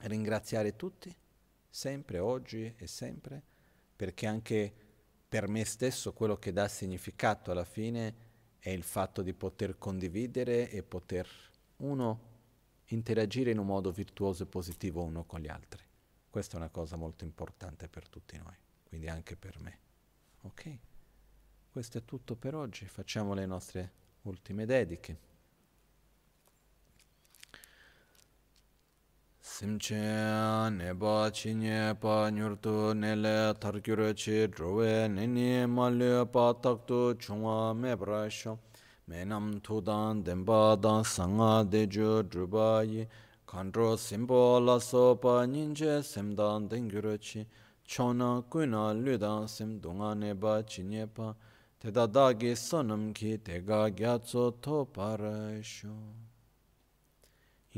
[0.00, 1.14] Ringraziare tutti,
[1.68, 3.42] sempre, oggi e sempre,
[3.94, 4.72] perché anche
[5.28, 8.24] per me stesso quello che dà significato alla fine
[8.58, 11.28] è il fatto di poter condividere e poter,
[11.76, 12.34] uno,
[12.86, 15.84] interagire in un modo virtuoso e positivo uno con gli altri.
[16.30, 18.56] Questa è una cosa molto importante per tutti noi,
[18.88, 19.78] quindi anche per me.
[20.42, 20.78] Ok?
[21.76, 23.92] Questo è tutto per oggi, facciamo le nostre
[24.22, 25.18] ultime dediche.
[29.38, 37.94] Simche neba chinye pa nyurtu nele targyura chi drowe nini malya pa taktu chungwa me
[37.94, 38.56] prasho.
[39.06, 43.04] mēnām tūdān dēmbā dāng sāngā dēchū drūpa yī
[43.44, 47.44] kāntro sīmbō lā sōpa nīñchē sēmdān dēngyūrā chī
[47.84, 51.36] chōnā kuinā lūdān sēm dōngā nēbā chīnyē pā
[51.86, 55.92] tēdā dāgi sōnam ki tēgā gyātsō tō parāshō.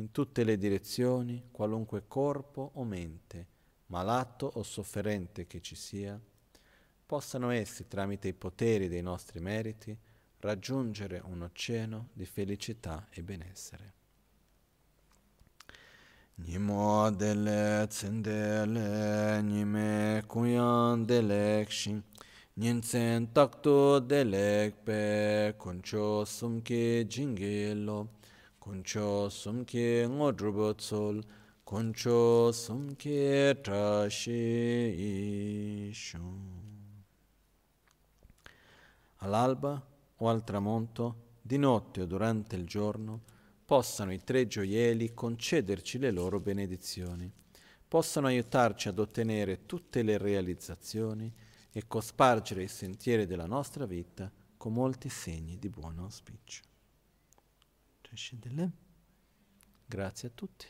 [0.00, 3.46] In tutte le direzioni, qualunque corpo o mente,
[3.88, 6.18] malato o sofferente che ci sia,
[7.04, 9.94] possano essi, tramite i poteri dei nostri meriti,
[10.40, 13.92] raggiungere un oceano di felicità e benessere.
[16.36, 22.02] Nimo dele tsendele nime kuyan delek shin
[22.58, 28.08] Nyensen takto delek pe kuncho sumke jingelo
[28.58, 31.22] kuncho sumke ngodrubo tsol
[31.62, 33.54] kuncho sumke
[34.98, 36.40] ishun
[39.18, 39.80] All'alba
[40.16, 43.20] o al tramonto, di notte o durante il giorno,
[43.64, 47.30] possano i tre gioielli concederci le loro benedizioni,
[47.86, 51.32] possano aiutarci ad ottenere tutte le realizzazioni
[51.78, 56.64] e cospargere i sentieri della nostra vita con molti segni di buon auspicio.
[59.86, 60.66] Grazie a tutti.